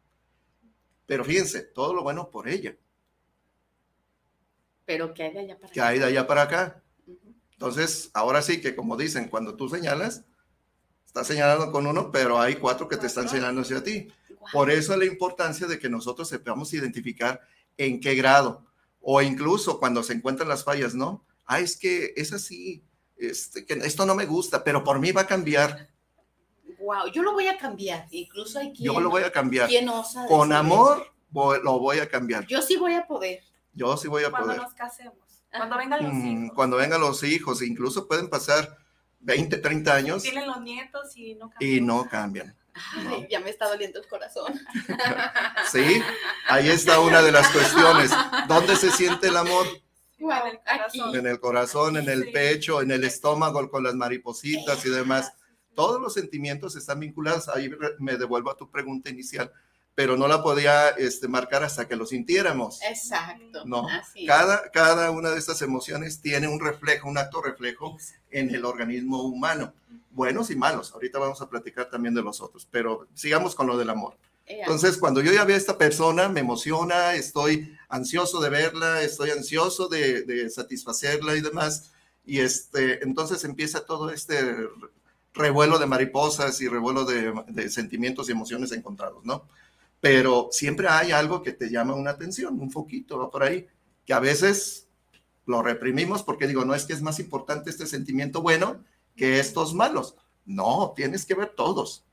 Pero 1.07 1.25
fíjense, 1.25 1.63
todo 1.63 1.95
lo 1.95 2.03
bueno 2.03 2.31
por 2.31 2.49
ella, 2.49 2.77
Pero 4.87 5.15
que 5.15 5.23
hay 5.23 5.33
de 5.33 5.41
allá 5.41 5.59
para 5.59 5.73
que 5.73 5.81
hay 5.81 5.99
de 5.99 6.05
allá 6.05 6.27
para 6.27 6.43
acá. 6.43 6.83
Entonces, 7.53 8.11
ahora 8.13 8.43
sí 8.43 8.61
que 8.61 8.75
como 8.75 8.97
dicen, 8.97 9.29
cuando 9.29 9.57
tú 9.57 9.69
señalas, 9.69 10.25
estás 11.07 11.27
señalando 11.27 11.71
con 11.71 11.87
uno, 11.87 12.11
pero 12.11 12.41
hay 12.41 12.57
cuatro 12.57 12.89
que 12.89 12.97
te 12.97 13.07
están 13.07 13.29
señalando 13.29 13.63
hacia 13.63 13.83
ti. 13.83 14.09
Por 14.53 14.71
eso 14.71 14.97
la 14.97 15.05
importancia 15.05 15.67
de 15.67 15.79
que 15.79 15.89
nosotros 15.89 16.29
sepamos 16.29 16.75
identificar 16.75 17.41
en 17.77 18.01
qué 18.01 18.15
grado, 18.15 18.67
o 19.01 19.23
incluso 19.23 19.79
cuando 19.79 20.03
se 20.03 20.13
encuentran 20.13 20.49
las 20.49 20.65
fallas, 20.65 20.95
¿no? 20.95 21.25
Ah, 21.47 21.61
es 21.61 21.77
que 21.77 22.13
es 22.17 22.33
así, 22.33 22.83
este, 23.17 23.65
que 23.65 23.75
esto 23.75 24.07
no 24.07 24.15
me 24.15 24.27
gusta, 24.27 24.65
pero 24.65 24.83
por 24.83 24.99
mí 24.99 25.13
va 25.13 25.23
a 25.23 25.27
cambiar. 25.27 25.91
Wow, 26.85 27.07
yo 27.13 27.23
lo 27.23 27.33
voy 27.33 27.47
a 27.49 27.57
cambiar. 27.57 28.07
Incluso 28.11 28.59
hay 28.59 28.73
quien. 28.73 28.93
Yo 28.93 29.01
lo 29.01 29.11
voy 29.11 29.23
a 29.23 29.31
cambiar. 29.33 29.69
¿Quién 29.69 29.89
osa 29.89 30.27
Con 30.27 30.49
decir 30.51 30.61
amor 30.61 31.07
voy- 31.31 31.59
lo 31.63 31.79
voy 31.79 31.99
a 31.99 32.09
cambiar. 32.09 32.47
Yo 32.47 32.61
sí 32.63 32.77
voy 32.77 32.95
a 32.95 33.07
poder. 33.07 33.43
Yo 33.73 33.97
sí 33.97 34.07
voy 34.09 34.25
a 34.25 34.31
Cuando 34.31 34.49
poder. 34.49 34.63
nos 34.63 34.75
casemos, 34.75 35.15
cuando 35.51 35.77
vengan 35.79 36.03
los 36.05 36.13
Mm, 36.13 36.27
hijos, 36.45 36.55
Cuando 36.55 36.77
vengan 36.77 37.01
los 37.01 37.23
hijos, 37.25 37.63
incluso 37.63 38.07
pueden 38.07 38.29
pasar 38.29 38.77
20, 39.21 39.57
30 39.59 39.95
años 39.95 40.23
tienen 40.23 40.47
los 40.47 40.61
nietos 40.61 41.17
y 41.17 41.35
no 41.35 41.51
y 41.59 41.81
no 41.81 42.07
cambian. 42.09 42.55
Ay, 43.09 43.27
ya 43.31 43.41
me 43.41 43.51
está 43.51 43.69
doliendo 43.69 44.01
el 44.01 44.07
corazón. 44.09 44.53
Sí, 45.71 46.03
ahí 46.49 46.69
está 46.69 47.01
una 47.01 47.23
de 47.23 47.33
las 47.33 47.49
cuestiones. 47.51 48.11
¿Dónde 48.49 48.77
se 48.77 48.91
siente 48.91 49.29
el 49.29 49.37
amor? 49.37 49.67
Wow, 50.19 50.33
aquí. 50.67 51.01
En 51.15 51.27
el 51.27 51.41
corazón, 51.41 51.97
en 51.97 52.09
el 52.09 52.31
pecho, 52.33 52.81
en 52.83 52.91
el 52.91 53.05
estómago, 53.05 53.69
con 53.71 53.83
las 53.83 53.95
maripositas 53.95 54.85
y 54.87 54.91
demás. 54.91 55.33
Todos 55.75 56.01
los 56.01 56.15
sentimientos 56.15 56.77
están 56.77 57.01
vinculados. 57.01 57.49
Ahí 57.49 57.71
me 57.99 58.17
devuelvo 58.17 58.51
a 58.51 58.57
tu 58.57 58.71
pregunta 58.71 59.11
inicial, 59.11 59.53
pero 59.95 60.17
no 60.17 60.27
la 60.27 60.43
podía 60.43 60.91
este, 60.91 61.29
marcar 61.29 61.63
hasta 61.63 61.87
que 61.87 61.97
lo 61.97 62.07
sintiéramos. 62.07 62.81
Exacto. 62.83 63.65
No, 63.65 63.89
Así 63.89 64.27
cada, 64.27 64.71
cada 64.71 65.11
una 65.11 65.31
de 65.31 65.39
estas 65.39 65.63
emociones 65.63 66.21
tiene 66.21 66.49
un 66.49 66.61
reflejo, 66.61 67.09
un 67.09 67.19
acto 67.19 67.41
reflejo 67.43 67.97
en 68.31 68.55
el 68.55 68.65
organismo 68.65 69.23
humano, 69.23 69.73
buenos 70.11 70.51
y 70.51 70.57
malos. 70.57 70.93
Ahorita 70.93 71.19
vamos 71.19 71.41
a 71.41 71.49
platicar 71.49 71.91
también 71.91 72.15
de 72.15 72.23
los 72.23 72.41
otros, 72.41 72.67
pero 72.71 73.07
sigamos 73.15 73.55
con 73.55 73.67
lo 73.67 73.77
del 73.79 73.91
amor. 73.91 74.17
Ea. 74.47 74.61
Entonces, 74.61 74.99
cuando 74.99 75.23
yo 75.23 75.33
ya 75.33 75.45
veo 75.45 75.57
a 75.57 75.59
esta 75.59 75.79
persona, 75.79 76.29
me 76.29 76.41
emociona, 76.41 77.15
estoy 77.15 77.75
ansioso 77.89 78.41
de 78.41 78.51
verla, 78.51 79.03
estoy 79.03 79.31
ansioso 79.31 79.89
de, 79.89 80.23
de 80.23 80.51
satisfacerla 80.51 81.35
y 81.35 81.41
demás. 81.41 81.93
Y 82.27 82.41
este, 82.41 83.03
entonces 83.05 83.45
empieza 83.45 83.85
todo 83.85 84.11
este 84.11 84.37
revuelo 85.35 85.79
de 85.79 85.87
mariposas 85.87 86.61
y 86.61 86.69
revuelo 86.69 87.05
de, 87.05 87.69
sentimientos 87.69 88.29
y 88.29 88.33
emociones 88.33 88.73
encontrados, 88.73 89.25
¿no? 89.25 89.47
Pero 90.01 90.49
siempre 90.53 90.89
hay 90.89 91.13
algo 91.13 91.43
que 91.43 91.53
te 91.53 91.71
llama 91.71 91.95
una 91.95 92.13
atención, 92.13 92.61
un 92.61 92.71
foquito 92.71 93.19
va 93.19 93.31
por 93.31 93.43
ahí, 93.43 93.67
que 94.07 94.13
a 94.13 94.21
veces 94.21 94.89
lo 95.47 95.63
reprimimos 95.63 96.23
porque 96.23 96.47
digo, 96.47 96.65
no 96.65 96.75
es 96.75 96.85
que 96.85 96.93
es 96.93 97.03
más 97.03 97.19
importante 97.19 97.71
este 97.71 97.87
sentimiento 97.87 98.41
bueno 98.41 98.83
que 99.17 99.41
estos 99.41 99.75
malos. 99.75 100.17
No, 100.47 100.93
tienes 100.95 101.25
que 101.25 101.35
ver 101.35 101.49
todos, 101.49 102.05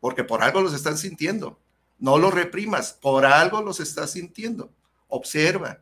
porque 0.00 0.24
por 0.24 0.42
algo 0.42 0.60
los 0.60 0.74
están 0.74 0.98
sintiendo. 0.98 1.58
No 1.98 2.18
los 2.18 2.34
reprimas, 2.34 2.92
por 2.92 3.24
algo 3.24 3.62
los 3.62 3.80
estás 3.80 4.12
sintiendo. 4.12 4.70
Observa, 5.08 5.80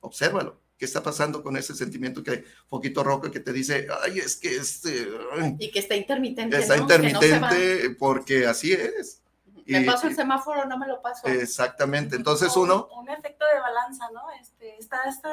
obsérvalo. 0.00 0.60
¿Qué 0.80 0.86
está 0.86 1.02
pasando 1.02 1.42
con 1.42 1.58
ese 1.58 1.74
sentimiento 1.74 2.22
que 2.24 2.42
foquito 2.70 3.04
rojo 3.04 3.30
que 3.30 3.38
te 3.38 3.52
dice, 3.52 3.86
ay, 4.02 4.18
es 4.18 4.34
que 4.36 4.56
este, 4.56 5.08
ay, 5.38 5.54
Y 5.58 5.70
que 5.70 5.78
está 5.78 5.94
intermitente. 5.94 6.56
está 6.58 6.74
¿no? 6.78 6.86
No 6.88 6.94
intermitente 6.94 7.90
porque 7.98 8.46
así 8.46 8.72
es. 8.72 9.20
Me 9.66 9.82
Y- 9.82 9.84
paso 9.84 10.08
el 10.08 10.16
semáforo, 10.16 10.64
no 10.64 10.78
me 10.78 10.88
lo 10.88 11.02
paso. 11.02 11.28
Exactamente. 11.28 12.16
Entonces 12.16 12.56
un- 12.56 12.62
uno, 12.70 12.88
un 12.98 13.10
efecto 13.10 13.44
de 13.54 13.60
balanza, 13.60 14.06
¿no? 14.14 14.22
Este, 14.40 14.74
está 14.78 15.02
esta 15.06 15.28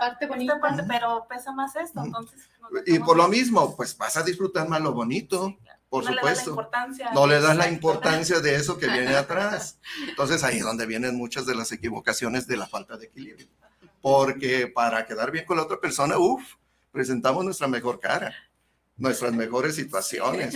Parte 0.00 0.26
bonita. 0.26 0.54
esta 0.54 0.60
parte, 0.68 0.82
pero 0.88 1.26
pesa 1.28 1.52
más 1.52 1.76
esto, 1.76 2.02
entonces 2.04 2.40
y 2.84 2.98
por 2.98 3.16
lo 3.16 3.28
mismo, 3.28 3.76
pues 3.76 3.96
vas 3.96 4.16
a 4.16 4.24
disfrutar 4.24 4.68
más 4.68 4.80
lo 4.80 4.92
bonito, 4.92 5.56
por 5.88 6.02
No 6.04 6.10
le 6.10 6.16
das 6.16 6.24
la 6.24 6.30
supuesto. 6.34 6.50
importancia. 6.50 7.10
no 7.14 7.26
le 7.28 7.40
das 7.40 7.56
la 7.56 7.68
importancia 7.68 8.40
de 8.40 8.56
eso 8.56 8.76
que 8.78 8.88
viene 8.88 9.14
atrás. 9.16 9.78
Entonces 10.08 10.42
ahí 10.42 10.56
es 10.58 10.64
donde 10.64 10.86
vienen 10.86 11.14
muchas 11.14 11.46
de 11.46 11.54
las 11.54 11.70
equivocaciones 11.70 12.48
de 12.48 12.56
la 12.56 12.66
falta 12.66 12.96
de 12.96 13.06
equilibrio. 13.06 13.46
Porque 14.00 14.66
para 14.68 15.06
quedar 15.06 15.30
bien 15.30 15.44
con 15.44 15.56
la 15.56 15.64
otra 15.64 15.80
persona, 15.80 16.18
uff, 16.18 16.54
presentamos 16.92 17.44
nuestra 17.44 17.66
mejor 17.68 17.98
cara, 18.00 18.34
nuestras 18.96 19.32
mejores 19.32 19.74
situaciones, 19.76 20.54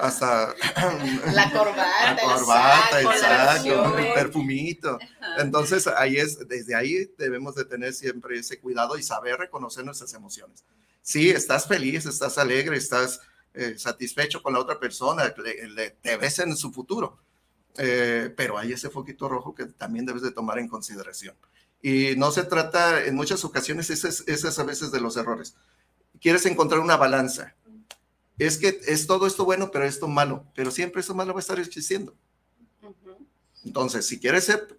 hasta 0.00 0.54
La 1.32 1.50
corbata, 1.50 2.04
la 2.04 2.10
el 2.12 2.18
corbata, 2.20 2.88
saco, 2.90 3.12
el 3.12 3.18
saco, 3.18 3.98
el 3.98 4.12
perfumito. 4.14 4.98
Entonces 5.38 5.86
ahí 5.86 6.16
es, 6.16 6.46
desde 6.48 6.74
ahí 6.74 7.10
debemos 7.18 7.54
de 7.54 7.64
tener 7.64 7.92
siempre 7.94 8.38
ese 8.38 8.58
cuidado 8.60 8.96
y 8.98 9.02
saber 9.02 9.36
reconocer 9.38 9.84
nuestras 9.84 10.12
emociones. 10.14 10.64
Sí, 11.00 11.30
estás 11.30 11.66
feliz, 11.66 12.06
estás 12.06 12.38
alegre, 12.38 12.76
estás 12.76 13.20
eh, 13.54 13.74
satisfecho 13.76 14.42
con 14.42 14.52
la 14.54 14.60
otra 14.60 14.78
persona, 14.80 15.32
le- 15.44 15.68
le- 15.68 15.90
te 15.90 16.16
ves 16.16 16.38
en 16.38 16.56
su 16.56 16.72
futuro, 16.72 17.18
Eh, 17.78 18.30
pero 18.36 18.58
hay 18.58 18.72
ese 18.74 18.90
foquito 18.90 19.28
rojo 19.30 19.54
que 19.54 19.64
también 19.64 20.04
debes 20.04 20.20
de 20.22 20.30
tomar 20.30 20.58
en 20.58 20.68
consideración. 20.68 21.34
Y 21.82 22.14
no 22.16 22.30
se 22.30 22.44
trata, 22.44 23.04
en 23.04 23.16
muchas 23.16 23.44
ocasiones, 23.44 23.90
ese 23.90 24.08
es, 24.08 24.58
a 24.58 24.64
veces 24.64 24.92
de 24.92 25.00
los 25.00 25.16
errores. 25.16 25.56
Quieres 26.20 26.46
encontrar 26.46 26.80
una 26.80 26.96
balanza. 26.96 27.56
Es 28.38 28.56
que 28.56 28.80
es 28.86 29.08
todo 29.08 29.26
esto 29.26 29.44
bueno, 29.44 29.70
pero 29.72 29.84
esto 29.84 30.06
malo, 30.06 30.46
pero 30.54 30.70
siempre 30.70 31.00
eso 31.00 31.14
malo 31.14 31.34
va 31.34 31.40
a 31.40 31.42
estar 31.42 31.58
existiendo. 31.58 32.14
Entonces, 33.64 34.06
si 34.06 34.20
quieres 34.20 34.44
ser 34.44 34.78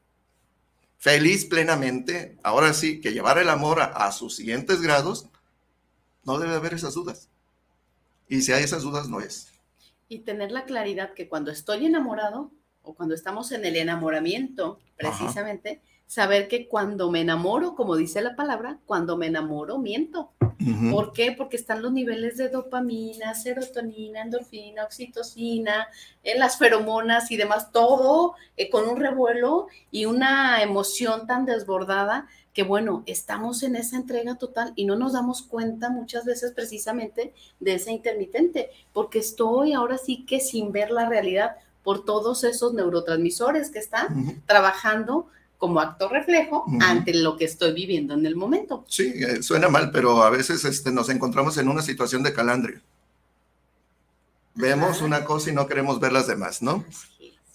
feliz 0.97 1.45
plenamente, 1.45 2.37
ahora 2.41 2.73
sí 2.73 3.01
que 3.01 3.11
llevar 3.11 3.37
el 3.37 3.49
amor 3.49 3.81
a, 3.81 3.85
a 3.85 4.11
sus 4.13 4.35
siguientes 4.35 4.81
grados, 4.81 5.27
no 6.23 6.39
debe 6.39 6.55
haber 6.55 6.73
esas 6.73 6.93
dudas. 6.93 7.29
Y 8.29 8.41
si 8.41 8.53
hay 8.53 8.63
esas 8.63 8.83
dudas, 8.83 9.09
no 9.09 9.19
es. 9.19 9.51
Y 10.07 10.19
tener 10.19 10.51
la 10.51 10.63
claridad 10.63 11.13
que 11.13 11.27
cuando 11.27 11.51
estoy 11.51 11.85
enamorado 11.85 12.51
o 12.81 12.93
cuando 12.93 13.13
estamos 13.13 13.51
en 13.51 13.65
el 13.65 13.75
enamoramiento, 13.75 14.79
precisamente, 14.97 15.81
saber 16.07 16.47
que 16.47 16.67
cuando 16.67 17.09
me 17.09 17.21
enamoro, 17.21 17.75
como 17.75 17.95
dice 17.95 18.21
la 18.21 18.35
palabra, 18.35 18.79
cuando 18.85 19.17
me 19.17 19.27
enamoro, 19.27 19.77
miento. 19.79 20.31
¿Por 20.91 21.11
qué? 21.11 21.33
Porque 21.33 21.57
están 21.57 21.81
los 21.81 21.91
niveles 21.91 22.37
de 22.37 22.47
dopamina, 22.47 23.33
serotonina, 23.33 24.21
endorfina, 24.21 24.85
oxitocina, 24.85 25.87
eh, 26.23 26.37
las 26.37 26.57
feromonas 26.57 27.31
y 27.31 27.37
demás, 27.37 27.71
todo 27.71 28.35
eh, 28.55 28.69
con 28.69 28.87
un 28.87 28.97
revuelo 28.97 29.67
y 29.91 30.05
una 30.05 30.61
emoción 30.61 31.27
tan 31.27 31.45
desbordada 31.45 32.27
que 32.53 32.63
bueno, 32.63 33.03
estamos 33.07 33.63
en 33.63 33.75
esa 33.75 33.97
entrega 33.97 34.35
total 34.35 34.73
y 34.75 34.85
no 34.85 34.95
nos 34.95 35.13
damos 35.13 35.41
cuenta 35.41 35.89
muchas 35.89 36.23
veces 36.23 36.51
precisamente 36.53 37.33
de 37.59 37.73
esa 37.73 37.91
intermitente, 37.91 38.69
porque 38.93 39.19
estoy 39.19 39.73
ahora 39.73 39.97
sí 39.97 40.23
que 40.25 40.39
sin 40.39 40.71
ver 40.71 40.91
la 40.91 41.09
realidad 41.09 41.57
por 41.83 42.05
todos 42.05 42.43
esos 42.43 42.73
neurotransmisores 42.73 43.71
que 43.71 43.79
están 43.79 44.43
trabajando 44.45 45.27
como 45.57 45.79
acto 45.79 46.09
reflejo 46.09 46.65
ante 46.81 47.13
lo 47.13 47.37
que 47.37 47.45
estoy 47.45 47.73
viviendo 47.73 48.13
en 48.13 48.25
el 48.25 48.35
momento. 48.35 48.83
Sí, 48.87 49.13
eh, 49.15 49.41
suena 49.41 49.69
mal, 49.69 49.91
pero 49.91 50.23
a 50.23 50.29
veces 50.29 50.65
este, 50.65 50.91
nos 50.91 51.09
encontramos 51.09 51.57
en 51.57 51.69
una 51.69 51.81
situación 51.81 52.21
de 52.21 52.33
calandria. 52.33 52.81
Vemos 54.55 55.01
una 55.01 55.25
cosa 55.25 55.49
y 55.49 55.53
no 55.53 55.67
queremos 55.67 55.99
ver 55.99 56.11
las 56.11 56.27
demás, 56.27 56.61
¿no? 56.61 56.85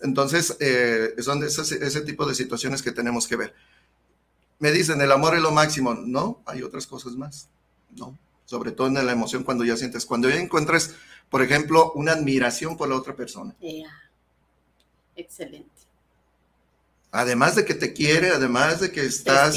Entonces, 0.01 0.57
eh, 0.61 1.15
son 1.19 1.43
ese 1.43 2.01
tipo 2.03 2.27
de 2.27 2.35
situaciones 2.35 2.83
que 2.83 2.93
tenemos 2.93 3.27
que 3.27 3.37
ver. 3.37 3.55
Me 4.59 4.73
dicen, 4.73 5.01
el 5.01 5.13
amor 5.13 5.35
es 5.35 5.43
lo 5.43 5.53
máximo. 5.53 5.95
No, 5.95 6.43
hay 6.47 6.63
otras 6.63 6.87
cosas 6.87 7.15
más, 7.15 7.49
¿no? 7.97 8.19
Sobre 8.45 8.73
todo 8.73 8.87
en 8.87 8.95
la 8.95 9.13
emoción 9.13 9.45
cuando 9.45 9.65
ya 9.65 9.77
sientes, 9.77 10.07
cuando 10.07 10.29
ya 10.29 10.37
encuentras, 10.37 10.95
por 11.29 11.43
ejemplo, 11.43 11.93
una 11.93 12.13
admiración 12.13 12.77
por 12.77 12.89
la 12.89 12.97
otra 12.97 13.15
persona. 13.15 13.55
Excelente. 15.15 15.78
Además 17.11 17.57
de 17.57 17.65
que 17.65 17.75
te 17.75 17.93
quiere, 17.93 18.31
además 18.31 18.81
de 18.81 18.93
que 18.93 19.05
estás, 19.05 19.55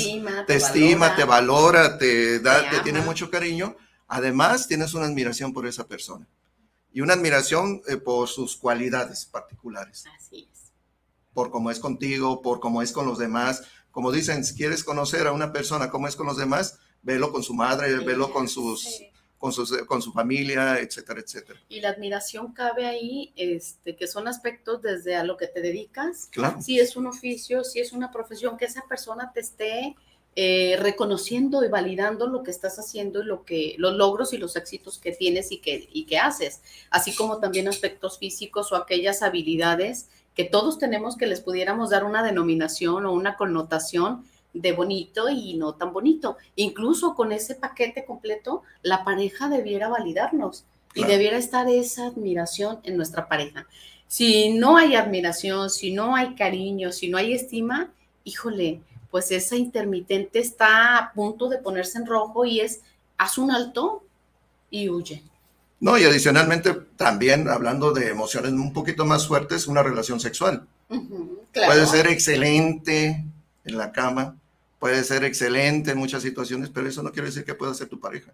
te 0.48 0.56
estima, 0.56 1.16
te, 1.16 1.26
valora, 1.26 1.98
te 1.98 2.40
da, 2.40 2.70
te, 2.70 2.80
tiene 2.80 3.02
mucho 3.02 3.30
cariño, 3.30 3.76
además 4.08 4.68
tienes 4.68 4.94
una 4.94 5.06
admiración 5.06 5.52
por 5.52 5.68
esa 5.68 5.86
persona 5.88 6.28
y 6.94 7.02
una 7.02 7.14
admiración 7.14 7.82
eh, 7.88 7.98
por 7.98 8.28
sus 8.28 8.56
cualidades 8.56 9.26
particulares. 9.26 10.06
Así 10.18 10.48
es. 10.52 10.72
Por 11.34 11.52
cómo 11.52 11.72
es 11.72 11.80
contigo, 11.80 12.42
por 12.42 12.60
cómo 12.60 12.82
es 12.82 12.92
con 12.92 13.06
los 13.06 13.18
demás. 13.18 13.64
Como 13.92 14.12
dicen, 14.12 14.44
si 14.46 14.56
quieres 14.56 14.84
conocer 14.84 15.28
a 15.28 15.32
una 15.32 15.52
persona 15.52 15.90
cómo 15.90 16.08
es 16.08 16.16
con 16.16 16.28
los 16.28 16.38
demás, 16.38 16.80
velo 17.02 17.32
con 17.32 17.44
su 17.44 17.54
madre, 17.54 17.96
velo 17.98 18.32
con 18.32 18.48
sus, 18.48 19.02
con, 19.42 19.52
con 19.88 20.02
su 20.04 20.14
familia, 20.14 20.80
etcétera, 20.80 21.20
etcétera. 21.20 21.60
Y 21.68 21.82
la 21.82 21.90
admiración 21.90 22.54
cabe 22.54 22.86
ahí, 22.86 23.34
este, 23.36 23.96
que 23.96 24.06
son 24.06 24.28
aspectos 24.28 24.84
desde 24.84 25.16
a 25.16 25.24
lo 25.24 25.36
que 25.36 25.48
te 25.48 25.62
dedicas, 25.62 26.30
claro. 26.32 26.62
si 26.62 26.80
es 26.80 26.96
un 26.96 27.08
oficio, 27.08 27.64
si 27.64 27.80
es 27.80 27.92
una 27.92 28.12
profesión, 28.12 28.56
que 28.56 28.66
esa 28.66 28.84
persona 28.88 29.32
te 29.34 29.40
esté 29.40 29.96
eh, 30.36 30.78
reconociendo 30.80 31.66
y 31.66 31.70
validando 31.70 32.28
lo 32.28 32.44
que 32.44 32.52
estás 32.52 32.78
haciendo 32.78 33.24
y 33.24 33.26
lo 33.26 33.44
que, 33.44 33.74
los 33.80 33.96
logros 33.96 34.32
y 34.32 34.38
los 34.38 34.56
éxitos 34.56 35.00
que 35.00 35.12
tienes 35.12 35.52
y 35.52 35.58
que, 35.58 35.90
y 35.92 36.06
que 36.06 36.20
haces, 36.20 36.62
así 36.92 37.16
como 37.16 37.40
también 37.40 37.68
aspectos 37.68 38.20
físicos 38.20 38.72
o 38.72 38.76
aquellas 38.76 39.24
habilidades 39.24 40.08
que 40.36 40.44
todos 40.44 40.78
tenemos 40.78 41.18
que 41.18 41.26
les 41.26 41.42
pudiéramos 41.42 41.90
dar 41.90 42.04
una 42.04 42.24
denominación 42.24 43.08
o 43.08 43.12
una 43.12 43.36
connotación 43.38 44.24
de 44.54 44.72
bonito 44.74 45.30
y 45.30 45.56
no 45.56 45.76
tan 45.76 45.94
bonito. 45.94 46.38
Incluso 46.56 47.16
con 47.16 47.32
ese 47.32 47.56
paquete 47.56 48.06
completo, 48.06 48.64
la 48.82 49.04
pareja 49.04 49.50
debiera 49.50 49.90
validarnos 49.90 50.66
y 50.94 51.06
debiera 51.06 51.38
estar 51.38 51.70
esa 51.70 52.08
admiración 52.08 52.80
en 52.84 52.98
nuestra 52.98 53.28
pareja. 53.28 53.66
Si 54.08 54.52
no 54.54 54.76
hay 54.76 54.96
admiración, 54.96 55.70
si 55.70 55.94
no 55.94 56.16
hay 56.16 56.36
cariño, 56.36 56.92
si 56.92 57.08
no 57.08 57.18
hay 57.18 57.34
estima, 57.34 57.92
híjole, 58.26 58.82
pues 59.10 59.32
esa 59.32 59.56
intermitente 59.56 60.40
está 60.40 60.98
a 60.98 61.14
punto 61.14 61.48
de 61.48 61.60
ponerse 61.60 61.98
en 61.98 62.06
rojo 62.06 62.46
y 62.46 62.60
es, 62.60 62.82
haz 63.18 63.38
un 63.38 63.52
alto 63.52 64.04
y 64.70 64.90
huye. 64.90 65.24
No, 65.80 65.98
y 65.98 66.04
adicionalmente 66.04 66.74
también 66.96 67.48
hablando 67.50 67.92
de 67.92 68.10
emociones 68.10 68.52
un 68.52 68.74
poquito 68.74 69.06
más 69.06 69.28
fuertes, 69.28 69.68
una 69.68 69.82
relación 69.82 70.20
sexual. 70.20 70.68
Puede 71.54 71.88
ser 71.88 72.08
excelente 72.08 73.26
en 73.64 73.78
la 73.78 73.92
cama, 73.92 74.38
puede 74.82 75.04
ser 75.04 75.24
excelente 75.24 75.92
en 75.92 76.00
muchas 76.00 76.24
situaciones, 76.24 76.72
pero 76.72 76.90
eso 76.90 77.04
no 77.04 77.12
quiere 77.12 77.28
decir 77.28 77.46
que 77.46 77.54
pueda 77.54 77.72
ser 77.76 77.88
tu 77.88 78.00
pareja. 78.00 78.34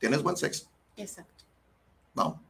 Tienes 0.00 0.24
buen 0.24 0.36
sexo. 0.36 0.66
Exacto. 0.96 1.44
¿No? 2.14 2.42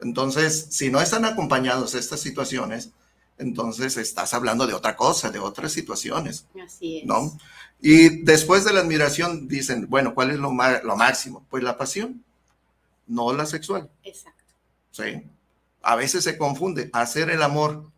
Entonces, 0.00 0.66
si 0.70 0.90
no 0.90 1.00
están 1.00 1.24
acompañados 1.24 1.94
estas 1.94 2.18
situaciones, 2.18 2.90
entonces 3.38 3.96
estás 3.96 4.34
hablando 4.34 4.66
de 4.66 4.74
otra 4.74 4.96
cosa, 4.96 5.30
de 5.30 5.38
otras 5.38 5.70
situaciones. 5.70 6.44
Así 6.60 6.98
es. 6.98 7.06
¿No? 7.06 7.38
Y 7.80 8.24
después 8.24 8.64
de 8.64 8.72
la 8.72 8.80
admiración 8.80 9.46
dicen, 9.46 9.86
bueno, 9.88 10.12
¿cuál 10.12 10.32
es 10.32 10.38
lo, 10.38 10.50
lo 10.82 10.96
máximo? 10.96 11.46
Pues 11.48 11.62
la 11.62 11.78
pasión, 11.78 12.24
no 13.06 13.32
la 13.32 13.46
sexual. 13.46 13.88
Exacto. 14.02 14.42
Sí. 14.90 15.22
A 15.82 15.94
veces 15.94 16.24
se 16.24 16.36
confunde 16.36 16.90
hacer 16.92 17.30
el 17.30 17.44
amor. 17.44 17.88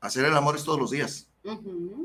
Hacer 0.00 0.26
el 0.26 0.36
amor 0.36 0.54
es 0.54 0.62
todos 0.62 0.78
los 0.78 0.92
días 0.92 1.26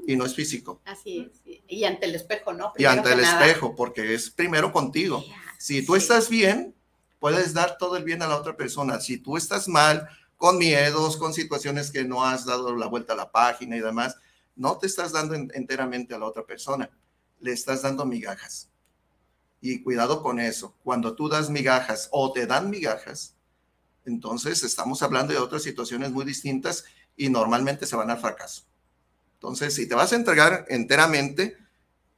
y 0.05 0.15
no 0.15 0.25
es 0.25 0.35
físico. 0.35 0.81
Así 0.85 1.31
es. 1.45 1.61
Y 1.67 1.83
ante 1.85 2.05
el 2.05 2.15
espejo, 2.15 2.53
¿no? 2.53 2.73
y 2.77 2.85
ante 2.85 3.13
el 3.13 3.21
espejo, 3.21 3.75
porque 3.75 4.13
es 4.13 4.29
primero 4.29 4.71
contigo. 4.71 5.23
si 5.57 5.85
tú 5.85 5.95
estás 5.95 6.29
bien, 6.29 6.75
puedes 7.19 7.53
dar 7.53 7.77
todo 7.77 7.95
el 7.97 8.03
bien 8.03 8.21
a 8.21 8.27
la 8.27 8.37
otra 8.37 8.57
persona. 8.57 8.99
Si 8.99 9.17
tú 9.17 9.37
estás 9.37 9.67
mal, 9.67 10.09
con 10.37 10.57
miedos, 10.57 11.17
con 11.17 11.33
situaciones 11.33 11.91
que 11.91 12.05
no 12.05 12.25
has 12.25 12.45
dado 12.45 12.75
la 12.75 12.87
vuelta 12.87 13.13
a 13.13 13.17
la 13.17 13.31
página 13.31 13.75
y 13.75 13.81
demás, 13.81 14.15
no 14.55 14.77
te 14.77 14.87
estás 14.87 15.11
dando 15.11 15.35
enteramente 15.35 16.13
a 16.13 16.19
la 16.19 16.25
otra 16.25 16.45
persona, 16.45 16.89
le 17.39 17.51
estás 17.51 17.81
dando 17.81 18.05
migajas. 18.05 18.69
Y 19.61 19.81
cuidado 19.83 20.21
con 20.21 20.39
eso. 20.39 20.75
Cuando 20.83 21.15
tú 21.15 21.27
das 21.27 21.49
migajas 21.49 22.07
o 22.11 22.31
te 22.31 22.45
dan 22.45 22.69
migajas, 22.69 23.35
entonces 24.05 24.63
estamos 24.63 25.03
hablando 25.03 25.33
de 25.33 25.39
otras 25.39 25.63
situaciones 25.63 26.11
muy 26.11 26.25
distintas 26.25 26.85
y 27.15 27.29
normalmente 27.29 27.85
se 27.85 27.95
van 27.95 28.09
al 28.09 28.19
fracaso. 28.19 28.68
Entonces, 29.39 29.73
si 29.73 29.87
te 29.87 29.95
vas 29.95 30.11
a 30.11 30.17
entregar 30.17 30.65
enteramente, 30.67 31.55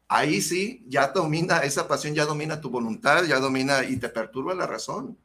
ahí 0.08 0.42
sí, 0.42 0.84
ya 0.88 1.10
domina 1.10 1.60
esa 1.60 1.88
pasión, 1.88 2.16
ya 2.16 2.26
domina 2.26 2.60
tu 2.60 2.72
voluntad, 2.72 3.26
ya 3.26 3.40
domina 3.40 3.84
y 3.84 3.98
te 3.98 4.10
perturba 4.10 4.56
la 4.56 4.66
razón. 4.66 5.16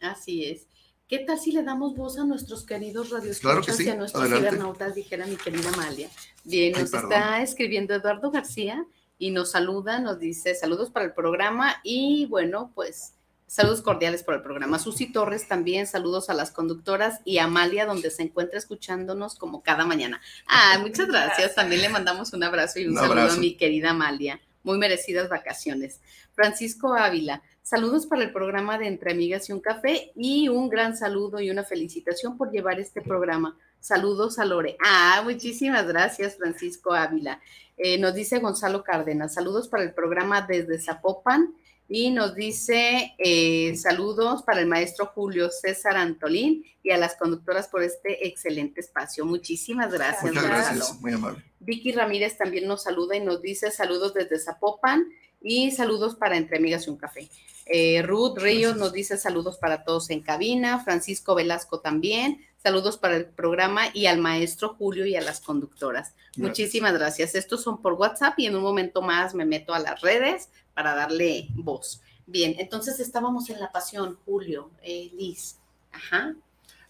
Así 0.00 0.44
es. 0.46 0.66
¿Qué 1.06 1.20
tal 1.20 1.38
si 1.38 1.52
le 1.52 1.62
damos 1.62 1.94
voz 1.94 2.18
a 2.18 2.24
nuestros 2.24 2.66
queridos 2.66 3.10
radioescuchas 3.10 3.40
claro 3.40 3.62
que 3.62 3.72
sí. 3.72 3.84
y 3.84 3.90
a 3.90 3.94
nuestros 3.94 4.28
cibernautas, 4.28 4.96
dijera 4.96 5.24
mi 5.26 5.36
querida 5.36 5.68
Amalia? 5.68 6.10
Bien, 6.42 6.72
nos 6.72 6.92
está 6.92 7.40
escribiendo 7.40 7.94
Eduardo 7.94 8.32
García 8.32 8.84
y 9.16 9.30
nos 9.30 9.52
saluda, 9.52 10.00
nos 10.00 10.18
dice 10.18 10.56
saludos 10.56 10.90
para 10.90 11.04
el 11.04 11.12
programa 11.12 11.76
y 11.84 12.26
bueno, 12.26 12.72
pues 12.74 13.14
Saludos 13.52 13.82
cordiales 13.82 14.22
por 14.22 14.34
el 14.34 14.40
programa. 14.40 14.78
Susi 14.78 15.12
Torres 15.12 15.46
también, 15.46 15.86
saludos 15.86 16.30
a 16.30 16.32
las 16.32 16.52
conductoras 16.52 17.20
y 17.26 17.36
Amalia, 17.36 17.84
donde 17.84 18.10
se 18.10 18.22
encuentra 18.22 18.56
escuchándonos 18.58 19.34
como 19.34 19.62
cada 19.62 19.84
mañana. 19.84 20.22
Ah, 20.46 20.78
muchas 20.80 21.06
gracias. 21.06 21.54
También 21.54 21.82
le 21.82 21.90
mandamos 21.90 22.32
un 22.32 22.42
abrazo 22.44 22.80
y 22.80 22.86
un, 22.86 22.96
saludo 22.96 23.30
a 23.30 23.36
mi 23.36 23.58
querida 23.58 23.90
Amalia. 23.90 24.40
Muy 24.62 24.78
merecidas 24.78 25.28
vacaciones. 25.28 26.00
Francisco 26.32 26.94
Ávila, 26.94 27.42
saludos 27.60 28.06
para 28.06 28.22
el 28.22 28.32
programa 28.32 28.78
de 28.78 28.86
Entre 28.86 29.12
Amigas 29.12 29.50
y 29.50 29.52
un 29.52 29.60
Café 29.60 30.12
y 30.16 30.48
un 30.48 30.70
gran 30.70 30.96
saludo 30.96 31.38
y 31.38 31.50
una 31.50 31.62
felicitación 31.62 32.38
por 32.38 32.52
llevar 32.52 32.80
este 32.80 33.02
programa. 33.02 33.58
Saludos 33.80 34.38
a 34.38 34.46
Lore. 34.46 34.78
Ah, 34.82 35.20
muchísimas 35.24 35.86
gracias, 35.86 36.38
Francisco 36.38 36.94
Ávila. 36.94 37.38
Eh, 37.76 37.98
nos 37.98 38.14
dice 38.14 38.38
Gonzalo 38.38 38.82
Cárdenas, 38.82 39.34
saludos 39.34 39.68
para 39.68 39.82
el 39.82 39.92
programa 39.92 40.40
desde 40.40 40.80
Zapopan 40.80 41.54
y 41.94 42.10
nos 42.10 42.34
dice 42.34 43.14
eh, 43.18 43.76
saludos 43.76 44.42
para 44.44 44.60
el 44.62 44.66
maestro 44.66 45.12
Julio 45.14 45.50
César 45.50 45.98
Antolín 45.98 46.64
y 46.82 46.90
a 46.90 46.96
las 46.96 47.16
conductoras 47.16 47.68
por 47.68 47.82
este 47.82 48.26
excelente 48.26 48.80
espacio. 48.80 49.26
Muchísimas 49.26 49.92
gracias. 49.92 50.24
Muchas 50.24 50.46
gracias, 50.46 51.00
muy 51.02 51.12
amable. 51.12 51.44
Vicky 51.60 51.92
Ramírez 51.92 52.38
también 52.38 52.66
nos 52.66 52.84
saluda 52.84 53.14
y 53.14 53.20
nos 53.20 53.42
dice 53.42 53.70
saludos 53.70 54.14
desde 54.14 54.38
Zapopan 54.38 55.06
y 55.42 55.70
saludos 55.72 56.14
para 56.14 56.38
Entre 56.38 56.56
Amigas 56.56 56.86
y 56.86 56.90
un 56.90 56.96
Café. 56.96 57.28
Eh, 57.66 58.00
Ruth 58.00 58.38
Ríos 58.38 58.74
nos 58.76 58.94
dice 58.94 59.18
saludos 59.18 59.58
para 59.58 59.84
todos 59.84 60.08
en 60.08 60.22
cabina, 60.22 60.82
Francisco 60.82 61.34
Velasco 61.34 61.80
también, 61.80 62.40
saludos 62.62 62.96
para 62.96 63.16
el 63.16 63.26
programa 63.26 63.84
y 63.92 64.06
al 64.06 64.18
maestro 64.18 64.70
Julio 64.78 65.04
y 65.04 65.14
a 65.16 65.20
las 65.20 65.42
conductoras. 65.42 66.14
Muchísimas 66.38 66.94
gracias. 66.94 67.34
Estos 67.34 67.62
son 67.62 67.82
por 67.82 67.92
WhatsApp 67.92 68.38
y 68.38 68.46
en 68.46 68.56
un 68.56 68.62
momento 68.62 69.02
más 69.02 69.34
me 69.34 69.44
meto 69.44 69.74
a 69.74 69.78
las 69.78 70.00
redes 70.00 70.48
para 70.74 70.94
darle 70.94 71.48
voz. 71.54 72.00
Bien, 72.26 72.54
entonces 72.58 73.00
estábamos 73.00 73.50
en 73.50 73.60
la 73.60 73.72
pasión, 73.72 74.18
Julio, 74.24 74.70
eh, 74.82 75.10
Liz. 75.16 75.56
Ajá. 75.92 76.34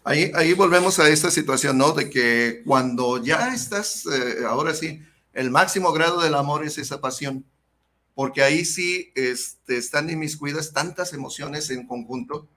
Ahí, 0.03 0.31
ahí 0.35 0.53
volvemos 0.53 0.99
a 0.99 1.09
esta 1.09 1.31
situación, 1.31 1.77
¿no? 1.77 1.93
De 1.93 2.09
que 2.09 2.61
cuando 2.65 3.23
ya 3.23 3.53
estás, 3.53 4.05
eh, 4.05 4.45
ahora 4.47 4.73
sí, 4.73 5.01
el 5.33 5.49
máximo 5.49 5.91
grado 5.91 6.21
del 6.21 6.35
amor 6.35 6.65
es 6.65 6.77
esa 6.77 7.01
pasión, 7.01 7.45
porque 8.15 8.43
ahí 8.43 8.65
sí 8.65 9.11
este, 9.15 9.77
están 9.77 10.09
inmiscuidas 10.09 10.73
tantas 10.73 11.13
emociones 11.13 11.69
en 11.69 11.87
conjunto 11.87 12.47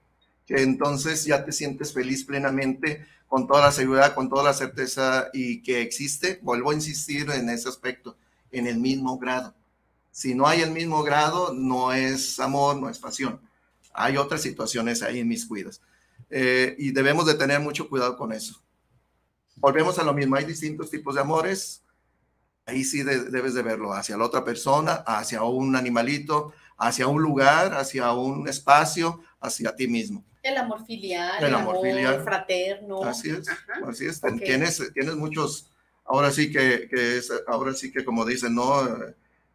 que 0.45 0.61
entonces 0.61 1.25
ya 1.25 1.43
te 1.43 1.51
sientes 1.51 1.93
feliz 1.93 2.23
plenamente, 2.23 3.05
con 3.27 3.47
toda 3.47 3.61
la 3.61 3.71
seguridad, 3.71 4.15
con 4.15 4.29
toda 4.29 4.43
la 4.43 4.53
certeza 4.53 5.29
y 5.33 5.61
que 5.61 5.81
existe, 5.81 6.39
vuelvo 6.41 6.71
a 6.71 6.73
insistir 6.73 7.29
en 7.31 7.49
ese 7.49 7.67
aspecto, 7.67 8.15
en 8.51 8.67
el 8.67 8.77
mismo 8.77 9.17
grado. 9.17 9.53
Si 10.17 10.33
no 10.33 10.47
hay 10.47 10.61
el 10.61 10.71
mismo 10.71 11.03
grado, 11.03 11.53
no 11.53 11.93
es 11.93 12.39
amor, 12.39 12.75
no 12.77 12.89
es 12.89 12.97
pasión. 12.97 13.39
Hay 13.93 14.17
otras 14.17 14.41
situaciones 14.41 15.03
ahí 15.03 15.19
en 15.19 15.27
mis 15.27 15.45
cuidas. 15.45 15.79
Eh, 16.31 16.75
y 16.79 16.89
debemos 16.89 17.27
de 17.27 17.35
tener 17.35 17.59
mucho 17.59 17.87
cuidado 17.87 18.17
con 18.17 18.33
eso. 18.33 18.59
Volvemos 19.57 19.99
a 19.99 20.03
lo 20.03 20.15
mismo, 20.15 20.35
hay 20.35 20.45
distintos 20.45 20.89
tipos 20.89 21.13
de 21.13 21.21
amores. 21.21 21.83
Ahí 22.65 22.83
sí 22.83 23.03
debes 23.03 23.53
de 23.53 23.61
verlo 23.61 23.93
hacia 23.93 24.17
la 24.17 24.25
otra 24.25 24.43
persona, 24.43 25.03
hacia 25.05 25.43
un 25.43 25.75
animalito, 25.75 26.51
hacia 26.79 27.05
un 27.05 27.21
lugar, 27.21 27.75
hacia 27.75 28.11
un 28.13 28.47
espacio, 28.47 29.21
hacia 29.39 29.75
ti 29.75 29.87
mismo. 29.87 30.25
El 30.41 30.57
amor 30.57 30.83
filial, 30.83 31.43
el, 31.43 31.53
amor, 31.53 31.79
filial. 31.79 32.23
fraterno. 32.23 33.03
Así 33.03 33.29
es, 33.29 33.47
así 33.87 34.07
es. 34.07 34.19
Tienes, 34.43 34.81
tienes 34.95 35.15
muchos 35.15 35.69
ahora 36.05 36.31
sí 36.31 36.51
que, 36.51 36.87
que 36.89 37.17
es, 37.17 37.31
ahora 37.45 37.75
sí 37.75 37.91
que 37.91 38.03
como 38.03 38.25
dicen, 38.25 38.55
no, 38.55 38.83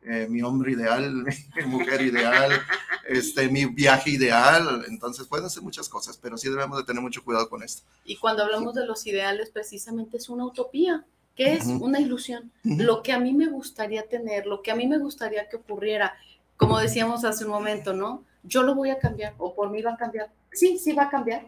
eh, 0.05 0.27
mi 0.29 0.43
hombre 0.43 0.73
ideal, 0.73 1.25
mi 1.57 1.65
mujer 1.67 2.03
ideal, 2.03 2.53
este, 3.09 3.49
mi 3.49 3.67
viaje 3.67 4.11
ideal. 4.11 4.85
Entonces 4.89 5.27
pueden 5.27 5.49
ser 5.51 5.63
muchas 5.63 5.89
cosas, 5.89 6.17
pero 6.17 6.37
sí 6.37 6.49
debemos 6.49 6.79
de 6.79 6.85
tener 6.85 7.03
mucho 7.03 7.25
cuidado 7.25 7.49
con 7.49 7.63
esto. 7.63 7.83
Y 8.05 8.17
cuando 8.17 8.43
hablamos 8.43 8.75
de 8.75 8.87
los 8.87 9.07
ideales, 9.07 9.51
precisamente 9.51 10.17
es 10.17 10.29
una 10.29 10.45
utopía. 10.45 11.05
que 11.35 11.55
es? 11.55 11.67
Una 11.67 11.99
ilusión. 11.99 12.53
Lo 12.63 13.03
que 13.03 13.13
a 13.13 13.19
mí 13.19 13.33
me 13.33 13.49
gustaría 13.49 14.07
tener, 14.07 14.47
lo 14.47 14.61
que 14.61 14.71
a 14.71 14.75
mí 14.75 14.87
me 14.87 14.99
gustaría 14.99 15.49
que 15.49 15.57
ocurriera, 15.57 16.15
como 16.57 16.79
decíamos 16.79 17.25
hace 17.25 17.45
un 17.45 17.53
momento, 17.53 17.95
¿no? 17.95 18.23
Yo 18.43 18.63
lo 18.63 18.75
voy 18.75 18.91
a 18.91 18.99
cambiar 18.99 19.35
o 19.39 19.55
por 19.55 19.71
mí 19.71 19.83
va 19.83 19.93
a 19.93 19.97
cambiar. 19.97 20.31
Sí, 20.53 20.79
sí 20.79 20.93
va 20.93 21.05
a 21.05 21.11
cambiar. 21.11 21.47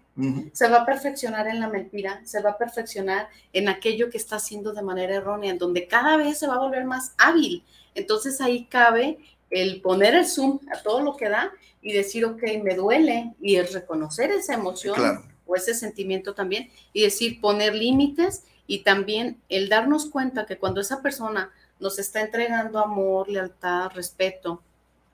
Se 0.52 0.68
va 0.68 0.82
a 0.82 0.86
perfeccionar 0.86 1.46
en 1.48 1.60
la 1.60 1.68
mentira, 1.68 2.20
se 2.24 2.40
va 2.40 2.50
a 2.50 2.58
perfeccionar 2.58 3.28
en 3.52 3.68
aquello 3.68 4.08
que 4.10 4.16
está 4.16 4.36
haciendo 4.36 4.72
de 4.72 4.82
manera 4.82 5.16
errónea, 5.16 5.50
en 5.50 5.58
donde 5.58 5.86
cada 5.86 6.16
vez 6.16 6.38
se 6.38 6.46
va 6.46 6.54
a 6.54 6.60
volver 6.60 6.84
más 6.84 7.14
hábil 7.18 7.64
entonces 7.94 8.40
ahí 8.40 8.66
cabe 8.66 9.18
el 9.50 9.80
poner 9.80 10.14
el 10.14 10.26
zoom 10.26 10.60
a 10.72 10.82
todo 10.82 11.00
lo 11.00 11.16
que 11.16 11.28
da 11.28 11.52
y 11.80 11.92
decir, 11.92 12.24
ok, 12.24 12.42
me 12.62 12.74
duele, 12.74 13.34
y 13.40 13.56
el 13.56 13.68
reconocer 13.68 14.30
esa 14.30 14.54
emoción 14.54 15.24
o 15.46 15.54
ese 15.54 15.74
sentimiento 15.74 16.34
también, 16.34 16.70
y 16.92 17.02
decir, 17.02 17.40
poner 17.40 17.74
límites 17.74 18.44
y 18.66 18.82
también 18.82 19.40
el 19.48 19.68
darnos 19.68 20.06
cuenta 20.06 20.46
que 20.46 20.56
cuando 20.56 20.80
esa 20.80 21.02
persona 21.02 21.52
nos 21.78 21.98
está 21.98 22.22
entregando 22.22 22.78
amor, 22.78 23.28
lealtad, 23.28 23.90
respeto, 23.94 24.62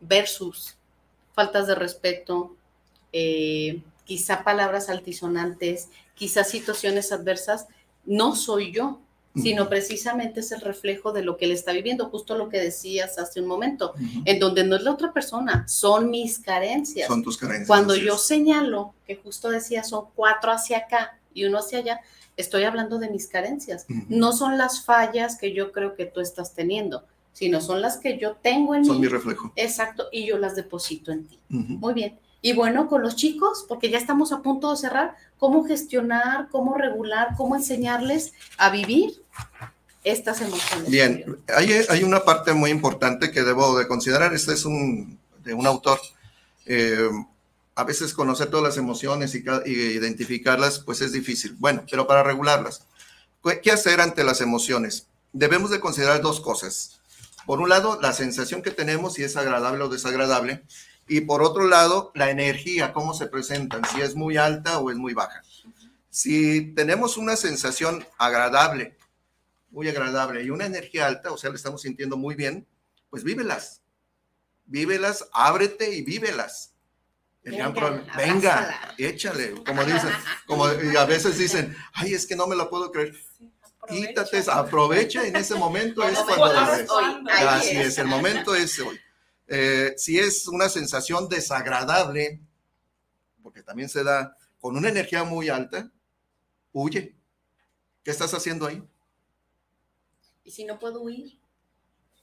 versus 0.01 0.77
faltas 1.35 1.67
de 1.67 1.75
respeto, 1.75 2.57
eh, 3.13 3.83
quizá 4.05 4.45
palabras 4.45 4.89
altisonantes, 4.89 5.89
quizá 6.15 6.45
situaciones 6.45 7.13
adversas, 7.13 7.67
no 8.05 8.35
soy 8.35 8.73
yo, 8.73 9.01
sino 9.37 9.69
precisamente 9.69 10.41
es 10.41 10.51
el 10.51 10.61
reflejo 10.61 11.13
de 11.13 11.23
lo 11.23 11.37
que 11.37 11.45
él 11.45 11.53
está 11.53 11.73
viviendo, 11.73 12.11
justo 12.11 12.37
lo 12.37 12.49
que 12.49 12.59
decías 12.59 13.19
hace 13.19 13.41
un 13.41 13.47
momento, 13.47 13.95
en 14.25 14.41
donde 14.41 14.65
no 14.65 14.75
es 14.77 14.83
la 14.83 14.93
otra 14.93 15.13
persona, 15.13 15.67
son 15.69 16.11
mis 16.11 16.41
carencias. 16.41 17.07
Son 17.07 17.23
tus 17.23 17.39
carencias. 17.39 17.69
Cuando 17.69 17.95
yo 17.95 18.19
señalo, 18.19 18.95
que 19.07 19.17
justo 19.17 19.49
decía, 19.49 19.85
son 19.85 20.07
cuatro 20.17 20.51
hacia 20.51 20.79
acá 20.79 21.19
y 21.33 21.45
uno 21.45 21.59
hacia 21.59 21.79
allá, 21.79 22.01
estoy 22.37 22.65
hablando 22.65 22.99
de 22.99 23.09
mis 23.09 23.29
carencias. 23.29 23.87
No 24.09 24.33
son 24.33 24.59
las 24.59 24.85
fallas 24.85 25.39
que 25.39 25.53
yo 25.53 25.71
creo 25.71 25.95
que 25.95 26.07
tú 26.07 26.21
estás 26.21 26.53
teniendo, 26.55 27.05
sino 27.33 27.61
son 27.61 27.81
las 27.81 27.99
que 27.99 28.19
yo 28.19 28.37
tengo 28.37 28.75
en 28.75 28.83
mí. 28.83 28.87
Son 28.87 29.01
mi 29.01 29.09
reflejo. 29.09 29.53
Exacto, 29.57 30.09
y 30.13 30.27
yo 30.27 30.39
las 30.39 30.57
deposito 30.57 31.13
en 31.13 31.27
ti. 31.27 31.39
Muy 31.49 31.95
bien. 31.95 32.19
Y 32.43 32.55
bueno, 32.55 32.89
con 32.89 33.03
los 33.03 33.17
chicos, 33.17 33.67
porque 33.69 33.91
ya 33.91 33.99
estamos 33.99 34.33
a 34.33 34.41
punto 34.41 34.71
de 34.71 34.77
cerrar, 34.77 35.15
cómo 35.39 35.65
gestionar, 35.65 36.49
cómo 36.51 36.75
regular, 36.75 37.35
cómo 37.37 37.55
enseñarles 37.55 38.33
a 38.57 38.71
vivir 38.71 39.23
estas 40.05 40.41
emociones. 40.41 40.91
Bien, 40.91 41.39
hay, 41.55 41.71
hay 41.89 42.03
una 42.03 42.25
parte 42.25 42.53
muy 42.55 42.71
importante 42.71 43.31
que 43.31 43.43
debo 43.43 43.79
de 43.79 43.87
considerar. 43.87 44.33
Este 44.33 44.55
es 44.55 44.65
un, 44.65 45.19
de 45.45 45.53
un 45.53 45.67
autor. 45.67 46.01
Eh, 46.65 47.11
a 47.75 47.85
veces 47.85 48.13
conocer 48.15 48.49
todas 48.49 48.65
las 48.65 48.77
emociones 48.77 49.35
y, 49.35 49.45
y, 49.67 49.71
identificarlas, 49.73 50.79
pues 50.79 51.01
es 51.03 51.13
difícil. 51.13 51.57
Bueno, 51.59 51.85
pero 51.91 52.07
para 52.07 52.23
regularlas, 52.23 52.87
¿qué 53.63 53.71
hacer 53.71 54.01
ante 54.01 54.25
las 54.25 54.41
emociones? 54.41 55.07
Debemos 55.33 55.71
de 55.71 55.81
considerar 55.81 56.21
dos 56.21 56.41
cosas. 56.41 57.00
Por 57.47 57.61
un 57.61 57.69
lado, 57.69 57.99
la 58.01 58.13
sensación 58.13 58.63
que 58.63 58.71
tenemos, 58.71 59.15
si 59.15 59.23
es 59.23 59.37
agradable 59.37 59.85
o 59.85 59.89
desagradable, 59.89 60.65
y 61.09 61.23
por 61.23 61.43
otro 61.43 61.67
lado, 61.67 62.13
la 62.15 62.31
energía, 62.31 62.93
cómo 62.93 63.15
se 63.15 63.27
presentan, 63.27 63.83
si 63.93 64.01
es 64.01 64.15
muy 64.15 64.37
alta 64.37 64.79
o 64.79 64.91
es 64.91 64.97
muy 64.97 65.13
baja. 65.13 65.43
Si 66.09 66.73
tenemos 66.75 67.17
una 67.17 67.37
sensación 67.37 68.07
agradable, 68.19 68.97
muy 69.71 69.89
agradable, 69.89 70.45
y 70.45 70.51
una 70.51 70.67
energía 70.67 71.07
alta, 71.07 71.33
o 71.33 71.37
sea, 71.37 71.51
le 71.51 71.57
estamos 71.57 71.83
sintiendo 71.83 72.17
muy 72.17 72.35
bien, 72.35 72.67
pues 73.09 73.25
vívelas. 73.25 73.83
Vívelas, 74.67 75.29
ábrete 75.33 75.93
y 75.93 76.03
vívelas. 76.03 76.75
venga, 77.43 78.05
venga 78.17 78.95
échale, 78.99 79.55
como 79.65 79.83
dicen, 79.85 80.11
como 80.47 80.65
a 80.67 81.05
veces 81.07 81.39
dicen, 81.39 81.75
ay, 81.95 82.15
es 82.15 82.27
que 82.27 82.37
no 82.37 82.47
me 82.47 82.55
la 82.55 82.69
puedo 82.69 82.93
creer. 82.93 83.15
Quítate, 83.91 84.43
aprovecha 84.51 85.27
en 85.27 85.37
ese 85.37 85.55
momento 85.55 86.03
es 86.03 86.19
cuando 86.19 86.45
Así 87.31 87.77
es, 87.77 87.99
el 87.99 88.07
momento 88.07 88.55
es 88.55 88.79
hoy. 88.79 88.99
Eh, 89.47 89.95
si 89.97 90.19
es 90.19 90.47
una 90.47 90.69
sensación 90.69 91.29
desagradable, 91.29 92.41
porque 93.43 93.63
también 93.63 93.89
se 93.89 94.05
da 94.05 94.37
con 94.61 94.77
una 94.77 94.89
energía 94.89 95.25
muy 95.25 95.49
alta, 95.49 95.91
huye. 96.73 97.17
¿Qué 98.05 98.11
estás 98.11 98.33
haciendo 98.33 98.67
ahí? 98.67 98.83
¿Y 100.45 100.53
si 100.53 100.65
no 100.65 100.79
puedo 100.79 101.03
huir? 101.03 101.39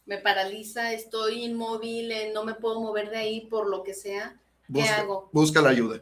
Me 0.05 0.17
paraliza, 0.17 0.93
estoy 0.93 1.43
inmóvil, 1.43 2.11
eh, 2.11 2.31
no 2.33 2.45
me 2.45 2.55
puedo 2.55 2.79
mover 2.79 3.09
de 3.09 3.17
ahí 3.17 3.47
por 3.47 3.69
lo 3.69 3.83
que 3.83 3.93
sea. 3.93 4.41
¿Qué 4.73 4.83
hago? 4.83 5.29
Busca 5.33 5.61
la 5.61 5.69
ayuda. 5.69 6.01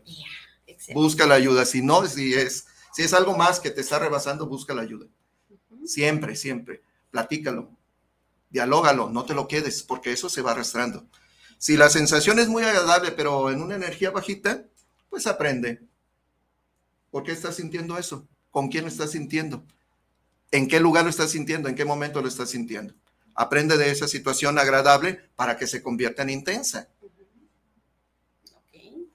busca 0.94 1.26
la 1.26 1.36
ayuda. 1.36 1.66
Si 1.66 1.82
no, 1.82 2.06
si 2.06 2.34
es, 2.34 2.68
si 2.94 3.04
es 3.04 3.14
algo 3.14 3.36
más 3.36 3.60
que 3.60 3.72
te 3.72 3.82
está 3.82 4.00
rebasando, 4.00 4.48
busca 4.48 4.74
la 4.74 4.84
ayuda. 4.84 5.08
Siempre, 5.86 6.36
siempre. 6.36 6.82
Platícalo 7.12 7.76
dialógalo, 8.56 9.10
no 9.10 9.26
te 9.26 9.34
lo 9.34 9.50
quedes, 9.50 9.84
porque 9.84 10.14
eso 10.14 10.30
se 10.30 10.42
va 10.42 10.52
arrastrando. 10.52 11.06
Si 11.58 11.76
la 11.76 11.90
sensación 11.90 12.40
es 12.40 12.48
muy 12.48 12.64
agradable, 12.64 13.12
pero 13.12 13.52
en 13.52 13.62
una 13.62 13.76
energía 13.76 14.12
bajita, 14.12 14.64
pues 15.10 15.28
aprende. 15.28 15.82
¿Por 17.12 17.24
qué 17.24 17.34
estás 17.34 17.56
sintiendo 17.56 17.98
eso? 17.98 18.28
¿Con 18.52 18.70
quién 18.70 18.86
lo 18.86 18.90
estás 18.90 19.12
sintiendo? 19.12 19.66
¿En 20.52 20.70
qué 20.70 20.80
lugar 20.80 21.04
lo 21.04 21.10
estás 21.10 21.32
sintiendo? 21.32 21.68
¿En 21.68 21.76
qué 21.76 21.84
momento 21.84 22.22
lo 22.22 22.30
estás 22.30 22.50
sintiendo? 22.50 22.94
Aprende 23.34 23.78
de 23.78 23.92
esa 23.92 24.08
situación 24.08 24.58
agradable 24.58 25.20
para 25.36 25.58
que 25.58 25.68
se 25.68 25.84
convierta 25.84 26.24
en 26.24 26.30
intensa. 26.30 26.88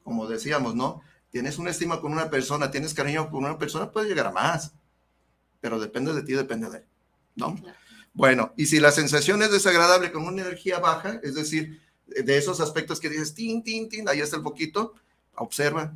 Como 0.02 0.26
decíamos, 0.28 0.74
¿no? 0.74 1.00
Tienes 1.30 1.56
una 1.56 1.70
estima 1.70 2.02
con 2.02 2.12
una 2.12 2.28
persona, 2.28 2.70
tienes 2.70 2.92
cariño 2.92 3.30
con 3.30 3.44
una 3.44 3.56
persona, 3.56 3.90
puede 3.90 4.08
llegar 4.08 4.26
a 4.26 4.32
más. 4.32 4.74
Pero 5.60 5.78
depende 5.78 6.12
de 6.12 6.22
ti, 6.22 6.32
depende 6.32 6.70
de 6.70 6.78
él, 6.78 6.84
¿no? 7.36 7.56
Bueno, 8.12 8.52
y 8.56 8.66
si 8.66 8.80
la 8.80 8.92
sensación 8.92 9.42
es 9.42 9.52
desagradable 9.52 10.10
con 10.10 10.24
una 10.24 10.42
energía 10.42 10.78
baja, 10.78 11.20
es 11.22 11.34
decir, 11.34 11.80
de 12.06 12.36
esos 12.36 12.60
aspectos 12.60 12.98
que 12.98 13.08
dices, 13.08 13.34
tin, 13.34 13.62
tin, 13.62 13.88
tin, 13.88 14.08
ahí 14.08 14.20
está 14.20 14.36
el 14.36 14.42
poquito, 14.42 14.94
observa. 15.34 15.94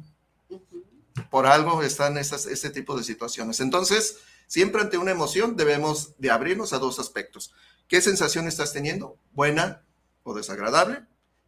Por 1.30 1.46
algo 1.46 1.82
están 1.82 2.16
esas, 2.18 2.46
ese 2.46 2.70
tipo 2.70 2.96
de 2.96 3.04
situaciones. 3.04 3.60
Entonces, 3.60 4.18
siempre 4.46 4.80
ante 4.80 4.98
una 4.98 5.10
emoción 5.10 5.56
debemos 5.56 6.14
de 6.18 6.30
abrirnos 6.30 6.72
a 6.72 6.78
dos 6.78 6.98
aspectos. 6.98 7.52
¿Qué 7.88 8.00
sensación 8.00 8.46
estás 8.46 8.72
teniendo? 8.72 9.18
¿Buena 9.32 9.82
o 10.22 10.34
desagradable? 10.34 11.04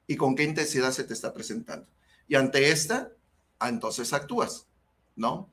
¿Y 0.06 0.16
con 0.16 0.34
qué 0.36 0.44
intensidad 0.44 0.92
se 0.92 1.04
te 1.04 1.14
está 1.14 1.32
presentando? 1.32 1.86
Y 2.28 2.34
ante 2.34 2.70
esta, 2.70 3.12
entonces 3.60 4.12
actúas, 4.12 4.66
¿no? 5.14 5.50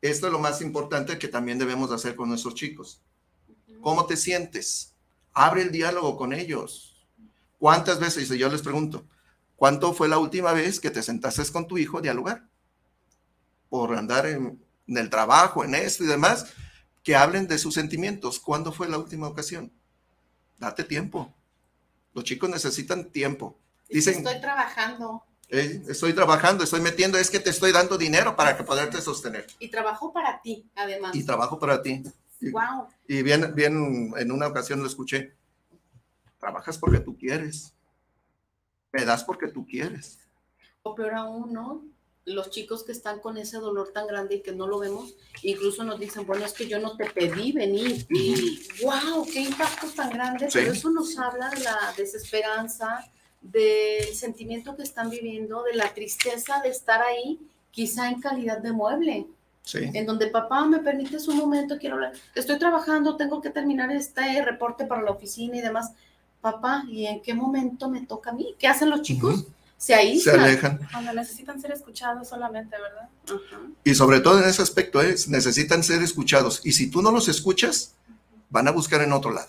Esto 0.00 0.26
es 0.26 0.32
lo 0.32 0.38
más 0.38 0.60
importante 0.60 1.18
que 1.18 1.28
también 1.28 1.58
debemos 1.58 1.90
hacer 1.90 2.14
con 2.14 2.28
nuestros 2.28 2.54
chicos. 2.54 3.02
¿Cómo 3.80 4.06
te 4.06 4.16
sientes? 4.16 4.94
Abre 5.32 5.62
el 5.62 5.72
diálogo 5.72 6.16
con 6.16 6.32
ellos. 6.32 7.06
¿Cuántas 7.58 7.98
veces, 7.98 8.28
yo 8.28 8.48
les 8.48 8.62
pregunto, 8.62 9.04
¿cuánto 9.56 9.92
fue 9.92 10.08
la 10.08 10.18
última 10.18 10.52
vez 10.52 10.78
que 10.78 10.90
te 10.90 11.02
sentaste 11.02 11.42
con 11.52 11.66
tu 11.66 11.78
hijo 11.78 11.98
a 11.98 12.02
dialogar? 12.02 12.48
Por 13.68 13.96
andar 13.96 14.26
en, 14.26 14.62
el 14.86 15.10
trabajo, 15.10 15.64
en 15.64 15.74
esto 15.74 16.04
y 16.04 16.06
demás, 16.06 16.46
que 17.02 17.16
hablen 17.16 17.48
de 17.48 17.58
sus 17.58 17.74
sentimientos. 17.74 18.38
¿Cuándo 18.38 18.72
fue 18.72 18.88
la 18.88 18.98
última 18.98 19.26
ocasión? 19.26 19.72
Date 20.58 20.84
tiempo. 20.84 21.34
Los 22.14 22.24
chicos 22.24 22.48
necesitan 22.48 23.10
tiempo. 23.10 23.58
Dicen, 23.88 24.18
estoy 24.18 24.40
trabajando. 24.40 25.24
Estoy 25.48 26.12
trabajando, 26.12 26.64
estoy 26.64 26.80
metiendo, 26.80 27.18
es 27.18 27.30
que 27.30 27.40
te 27.40 27.50
estoy 27.50 27.72
dando 27.72 27.96
dinero 27.96 28.36
para 28.36 28.56
que 28.56 28.64
poderte 28.64 29.00
sostener. 29.00 29.46
Y 29.58 29.68
trabajo 29.68 30.12
para 30.12 30.40
ti, 30.42 30.68
además. 30.74 31.14
Y 31.14 31.24
trabajo 31.24 31.58
para 31.58 31.82
ti. 31.82 32.02
Wow. 32.40 32.88
Y 33.06 33.22
bien, 33.22 33.52
bien, 33.54 34.12
en 34.16 34.32
una 34.32 34.46
ocasión 34.46 34.80
lo 34.80 34.86
escuché. 34.86 35.34
Trabajas 36.38 36.78
porque 36.78 37.00
tú 37.00 37.16
quieres. 37.16 37.74
Me 38.92 39.04
das 39.04 39.24
porque 39.24 39.48
tú 39.48 39.66
quieres. 39.66 40.18
O 40.82 40.94
peor 40.94 41.14
aún, 41.14 41.52
¿no? 41.52 41.84
Los 42.24 42.50
chicos 42.50 42.84
que 42.84 42.92
están 42.92 43.20
con 43.20 43.38
ese 43.38 43.56
dolor 43.56 43.90
tan 43.92 44.06
grande 44.06 44.36
y 44.36 44.42
que 44.42 44.52
no 44.52 44.66
lo 44.66 44.78
vemos, 44.78 45.14
incluso 45.42 45.82
nos 45.82 45.98
dicen, 45.98 46.26
bueno, 46.26 46.44
es 46.44 46.52
que 46.52 46.68
yo 46.68 46.78
no 46.78 46.96
te 46.96 47.10
pedí 47.10 47.52
venir. 47.52 48.06
Y 48.10 48.68
wow, 48.82 49.26
qué 49.32 49.40
impacto 49.40 49.88
tan 49.88 50.10
grande. 50.10 50.48
Pero 50.52 50.72
eso 50.72 50.90
nos 50.90 51.18
habla 51.18 51.48
de 51.50 51.60
la 51.60 51.94
desesperanza, 51.96 53.10
del 53.52 54.14
sentimiento 54.14 54.76
que 54.76 54.82
están 54.82 55.10
viviendo, 55.10 55.62
de 55.62 55.74
la 55.74 55.92
tristeza 55.94 56.60
de 56.62 56.70
estar 56.70 57.00
ahí, 57.02 57.38
quizá 57.70 58.08
en 58.08 58.20
calidad 58.20 58.58
de 58.58 58.72
mueble 58.72 59.26
en 59.74 60.06
donde 60.06 60.28
papá 60.28 60.64
me 60.66 60.78
permites 60.78 61.28
un 61.28 61.36
momento, 61.36 61.76
quiero 61.78 61.96
hablar, 61.96 62.12
estoy 62.34 62.58
trabajando, 62.58 63.16
tengo 63.16 63.40
que 63.40 63.50
terminar 63.50 63.90
este 63.90 64.42
reporte 64.42 64.84
para 64.84 65.02
la 65.02 65.10
oficina 65.10 65.56
y 65.56 65.60
demás. 65.60 65.92
Papá, 66.40 66.84
¿y 66.88 67.06
en 67.06 67.20
qué 67.20 67.34
momento 67.34 67.88
me 67.90 68.02
toca 68.06 68.30
a 68.30 68.32
mí? 68.32 68.54
¿Qué 68.58 68.68
hacen 68.68 68.90
los 68.90 69.02
chicos? 69.02 69.44
Se 69.76 69.94
aíslan. 69.94 70.36
Se 70.36 70.40
alejan. 70.40 70.80
Cuando 70.90 71.12
necesitan 71.12 71.60
ser 71.60 71.72
escuchados 71.72 72.28
solamente, 72.28 72.76
¿verdad? 72.76 73.08
Y 73.84 73.94
sobre 73.94 74.20
todo 74.20 74.42
en 74.42 74.48
ese 74.48 74.62
aspecto, 74.62 75.00
es, 75.00 75.28
necesitan 75.28 75.82
ser 75.82 76.02
escuchados. 76.02 76.60
Y 76.64 76.72
si 76.72 76.90
tú 76.90 77.02
no 77.02 77.10
los 77.10 77.28
escuchas, 77.28 77.94
van 78.50 78.68
a 78.68 78.70
buscar 78.70 79.02
en 79.02 79.12
otro 79.12 79.32
lado. 79.32 79.48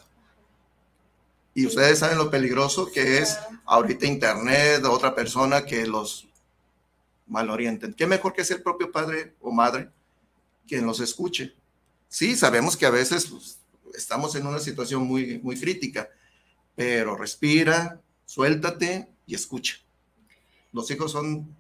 Y 1.59 1.65
ustedes 1.65 1.99
saben 1.99 2.17
lo 2.17 2.31
peligroso 2.31 2.89
que 2.89 3.17
es 3.17 3.37
ahorita 3.65 4.05
Internet, 4.05 4.81
otra 4.85 5.13
persona 5.13 5.65
que 5.65 5.85
los 5.85 6.25
malorienten. 7.27 7.93
¿Qué 7.93 8.07
mejor 8.07 8.31
que 8.31 8.45
ser 8.45 8.57
el 8.57 8.63
propio 8.63 8.93
padre 8.93 9.35
o 9.41 9.51
madre 9.51 9.89
quien 10.65 10.85
los 10.85 11.01
escuche? 11.01 11.53
Sí, 12.07 12.37
sabemos 12.37 12.77
que 12.77 12.85
a 12.85 12.91
veces 12.91 13.25
pues, 13.25 13.59
estamos 13.93 14.35
en 14.35 14.47
una 14.47 14.59
situación 14.59 15.03
muy, 15.03 15.39
muy 15.39 15.59
crítica, 15.59 16.07
pero 16.77 17.17
respira, 17.17 17.99
suéltate 18.25 19.09
y 19.27 19.35
escucha. 19.35 19.75
Los 20.71 20.89
hijos 20.91 21.11
son 21.11 21.57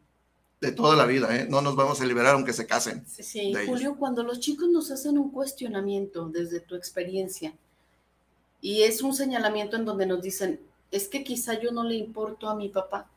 de 0.61 0.71
toda 0.71 0.95
la 0.95 1.07
vida, 1.07 1.35
¿eh? 1.35 1.45
no 1.49 1.61
nos 1.61 1.75
vamos 1.75 1.99
a 1.99 2.05
liberar 2.05 2.35
aunque 2.35 2.53
se 2.53 2.65
casen. 2.65 3.05
Sí, 3.05 3.53
Julio, 3.67 3.97
cuando 3.97 4.23
los 4.23 4.39
chicos 4.39 4.69
nos 4.69 4.91
hacen 4.91 5.17
un 5.17 5.29
cuestionamiento 5.29 6.29
desde 6.29 6.61
tu 6.61 6.75
experiencia 6.75 7.53
y 8.61 8.83
es 8.83 9.01
un 9.01 9.13
señalamiento 9.13 9.75
en 9.75 9.85
donde 9.85 10.05
nos 10.05 10.21
dicen, 10.21 10.59
es 10.91 11.07
que 11.07 11.23
quizá 11.23 11.59
yo 11.59 11.71
no 11.71 11.83
le 11.83 11.95
importo 11.95 12.49
a 12.49 12.55
mi 12.55 12.69
papá, 12.69 13.07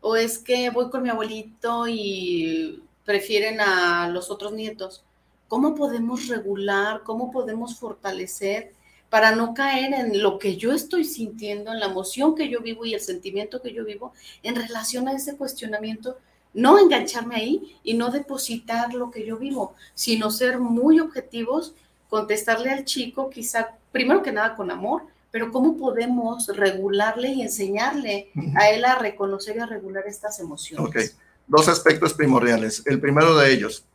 o 0.00 0.16
es 0.16 0.38
que 0.38 0.68
voy 0.68 0.90
con 0.90 1.02
mi 1.02 1.08
abuelito 1.08 1.86
y 1.88 2.82
prefieren 3.04 3.60
a 3.60 4.08
los 4.08 4.30
otros 4.30 4.52
nietos. 4.52 5.02
¿Cómo 5.48 5.74
podemos 5.74 6.28
regular? 6.28 7.02
¿Cómo 7.04 7.30
podemos 7.30 7.78
fortalecer 7.78 8.72
para 9.08 9.34
no 9.34 9.54
caer 9.54 9.94
en 9.94 10.20
lo 10.20 10.38
que 10.38 10.56
yo 10.56 10.72
estoy 10.72 11.04
sintiendo, 11.04 11.72
en 11.72 11.80
la 11.80 11.86
emoción 11.86 12.34
que 12.34 12.50
yo 12.50 12.60
vivo 12.60 12.84
y 12.84 12.94
el 12.94 13.00
sentimiento 13.00 13.62
que 13.62 13.72
yo 13.72 13.84
vivo 13.84 14.12
en 14.42 14.56
relación 14.56 15.08
a 15.08 15.12
ese 15.12 15.36
cuestionamiento? 15.36 16.18
No 16.52 16.78
engancharme 16.78 17.36
ahí 17.36 17.78
y 17.82 17.94
no 17.94 18.10
depositar 18.10 18.92
lo 18.92 19.10
que 19.10 19.24
yo 19.24 19.38
vivo, 19.38 19.74
sino 19.94 20.30
ser 20.30 20.58
muy 20.58 21.00
objetivos, 21.00 21.74
contestarle 22.08 22.70
al 22.70 22.84
chico, 22.84 23.30
quizá 23.30 23.76
primero 23.96 24.22
que 24.22 24.30
nada 24.30 24.54
con 24.54 24.70
amor, 24.70 25.04
pero 25.30 25.50
¿cómo 25.50 25.78
podemos 25.78 26.48
regularle 26.48 27.28
y 27.28 27.40
enseñarle 27.40 28.30
a 28.54 28.68
él 28.68 28.84
a 28.84 28.96
reconocer 28.96 29.56
y 29.56 29.60
a 29.60 29.66
regular 29.66 30.04
estas 30.06 30.38
emociones? 30.38 30.86
Ok, 30.86 30.96
dos 31.46 31.66
aspectos 31.68 32.12
primordiales. 32.12 32.82
El 32.84 33.00
primero 33.00 33.34
de 33.36 33.50
ellos, 33.50 33.86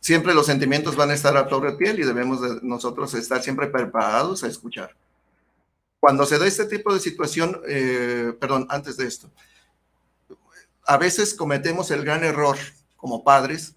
siempre 0.00 0.34
los 0.34 0.46
sentimientos 0.46 0.96
van 0.96 1.10
a 1.10 1.14
estar 1.14 1.36
a 1.36 1.46
de 1.46 1.72
piel 1.74 2.00
y 2.00 2.04
debemos 2.04 2.42
de 2.42 2.58
nosotros 2.62 3.14
estar 3.14 3.40
siempre 3.40 3.68
preparados 3.68 4.42
a 4.42 4.48
escuchar. 4.48 4.90
Cuando 6.00 6.26
se 6.26 6.38
da 6.38 6.46
este 6.48 6.64
tipo 6.64 6.92
de 6.92 6.98
situación, 6.98 7.60
eh, 7.68 8.34
perdón, 8.40 8.66
antes 8.68 8.96
de 8.96 9.06
esto, 9.06 9.30
a 10.84 10.96
veces 10.96 11.34
cometemos 11.34 11.92
el 11.92 12.04
gran 12.04 12.24
error 12.24 12.58
como 12.96 13.22
padres 13.22 13.76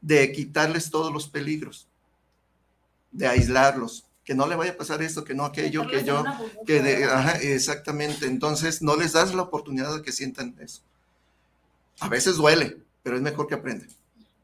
de 0.00 0.30
quitarles 0.30 0.92
todos 0.92 1.12
los 1.12 1.28
peligros, 1.28 1.88
de 3.10 3.26
aislarlos, 3.26 4.07
que 4.28 4.34
no 4.34 4.46
le 4.46 4.56
vaya 4.56 4.72
a 4.72 4.76
pasar 4.76 5.00
esto, 5.00 5.24
que 5.24 5.32
no 5.32 5.46
aquello, 5.46 5.86
que 5.88 6.04
yo, 6.04 6.22
que 6.66 6.82
de, 6.82 7.04
ajá, 7.06 7.38
exactamente. 7.38 8.26
Entonces 8.26 8.82
no 8.82 8.94
les 8.94 9.14
das 9.14 9.34
la 9.34 9.40
oportunidad 9.40 9.96
de 9.96 10.02
que 10.02 10.12
sientan 10.12 10.54
eso. 10.60 10.82
A 11.98 12.10
veces 12.10 12.36
duele, 12.36 12.76
pero 13.02 13.16
es 13.16 13.22
mejor 13.22 13.46
que 13.46 13.54
aprendan. 13.54 13.88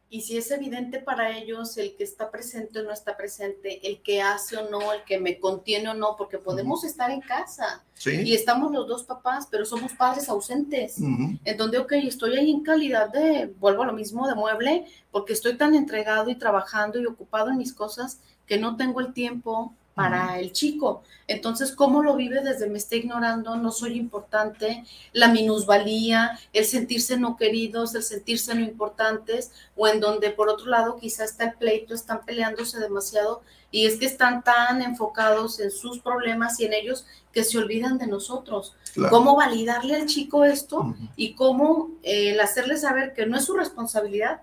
Y 0.09 0.23
si 0.23 0.39
es 0.39 0.51
evidente 0.51 1.01
para 1.01 1.37
ellos 1.37 1.77
el 1.77 1.97
que 1.97 2.05
está 2.05 2.31
presente 2.31 2.79
o 2.79 2.83
no 2.83 2.93
está 2.93 3.15
presente, 3.15 3.87
el 3.87 4.01
que 4.01 4.23
hace 4.23 4.57
o 4.57 4.71
no, 4.71 4.91
el 4.91 5.05
que 5.05 5.21
me 5.21 5.39
contiene 5.39 5.91
o 5.91 5.95
no, 5.95 6.17
porque 6.17 6.39
podemos 6.39 6.83
estar 6.85 7.11
en 7.11 7.21
casa 7.21 7.85
y 8.07 8.33
estamos 8.33 8.73
los 8.73 8.89
dos 8.89 9.03
papás, 9.03 9.47
pero 9.51 9.67
somos 9.67 9.93
padres 9.93 10.31
ausentes, 10.31 10.97
en 10.99 11.57
donde, 11.59 11.77
ok, 11.77 11.93
estoy 12.05 12.39
ahí 12.39 12.51
en 12.51 12.63
calidad 12.63 13.11
de, 13.11 13.53
vuelvo 13.61 13.83
a 13.83 13.87
lo 13.87 13.93
mismo, 13.93 14.27
de 14.27 14.35
mueble, 14.35 14.87
porque 15.11 15.35
estoy 15.35 15.59
tan 15.59 15.75
entregado 15.75 16.31
y 16.31 16.37
trabajando 16.37 16.99
y 16.99 17.05
ocupado 17.05 17.51
en 17.51 17.59
mis 17.59 17.75
cosas 17.75 18.21
que 18.47 18.59
no 18.59 18.77
tengo 18.77 19.01
el 19.01 19.13
tiempo 19.13 19.75
para 19.95 20.41
el 20.41 20.53
chico. 20.53 21.03
Entonces, 21.27 21.73
¿cómo 21.73 22.03
lo 22.03 22.17
vive 22.17 22.43
desde 22.43 22.69
me 22.69 22.79
está 22.79 22.97
ignorando, 22.97 23.57
no 23.57 23.71
soy 23.71 23.97
importante, 23.97 24.85
la 25.13 25.29
minusvalía, 25.29 26.39
el 26.53 26.65
sentirse 26.65 27.17
no 27.17 27.37
queridos, 27.37 27.95
el 27.95 28.03
sentirse 28.03 28.55
no 28.55 28.61
importantes, 28.61 29.53
o 29.77 29.87
en 29.87 30.01
donde 30.01 30.31
por 30.31 30.49
otro 30.49 30.67
lado 30.67 30.99
quizá 30.99 31.25
está 31.25 31.45
el 31.45 31.55
pleito, 31.55 31.95
están 31.95 32.25
peleándose 32.25 32.81
demasiado 32.81 33.43
y 33.71 33.87
es 33.87 33.97
que 33.97 34.07
están 34.07 34.43
tan 34.43 34.83
enfocados 34.83 35.59
en 35.61 35.71
sus 35.71 35.99
problemas 36.01 36.61
y 36.61 36.65
en 36.65 36.75
ellos 36.75 37.07
que 37.33 37.43
se 37.43 37.59
olvidan 37.59 37.99
de 37.99 38.07
nosotros. 38.07 38.77
¿Cómo 39.11 39.35
validarle 39.35 39.97
al 39.97 40.07
chico 40.07 40.45
esto 40.45 40.95
y 41.17 41.35
cómo 41.35 41.91
eh, 42.03 42.31
el 42.31 42.41
hacerle 42.41 42.77
saber 42.77 43.15
que 43.15 43.27
no 43.27 43.37
es 43.37 43.45
su 43.45 43.55
responsabilidad, 43.55 44.43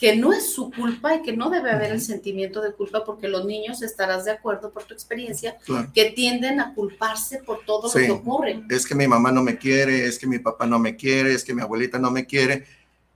que 0.00 0.16
no 0.16 0.32
es 0.32 0.54
su 0.54 0.70
culpa 0.70 1.14
y 1.14 1.20
que 1.20 1.36
no 1.36 1.50
debe 1.50 1.70
haber 1.70 1.92
el 1.92 2.00
sentimiento 2.00 2.62
de 2.62 2.72
culpa 2.72 3.04
porque 3.04 3.28
los 3.28 3.44
niños, 3.44 3.82
estarás 3.82 4.24
de 4.24 4.30
acuerdo 4.30 4.70
por 4.70 4.84
tu 4.84 4.94
experiencia, 4.94 5.58
que 5.92 6.06
tienden 6.06 6.58
a 6.58 6.72
culparse 6.72 7.42
por 7.42 7.66
todo 7.66 7.88
lo 7.88 7.92
que 7.92 8.10
ocurre. 8.10 8.62
Es 8.70 8.86
que 8.86 8.94
mi 8.94 9.06
mamá 9.06 9.30
no 9.30 9.42
me 9.42 9.58
quiere, 9.58 10.06
es 10.06 10.18
que 10.18 10.26
mi 10.26 10.38
papá 10.38 10.66
no 10.66 10.78
me 10.78 10.96
quiere, 10.96 11.34
es 11.34 11.44
que 11.44 11.54
mi 11.54 11.60
abuelita 11.60 11.98
no 11.98 12.10
me 12.10 12.24
quiere, 12.24 12.64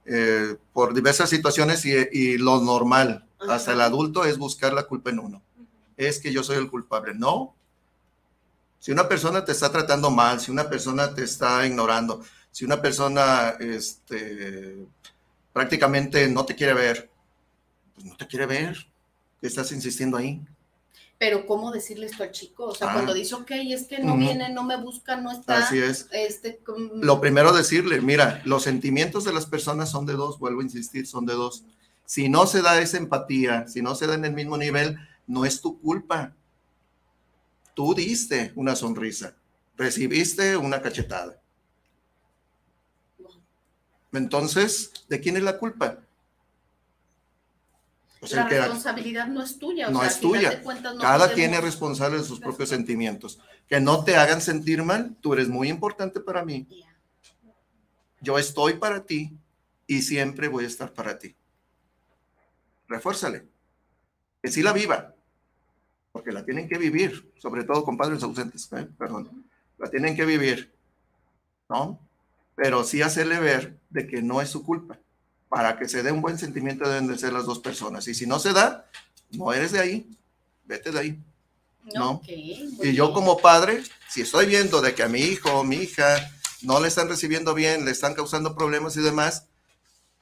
eh, 0.05 0.57
por 0.74 0.93
diversas 0.93 1.30
situaciones 1.30 1.87
y, 1.87 2.37
lo 2.37 2.61
normal, 2.61 3.24
hasta 3.49 3.72
el 3.72 3.80
adulto, 3.80 4.26
es 4.26 4.37
buscar 4.37 4.74
la 4.74 4.82
culpa 4.82 5.09
en 5.09 5.20
uno. 5.20 5.43
Es 5.97 6.20
que 6.20 6.35
yo 6.35 6.45
soy 6.45 6.59
el 6.59 6.68
culpable. 6.68 7.14
No. 7.14 7.55
Si 8.78 8.93
una 8.93 9.09
persona 9.09 9.43
te 9.43 9.53
está 9.53 9.72
tratando 9.72 10.11
mal, 10.11 10.39
si 10.39 10.51
una 10.51 10.68
persona 10.68 11.14
te 11.14 11.24
está 11.24 11.66
ignorando, 11.66 12.22
si 12.51 12.66
una 12.66 12.82
persona 12.82 13.55
este, 13.59 14.87
prácticamente 15.55 16.29
no 16.29 16.45
te 16.45 16.55
quiere 16.55 16.75
ver, 16.75 17.09
pues 17.95 18.05
no 18.05 18.15
te 18.17 18.27
quiere 18.27 18.45
ver, 18.45 18.77
¿qué 19.41 19.47
estás 19.47 19.73
insistiendo 19.73 20.19
ahí? 20.19 20.43
Pero 21.17 21.47
¿cómo 21.47 21.71
decirle 21.71 22.07
esto 22.07 22.25
al 22.25 22.33
chico? 22.33 22.67
O 22.67 22.75
sea, 22.75 22.93
cuando 22.93 23.13
ah. 23.13 23.15
dice, 23.15 23.37
ok, 23.37 23.51
es 23.53 23.85
que 23.85 24.01
no 24.01 24.17
viene, 24.17 24.51
no 24.51 24.65
me 24.65 24.77
busca, 24.77 25.17
no 25.17 25.31
está. 25.31 25.59
Así 25.59 25.79
es. 25.79 26.09
Este, 26.11 26.61
Lo 26.97 27.21
primero 27.21 27.53
decirle, 27.53 28.01
mira, 28.01 28.43
los 28.45 28.65
sentimientos 28.65 29.25
de 29.25 29.33
las 29.33 29.47
personas 29.47 29.91
son 29.91 30.07
de 30.07 30.15
dos, 30.15 30.39
vuelvo 30.41 30.61
a 30.61 30.65
insistir, 30.65 31.07
son 31.07 31.25
de 31.25 31.35
dos. 31.35 31.65
Si 32.05 32.29
no 32.29 32.47
se 32.47 32.61
da 32.61 32.81
esa 32.81 32.99
empatía, 32.99 33.69
si 33.69 33.81
no 33.81 33.95
se 33.95 34.09
da 34.09 34.15
en 34.15 34.25
el 34.25 34.35
mismo 34.35 34.59
nivel, 34.59 34.99
no 35.27 35.45
es 35.45 35.61
tu 35.61 35.81
culpa. 35.81 36.35
Tú 37.75 37.95
diste 37.95 38.53
una 38.57 38.75
sonrisa, 38.75 39.37
recibiste 39.77 40.57
una 40.57 40.83
cachetada. 40.83 41.41
Entonces, 44.19 44.93
¿de 45.09 45.21
quién 45.21 45.37
es 45.37 45.43
la 45.43 45.59
culpa? 45.59 45.99
la 48.33 48.49
responsabilidad 48.49 49.27
no 49.27 49.43
es 49.43 49.59
tuya. 49.59 49.91
no 49.91 50.03
es 50.03 50.19
tuya. 50.19 50.62
Cada 51.01 51.33
quien 51.35 51.53
es 51.53 51.62
responsable 51.62 52.19
de 52.19 52.25
sus 52.25 52.41
propios 52.41 52.71
sentimientos. 52.71 53.39
Que 53.69 53.81
no 53.81 54.03
te 54.03 54.17
hagan 54.17 54.41
sentir 54.41 54.83
mal. 54.83 55.15
Tú 55.21 55.35
eres 55.35 55.49
muy 55.49 55.69
importante 55.69 56.21
para 56.21 56.45
mí. 56.45 56.67
Yo 58.21 58.39
estoy 58.39 58.75
para 58.75 59.05
ti 59.05 59.37
y 59.87 60.01
siempre 60.01 60.49
voy 60.49 60.65
a 60.65 60.69
estar 60.69 60.93
para 60.95 61.19
ti. 61.19 61.37
Refuérzale. 62.89 63.47
Que 64.43 64.51
sí 64.51 64.62
la 64.62 64.73
viva. 64.73 65.15
Porque 66.12 66.33
la 66.33 66.45
tienen 66.45 66.67
que 66.67 66.79
vivir. 66.79 67.31
Sobre 67.37 67.65
todo 67.65 67.85
con 67.85 67.99
padres 67.99 68.23
ausentes. 68.23 68.73
¿eh? 68.73 68.89
Perdón. 68.97 69.45
La 69.77 69.91
tienen 69.91 70.17
que 70.17 70.25
vivir. 70.25 70.73
¿No? 71.69 72.01
pero 72.55 72.85
sí 72.85 73.03
hacerle 73.03 73.41
ver 73.41 73.77
de 73.95 74.09
que 74.09 74.21
no 74.21 74.43
es 74.43 74.51
su 74.51 74.65
culpa. 74.65 74.99
Para 75.49 75.79
que 75.79 75.89
se 75.89 76.03
dé 76.03 76.11
un 76.11 76.21
buen 76.21 76.37
sentimiento 76.37 76.89
deben 76.89 77.07
de 77.07 77.17
ser 77.17 77.33
las 77.33 77.47
dos 77.47 77.61
personas. 77.61 78.07
Y 78.09 78.15
si 78.15 78.27
no 78.27 78.41
se 78.41 78.53
da, 78.53 78.91
no 79.31 79.53
eres 79.53 79.71
de 79.71 79.79
ahí, 79.81 80.11
vete 80.65 80.91
de 80.91 80.99
ahí. 80.99 81.19
¿no? 81.95 82.23
y 82.27 82.95
yo 82.95 83.13
como 83.13 83.37
padre, 83.37 83.83
si 84.09 84.23
estoy 84.23 84.47
viendo 84.47 84.81
de 84.81 84.95
que 84.95 85.03
a 85.03 85.09
mi 85.09 85.21
hijo 85.21 85.51
o 85.53 85.65
mi 85.65 85.77
hija 85.77 86.17
no 86.63 86.81
le 86.81 86.89
están 86.89 87.11
recibiendo 87.11 87.53
bien, 87.53 87.85
le 87.85 87.91
están 87.91 88.15
causando 88.15 88.55
problemas 88.55 88.97
y 88.97 89.03
demás, 89.03 89.49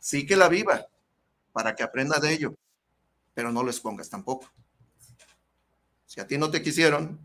sí 0.00 0.26
que 0.26 0.34
la 0.34 0.48
viva 0.48 0.86
para 1.52 1.76
que 1.76 1.84
aprenda 1.84 2.18
de 2.18 2.32
ello, 2.32 2.54
pero 3.32 3.52
no 3.52 3.62
les 3.62 3.78
pongas 3.78 4.10
tampoco. 4.10 4.50
Si 6.06 6.20
a 6.20 6.26
ti 6.26 6.36
no 6.36 6.50
te 6.50 6.62
quisieron, 6.62 7.18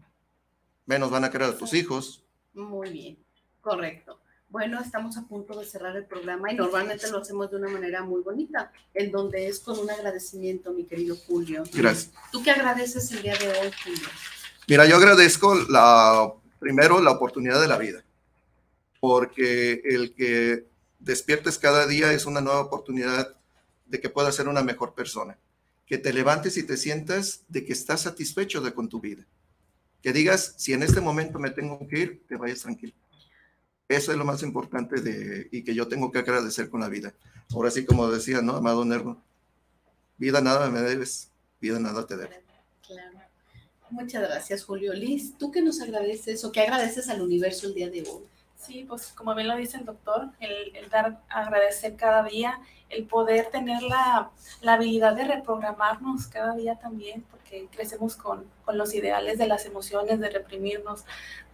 menos 0.85 1.09
van 1.09 1.23
a 1.23 1.31
querer 1.31 1.49
a 1.49 1.57
tus 1.57 1.73
hijos. 1.73 2.23
Muy 2.53 2.91
bien, 2.91 3.17
correcto. 3.59 4.21
Bueno, 4.49 4.79
estamos 4.79 5.17
a 5.17 5.23
punto 5.23 5.59
de 5.59 5.65
cerrar 5.65 5.97
el 5.97 6.05
programa 6.05 6.51
y 6.51 6.55
normalmente 6.55 7.09
lo 7.11 7.17
hacemos 7.17 7.51
de 7.51 7.57
una 7.57 7.67
manera 7.67 8.03
muy 8.03 8.21
bonita, 8.21 8.71
en 8.93 9.11
donde 9.11 9.47
es 9.47 9.59
con 9.59 9.77
un 9.77 9.89
agradecimiento, 9.89 10.71
mi 10.71 10.85
querido 10.85 11.17
Julio. 11.27 11.63
Gracias. 11.73 12.13
¿Tú 12.31 12.41
qué 12.41 12.51
agradeces 12.51 13.11
el 13.11 13.23
día 13.23 13.35
de 13.37 13.49
hoy, 13.49 13.71
Julio? 13.83 14.07
Mira, 14.69 14.85
yo 14.85 14.95
agradezco 14.95 15.53
la, 15.53 16.31
primero 16.59 17.01
la 17.01 17.11
oportunidad 17.11 17.59
de 17.59 17.67
la 17.67 17.77
vida, 17.77 18.05
porque 19.01 19.81
el 19.83 20.13
que 20.13 20.65
despiertes 20.99 21.57
cada 21.57 21.85
día 21.85 22.13
es 22.13 22.25
una 22.25 22.39
nueva 22.39 22.61
oportunidad 22.61 23.35
de 23.85 23.99
que 23.99 24.09
puedas 24.09 24.35
ser 24.35 24.47
una 24.47 24.63
mejor 24.63 24.93
persona. 24.93 25.37
Que 25.85 25.97
te 25.97 26.13
levantes 26.13 26.57
y 26.57 26.63
te 26.63 26.77
sientas 26.77 27.43
de 27.49 27.65
que 27.65 27.73
estás 27.73 28.01
satisfecho 28.01 28.61
de 28.61 28.73
con 28.73 28.87
tu 28.87 29.01
vida. 29.01 29.25
Que 30.01 30.13
digas, 30.13 30.53
si 30.57 30.71
en 30.71 30.83
este 30.83 31.01
momento 31.01 31.37
me 31.37 31.49
tengo 31.49 31.85
que 31.87 31.99
ir, 31.99 32.23
te 32.27 32.37
vayas 32.37 32.61
tranquilo 32.61 32.93
eso 33.89 34.11
es 34.11 34.17
lo 34.17 34.25
más 34.25 34.43
importante 34.43 35.01
de, 35.01 35.47
y 35.51 35.63
que 35.63 35.73
yo 35.73 35.87
tengo 35.87 36.11
que 36.11 36.19
agradecer 36.19 36.69
con 36.69 36.81
la 36.81 36.89
vida. 36.89 37.13
Ahora 37.53 37.71
sí, 37.71 37.85
como 37.85 38.09
decía, 38.09 38.41
¿no? 38.41 38.55
Amado 38.55 38.83
Nervo, 38.83 39.17
vida 40.17 40.41
nada 40.41 40.69
me 40.69 40.81
debes, 40.81 41.31
vida 41.61 41.79
nada 41.79 42.05
te 42.05 42.17
debe. 42.17 42.43
Claro. 42.85 43.19
Muchas 43.89 44.21
gracias, 44.23 44.65
Julio. 44.65 44.93
Liz, 44.93 45.37
¿tú 45.37 45.51
qué 45.51 45.61
nos 45.61 45.79
agradeces 45.79 46.43
o 46.43 46.51
qué 46.51 46.61
agradeces 46.61 47.07
al 47.09 47.21
universo 47.21 47.67
el 47.67 47.73
día 47.73 47.89
de 47.89 48.01
hoy? 48.01 48.23
Sí, 48.57 48.85
pues 48.87 49.07
como 49.09 49.33
bien 49.35 49.47
lo 49.47 49.55
dice 49.55 49.77
el 49.77 49.85
doctor, 49.85 50.29
el, 50.39 50.75
el 50.75 50.89
dar, 50.89 51.21
agradecer 51.29 51.95
cada 51.95 52.23
día, 52.23 52.59
el 52.89 53.05
poder 53.05 53.49
tener 53.49 53.81
la, 53.83 54.31
la, 54.61 54.73
habilidad 54.73 55.15
de 55.15 55.25
reprogramarnos 55.25 56.27
cada 56.27 56.55
día 56.55 56.75
también, 56.75 57.23
porque 57.47 57.67
crecemos 57.75 58.15
con, 58.15 58.45
con 58.65 58.77
los 58.77 58.93
ideales 58.93 59.37
de 59.37 59.47
las 59.47 59.65
emociones, 59.65 60.19
de 60.19 60.29
reprimirnos, 60.29 61.03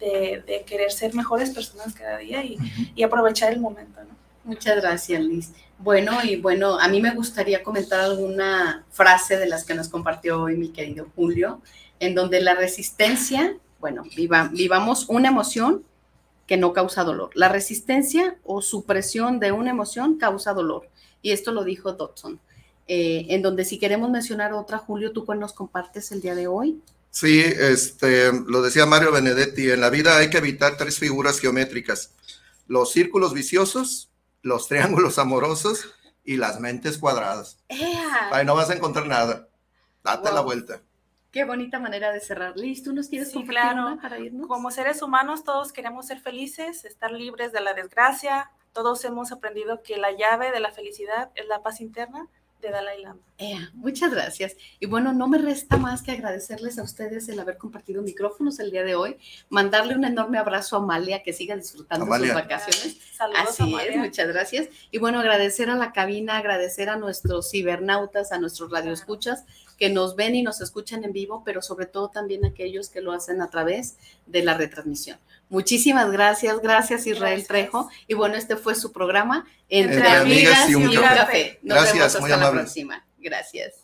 de, 0.00 0.42
de, 0.46 0.64
querer 0.66 0.90
ser 0.90 1.14
mejores 1.14 1.50
personas 1.50 1.94
cada 1.94 2.18
día 2.18 2.44
y, 2.44 2.58
y 2.94 3.02
aprovechar 3.02 3.52
el 3.52 3.60
momento, 3.60 4.00
¿no? 4.02 4.14
Muchas 4.44 4.76
gracias, 4.76 5.22
Liz. 5.22 5.52
Bueno, 5.78 6.12
y 6.22 6.36
bueno, 6.36 6.78
a 6.78 6.88
mí 6.88 7.00
me 7.00 7.14
gustaría 7.14 7.62
comentar 7.62 8.00
alguna 8.00 8.84
frase 8.90 9.38
de 9.38 9.46
las 9.46 9.64
que 9.64 9.74
nos 9.74 9.88
compartió 9.88 10.42
hoy 10.42 10.56
mi 10.56 10.68
querido 10.68 11.08
Julio, 11.16 11.62
en 11.98 12.14
donde 12.14 12.40
la 12.40 12.54
resistencia, 12.54 13.56
bueno, 13.80 14.02
viva, 14.14 14.50
vivamos 14.52 15.08
una 15.08 15.28
emoción 15.28 15.84
que 16.46 16.58
no 16.58 16.74
causa 16.74 17.04
dolor. 17.04 17.30
La 17.34 17.48
resistencia 17.48 18.36
o 18.44 18.60
supresión 18.60 19.40
de 19.40 19.52
una 19.52 19.70
emoción 19.70 20.18
causa 20.18 20.52
dolor. 20.52 20.88
Y 21.22 21.30
esto 21.30 21.52
lo 21.52 21.64
dijo 21.64 21.92
Dodson. 21.92 22.38
Eh, 22.86 23.26
en 23.30 23.42
donde 23.42 23.64
si 23.64 23.78
queremos 23.78 24.10
mencionar 24.10 24.52
otra, 24.52 24.78
Julio, 24.78 25.12
¿tú 25.12 25.24
cuál 25.24 25.40
nos 25.40 25.52
compartes 25.52 26.12
el 26.12 26.20
día 26.20 26.34
de 26.34 26.46
hoy? 26.46 26.82
Sí, 27.10 27.40
este, 27.40 28.32
lo 28.46 28.60
decía 28.60 28.86
Mario 28.86 29.12
Benedetti, 29.12 29.70
en 29.70 29.80
la 29.80 29.88
vida 29.88 30.16
hay 30.16 30.30
que 30.30 30.38
evitar 30.38 30.76
tres 30.76 30.98
figuras 30.98 31.38
geométricas, 31.38 32.12
los 32.66 32.90
círculos 32.92 33.32
viciosos, 33.32 34.10
los 34.42 34.68
triángulos 34.68 35.18
amorosos 35.18 35.94
y 36.24 36.36
las 36.36 36.60
mentes 36.60 36.98
cuadradas. 36.98 37.58
¡Ea! 37.68 38.30
Ahí 38.32 38.44
no 38.44 38.54
vas 38.54 38.70
a 38.70 38.74
encontrar 38.74 39.06
nada. 39.06 39.48
Date 40.02 40.28
wow. 40.28 40.34
la 40.34 40.40
vuelta. 40.40 40.82
Qué 41.30 41.44
bonita 41.44 41.78
manera 41.78 42.12
de 42.12 42.20
cerrar. 42.20 42.56
Liz, 42.56 42.82
¿tú 42.82 42.92
nos 42.92 43.08
quieres 43.08 43.28
sí, 43.28 43.34
compartir 43.34 43.60
claro. 43.62 43.86
una 43.86 44.02
para 44.02 44.18
irnos? 44.18 44.46
Como 44.46 44.70
seres 44.70 45.00
humanos 45.00 45.44
todos 45.44 45.72
queremos 45.72 46.06
ser 46.06 46.20
felices, 46.20 46.84
estar 46.84 47.12
libres 47.12 47.52
de 47.52 47.60
la 47.60 47.74
desgracia. 47.74 48.50
Todos 48.72 49.04
hemos 49.04 49.32
aprendido 49.32 49.82
que 49.82 49.96
la 49.96 50.12
llave 50.12 50.50
de 50.50 50.60
la 50.60 50.72
felicidad 50.72 51.30
es 51.34 51.46
la 51.46 51.62
paz 51.62 51.80
interna 51.80 52.28
de 52.64 52.70
Dalai 52.72 53.02
Lama. 53.02 53.20
Eh, 53.38 53.58
muchas 53.74 54.12
gracias. 54.12 54.56
Y 54.80 54.86
bueno, 54.86 55.12
no 55.12 55.28
me 55.28 55.38
resta 55.38 55.76
más 55.76 56.02
que 56.02 56.12
agradecerles 56.12 56.78
a 56.78 56.82
ustedes 56.82 57.28
el 57.28 57.38
haber 57.40 57.58
compartido 57.58 58.02
micrófonos 58.02 58.58
el 58.60 58.70
día 58.70 58.84
de 58.84 58.94
hoy, 58.94 59.16
mandarle 59.50 59.94
un 59.94 60.04
enorme 60.04 60.38
abrazo 60.38 60.76
a 60.76 60.78
Amalia, 60.80 61.22
que 61.22 61.32
siga 61.32 61.56
disfrutando 61.56 62.06
Amalia. 62.06 62.32
sus 62.32 62.34
vacaciones. 62.34 62.98
Saludos, 63.16 63.40
Así 63.48 63.62
Amalia. 63.62 63.90
es, 63.90 63.96
muchas 63.98 64.28
gracias. 64.28 64.68
Y 64.90 64.98
bueno, 64.98 65.20
agradecer 65.20 65.68
a 65.70 65.74
la 65.74 65.92
cabina, 65.92 66.38
agradecer 66.38 66.88
a 66.88 66.96
nuestros 66.96 67.50
cibernautas, 67.50 68.32
a 68.32 68.38
nuestros 68.38 68.70
radioescuchas 68.70 69.44
que 69.78 69.90
nos 69.90 70.16
ven 70.16 70.34
y 70.34 70.42
nos 70.42 70.60
escuchan 70.60 71.04
en 71.04 71.12
vivo, 71.12 71.42
pero 71.44 71.62
sobre 71.62 71.86
todo 71.86 72.08
también 72.08 72.44
aquellos 72.44 72.88
que 72.88 73.00
lo 73.00 73.12
hacen 73.12 73.40
a 73.40 73.50
través 73.50 73.96
de 74.26 74.42
la 74.42 74.54
retransmisión. 74.54 75.18
Muchísimas 75.48 76.10
gracias, 76.10 76.60
gracias 76.60 77.06
Israel 77.06 77.40
Gracias. 77.40 77.48
Trejo. 77.48 77.88
Y 78.06 78.14
bueno, 78.14 78.36
este 78.36 78.56
fue 78.56 78.74
su 78.74 78.92
programa 78.92 79.46
Entre, 79.68 79.96
Entre 79.96 80.10
Amigas, 80.10 80.64
Amigas 80.64 80.70
y 80.70 80.74
un, 80.74 80.94
café. 80.94 81.16
café. 81.16 81.58
Nos 81.62 81.76
Gracias, 81.76 81.94
vemos 81.94 82.06
hasta 82.06 82.20
muy 82.20 82.30
la 82.30 82.50
próxima. 82.50 83.06
Gracias. 83.18 83.83